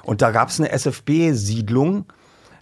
[0.03, 2.05] Und da gab es eine SFB-Siedlung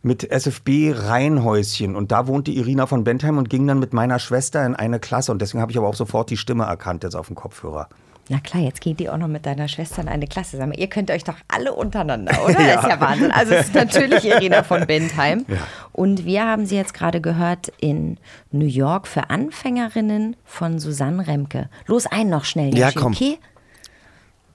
[0.01, 1.95] mit SFB-Reihenhäuschen.
[1.95, 5.31] Und da wohnte Irina von Bentheim und ging dann mit meiner Schwester in eine Klasse.
[5.31, 7.89] Und deswegen habe ich aber auch sofort die Stimme erkannt jetzt auf dem Kopfhörer.
[8.29, 10.57] Na klar, jetzt geht ihr auch noch mit deiner Schwester in eine Klasse.
[10.57, 12.59] Sag mal, ihr könnt euch doch alle untereinander, oder?
[12.67, 12.81] Ja.
[12.81, 13.31] Ist ja Wahnsinn.
[13.31, 15.45] Also es ist natürlich Irina von Bentheim.
[15.47, 15.57] Ja.
[15.93, 18.17] Und wir haben sie jetzt gerade gehört in
[18.51, 21.69] New York für Anfängerinnen von Susanne Remke.
[21.85, 22.77] Los, einen noch schnell.
[22.77, 23.13] Ja, komm.
[23.13, 23.37] Okay?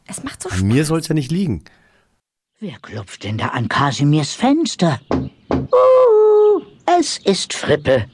[0.07, 0.65] Es macht so An Spaß.
[0.66, 1.65] mir soll es ja nicht liegen.
[2.61, 5.01] Wer klopft denn da an Kasimirs Fenster?
[5.11, 6.62] Uh,
[6.99, 8.05] es ist Frippe.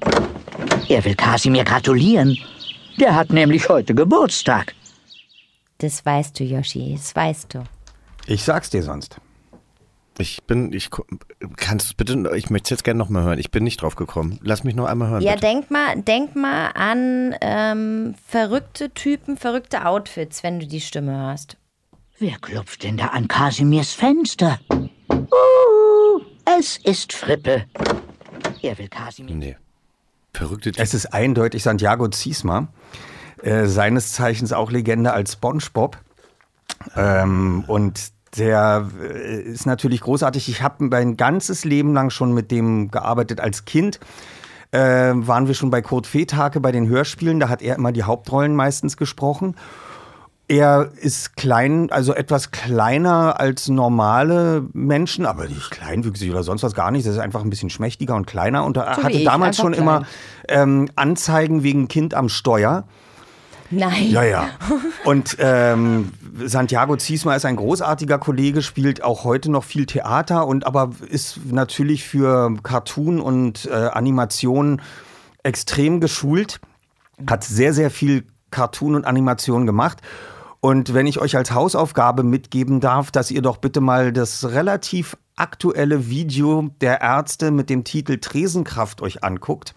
[0.89, 2.39] Er will Kasimir gratulieren.
[3.01, 4.75] Der hat nämlich heute Geburtstag.
[5.79, 7.65] Das weißt du, Yoshi, das weißt du.
[8.27, 9.21] Ich sag's dir sonst.
[10.21, 10.91] Ich bin, ich
[11.57, 13.39] kannst du bitte, ich möchte es jetzt gerne noch mal hören.
[13.39, 14.41] Ich bin nicht drauf gekommen.
[14.43, 15.23] Lass mich noch einmal hören.
[15.23, 15.47] Ja, bitte.
[15.47, 21.57] denk mal, denk mal an ähm, verrückte Typen, verrückte Outfits, wenn du die Stimme hörst.
[22.19, 24.59] Wer klopft denn da an Kasimirs Fenster?
[25.09, 26.21] Uh,
[26.59, 27.67] es ist Frippe.
[28.61, 29.37] Er will Kasimir.
[29.37, 29.57] Nee.
[30.33, 32.69] Verrückte Es ist eindeutig Santiago Ziesma,
[33.43, 35.99] äh, seines Zeichens auch Legende als SpongeBob.
[36.97, 40.49] Ähm, und Der äh, ist natürlich großartig.
[40.49, 44.01] Ich habe mein ganzes Leben lang schon mit dem gearbeitet als Kind.
[44.71, 44.79] Äh,
[45.15, 47.41] waren wir schon bei Kurt Feethake bei den Hörspielen.
[47.41, 49.57] Da hat er immer die Hauptrollen meistens gesprochen.
[50.47, 56.75] Er ist klein, also etwas kleiner als normale Menschen, aber nicht kleinwüchsig oder sonst was
[56.75, 57.05] gar nicht.
[57.07, 59.83] Er ist einfach ein bisschen schmächtiger und kleiner und er So hatte damals schon klein.
[59.83, 60.03] immer
[60.49, 62.85] ähm, Anzeigen wegen Kind am Steuer.
[63.71, 64.11] Nein.
[64.11, 64.51] Ja, ja.
[65.05, 66.13] Und ähm,
[66.45, 71.41] Santiago Ziesma ist ein großartiger Kollege, spielt auch heute noch viel Theater und aber ist
[71.51, 74.81] natürlich für Cartoon und äh, Animation
[75.43, 76.61] extrem geschult.
[77.29, 80.01] Hat sehr, sehr viel Cartoon und Animation gemacht.
[80.61, 85.17] Und wenn ich euch als Hausaufgabe mitgeben darf, dass ihr doch bitte mal das relativ
[85.37, 89.73] aktuelle Video der Ärzte mit dem Titel Tresenkraft euch anguckt,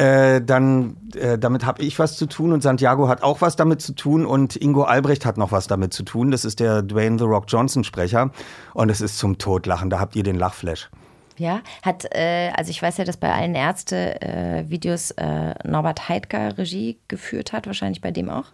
[0.00, 3.82] äh, dann äh, damit habe ich was zu tun und Santiago hat auch was damit
[3.82, 6.30] zu tun und Ingo Albrecht hat noch was damit zu tun.
[6.30, 8.30] Das ist der Dwayne The Rock Johnson Sprecher
[8.72, 9.90] und es ist zum Totlachen.
[9.90, 10.88] Da habt ihr den Lachflash.
[11.36, 16.98] Ja, hat, äh, also ich weiß ja, dass bei allen Ärzte-Videos äh, Norbert Heidger Regie
[17.08, 18.46] geführt hat, wahrscheinlich bei dem auch.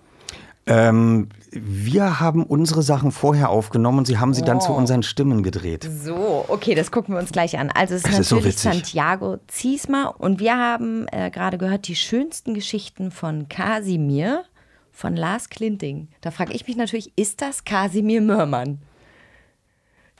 [0.68, 4.76] Ähm, wir haben unsere Sachen vorher aufgenommen und sie haben sie dann zu Oh.
[4.76, 5.88] unseren Stimmen gedreht.
[6.02, 7.70] So, okay, das gucken wir uns gleich an.
[7.70, 8.58] Also es ist Das ist so natürlich.
[8.58, 14.42] Santiago Ziesma und wir haben äh, gerade gehört die schönsten Geschichten von Kasimir
[14.92, 16.08] von Lars Klinting.
[16.20, 18.78] Da frage ich mich natürlich, ist das Kasimir Mörmann?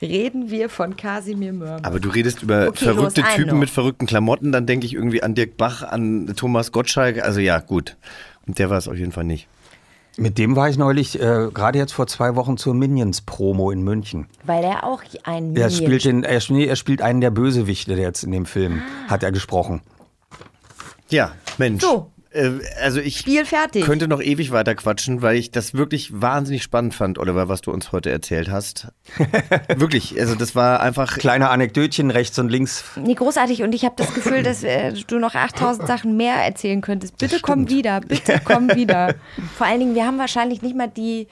[0.01, 1.83] Reden wir von Kasimir Mörmann?
[1.83, 3.57] Aber du redest über Okay, verrückte los, Typen noch.
[3.59, 7.21] mit verrückten Klamotten, dann denke ich irgendwie an Dirk Bach, an Thomas Gottschalk.
[7.23, 7.97] Also ja, gut.
[8.45, 9.47] Und der war es auf jeden Fall nicht.
[10.17, 14.27] Mit dem war ich neulich, äh, gerade jetzt vor zwei Wochen zur Minions-Promo in München.
[14.43, 17.95] Weil er auch ein Er Minion spielt, den, er, nee, er spielt einen der Bösewichte,
[17.95, 19.81] der jetzt in dem Film, hat er gesprochen.
[21.09, 21.83] Ja, Mensch.
[21.83, 22.11] So.
[22.31, 22.51] Äh,
[22.81, 23.85] also ich Spiel fertig.
[23.85, 27.71] könnte noch ewig weiter quatschen, weil ich das wirklich wahnsinnig spannend fand, Oliver, was du
[27.71, 28.87] uns heute erzählt hast.
[29.75, 31.17] wirklich, also das war einfach...
[31.17, 32.83] Kleine Anekdötchen rechts und links.
[32.95, 33.63] Nee, großartig.
[33.63, 37.17] Und ich habe das Gefühl, dass äh, du noch 8000 Sachen mehr erzählen könntest.
[37.17, 39.15] Bitte komm wieder, bitte komm wieder.
[39.57, 41.27] Vor allen Dingen, wir haben wahrscheinlich nicht mal die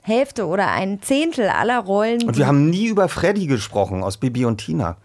[0.00, 2.22] Hälfte oder ein Zehntel aller Rollen.
[2.22, 4.96] Und wir haben nie über Freddy gesprochen aus Bibi und Tina.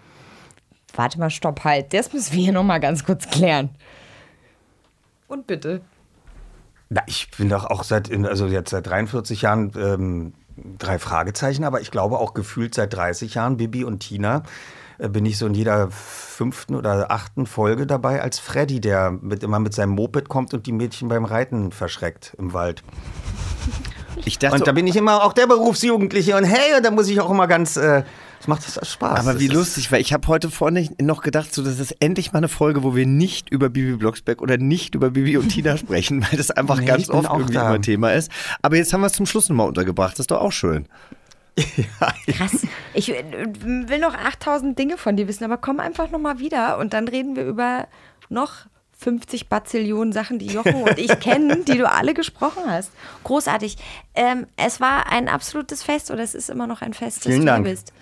[0.96, 1.94] Warte mal, stopp, halt.
[1.94, 3.70] Das müssen wir hier noch mal ganz kurz klären.
[5.34, 5.82] Und bitte.
[6.90, 10.34] Na, ich bin doch auch seit, also jetzt seit 43 Jahren ähm,
[10.78, 14.44] drei Fragezeichen, aber ich glaube auch gefühlt seit 30 Jahren Bibi und Tina
[15.00, 19.42] äh, bin ich so in jeder fünften oder achten Folge dabei als Freddy, der mit,
[19.42, 22.84] immer mit seinem Moped kommt und die Mädchen beim Reiten verschreckt im Wald.
[24.26, 27.10] Ich dachte, und da bin ich immer auch der Berufsjugendliche und hey, und da muss
[27.10, 28.04] ich auch immer ganz, äh,
[28.44, 29.20] das macht das Spaß.
[29.22, 32.40] Aber wie lustig, weil ich habe heute vorne noch gedacht, so das ist endlich mal
[32.40, 36.26] eine Folge, wo wir nicht über Bibi Blocksberg oder nicht über Bibi und Tina sprechen,
[36.30, 37.70] weil das einfach Nee, ganz oft irgendwie da.
[37.70, 38.30] immer Thema ist.
[38.62, 40.88] Aber jetzt haben wir es zum Schluss nochmal untergebracht, das ist doch auch schön.
[42.28, 42.66] Krass.
[42.94, 43.24] Ich äh,
[43.62, 47.08] will noch 8000 Dinge von dir wissen, aber komm einfach noch mal wieder und dann
[47.08, 47.88] reden wir über
[48.28, 48.66] noch
[48.98, 52.92] 50 Bazillionen Sachen, die Jochen und ich kennen, die du alle gesprochen hast.
[53.24, 53.78] Großartig.
[54.16, 57.46] Ähm, es war ein absolutes Fest oder es ist immer noch ein Fest, Vielen dass
[57.46, 57.64] Dank.
[57.66, 57.94] du hier bist.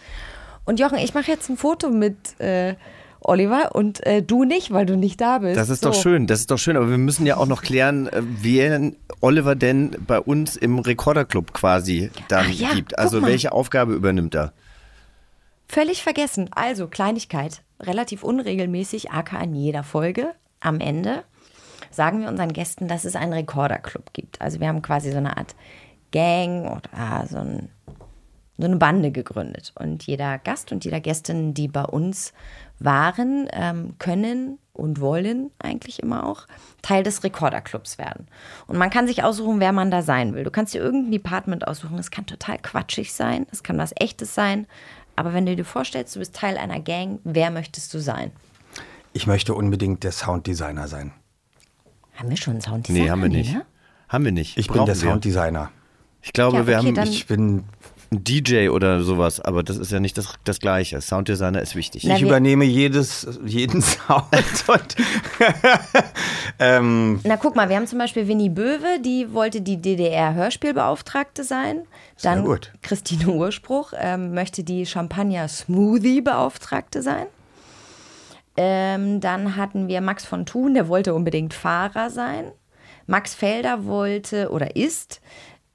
[0.66, 2.76] Und Jochen, ich mache jetzt ein Foto mit äh,
[3.22, 5.58] Oliver und äh, du nicht, weil du nicht da bist.
[5.58, 5.90] Das ist So.
[5.90, 8.92] doch schön, das ist doch schön, aber wir müssen ja auch noch klären, äh, wer
[9.22, 12.98] Oliver denn bei uns im Rekorderclub quasi dann ja, gibt.
[12.98, 14.54] Also welche Aufgabe übernimmt er?
[15.68, 16.50] Völlig vergessen.
[16.54, 17.62] Also, Kleinigkeit.
[17.80, 20.34] Relativ unregelmäßig, aka in jeder Folge.
[20.60, 21.24] Am Ende
[21.92, 24.42] sagen wir unseren Gästen, dass es einen Rekorderclub gibt.
[24.42, 25.56] Also, wir haben quasi so eine Art
[26.12, 27.70] Gang oder so, ein,
[28.62, 29.74] so eine Bande gegründet.
[29.76, 32.34] Und jeder Gast und jeder Gästin, die bei uns
[32.80, 36.48] waren, ähm, können und wollen eigentlich immer auch
[36.82, 38.28] Teil des Rekorderclubs werden.
[38.68, 40.44] Und man kann sich aussuchen, wer man da sein will.
[40.44, 41.98] Du kannst dir irgendein Department aussuchen.
[42.00, 44.66] Es kann total quatschig sein, es kann was Echtes sein.
[45.16, 48.32] Aber wenn du dir vorstellst, du bist Teil einer Gang, wer möchtest du sein?
[49.14, 51.12] Ich möchte unbedingt der Sounddesigner sein.
[52.16, 53.04] Haben wir schon einen Sounddesigner?
[53.04, 53.54] Nee, haben wir nicht.
[53.54, 53.66] ne?
[54.08, 54.58] Haben wir nicht.
[54.58, 55.10] Ich bin Brauchen der wir.
[55.10, 55.72] Sounddesigner.
[56.22, 57.64] Ich glaube, Ja, wir okay, haben dann- Ich bin
[58.14, 61.00] DJ oder sowas, aber das ist ja nicht das, das Gleiche.
[61.00, 62.04] Sounddesigner ist wichtig.
[62.04, 64.26] Na, ich übernehme jedes, jeden Sound
[64.68, 64.98] und
[66.60, 71.84] ähm, Na, guck mal, wir haben zum Beispiel Winnie Böwe, die wollte die DDR-Hörspielbeauftragte sein.
[72.22, 72.74] Dann gut.
[72.82, 77.28] Christine Urspruch ähm, möchte die Champagner-Smoothie-Beauftragte sein.
[78.58, 82.52] Ähm, dann hatten wir Max von Thun, der wollte unbedingt Fahrer sein.
[83.08, 85.22] Max Felder wollte oder ist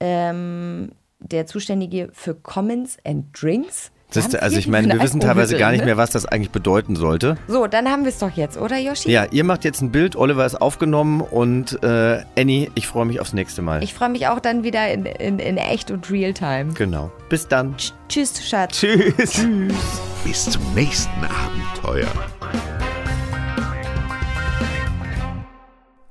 [0.01, 3.91] ähm, der Zuständige für Commons and Drinks.
[4.09, 6.95] Siehst du, also ich meine, wir wissen teilweise gar nicht mehr, was das eigentlich bedeuten
[6.95, 7.37] sollte.
[7.49, 9.11] So, dann haben wir es doch jetzt, oder Yoshi?
[9.11, 13.21] Ja, ihr macht jetzt ein Bild, Oliver ist aufgenommen und äh, Annie, ich freue mich
[13.21, 13.83] aufs nächste Mal.
[13.83, 16.73] Ich freue mich auch dann wieder in, in, in echt und real time.
[16.75, 17.11] genau.
[17.29, 17.75] Bis dann.
[18.09, 18.79] Tschüss, Schatz.
[18.79, 19.33] Tschüss.
[19.33, 19.75] Tschüss.
[20.23, 22.09] Bis zum nächsten Abenteuer.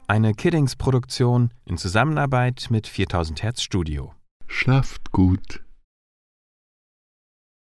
[0.08, 4.14] Eine Kiddings-Produktion in Zusammenarbeit mit 4000 Hertz Studio.
[4.48, 5.65] Schlaft gut.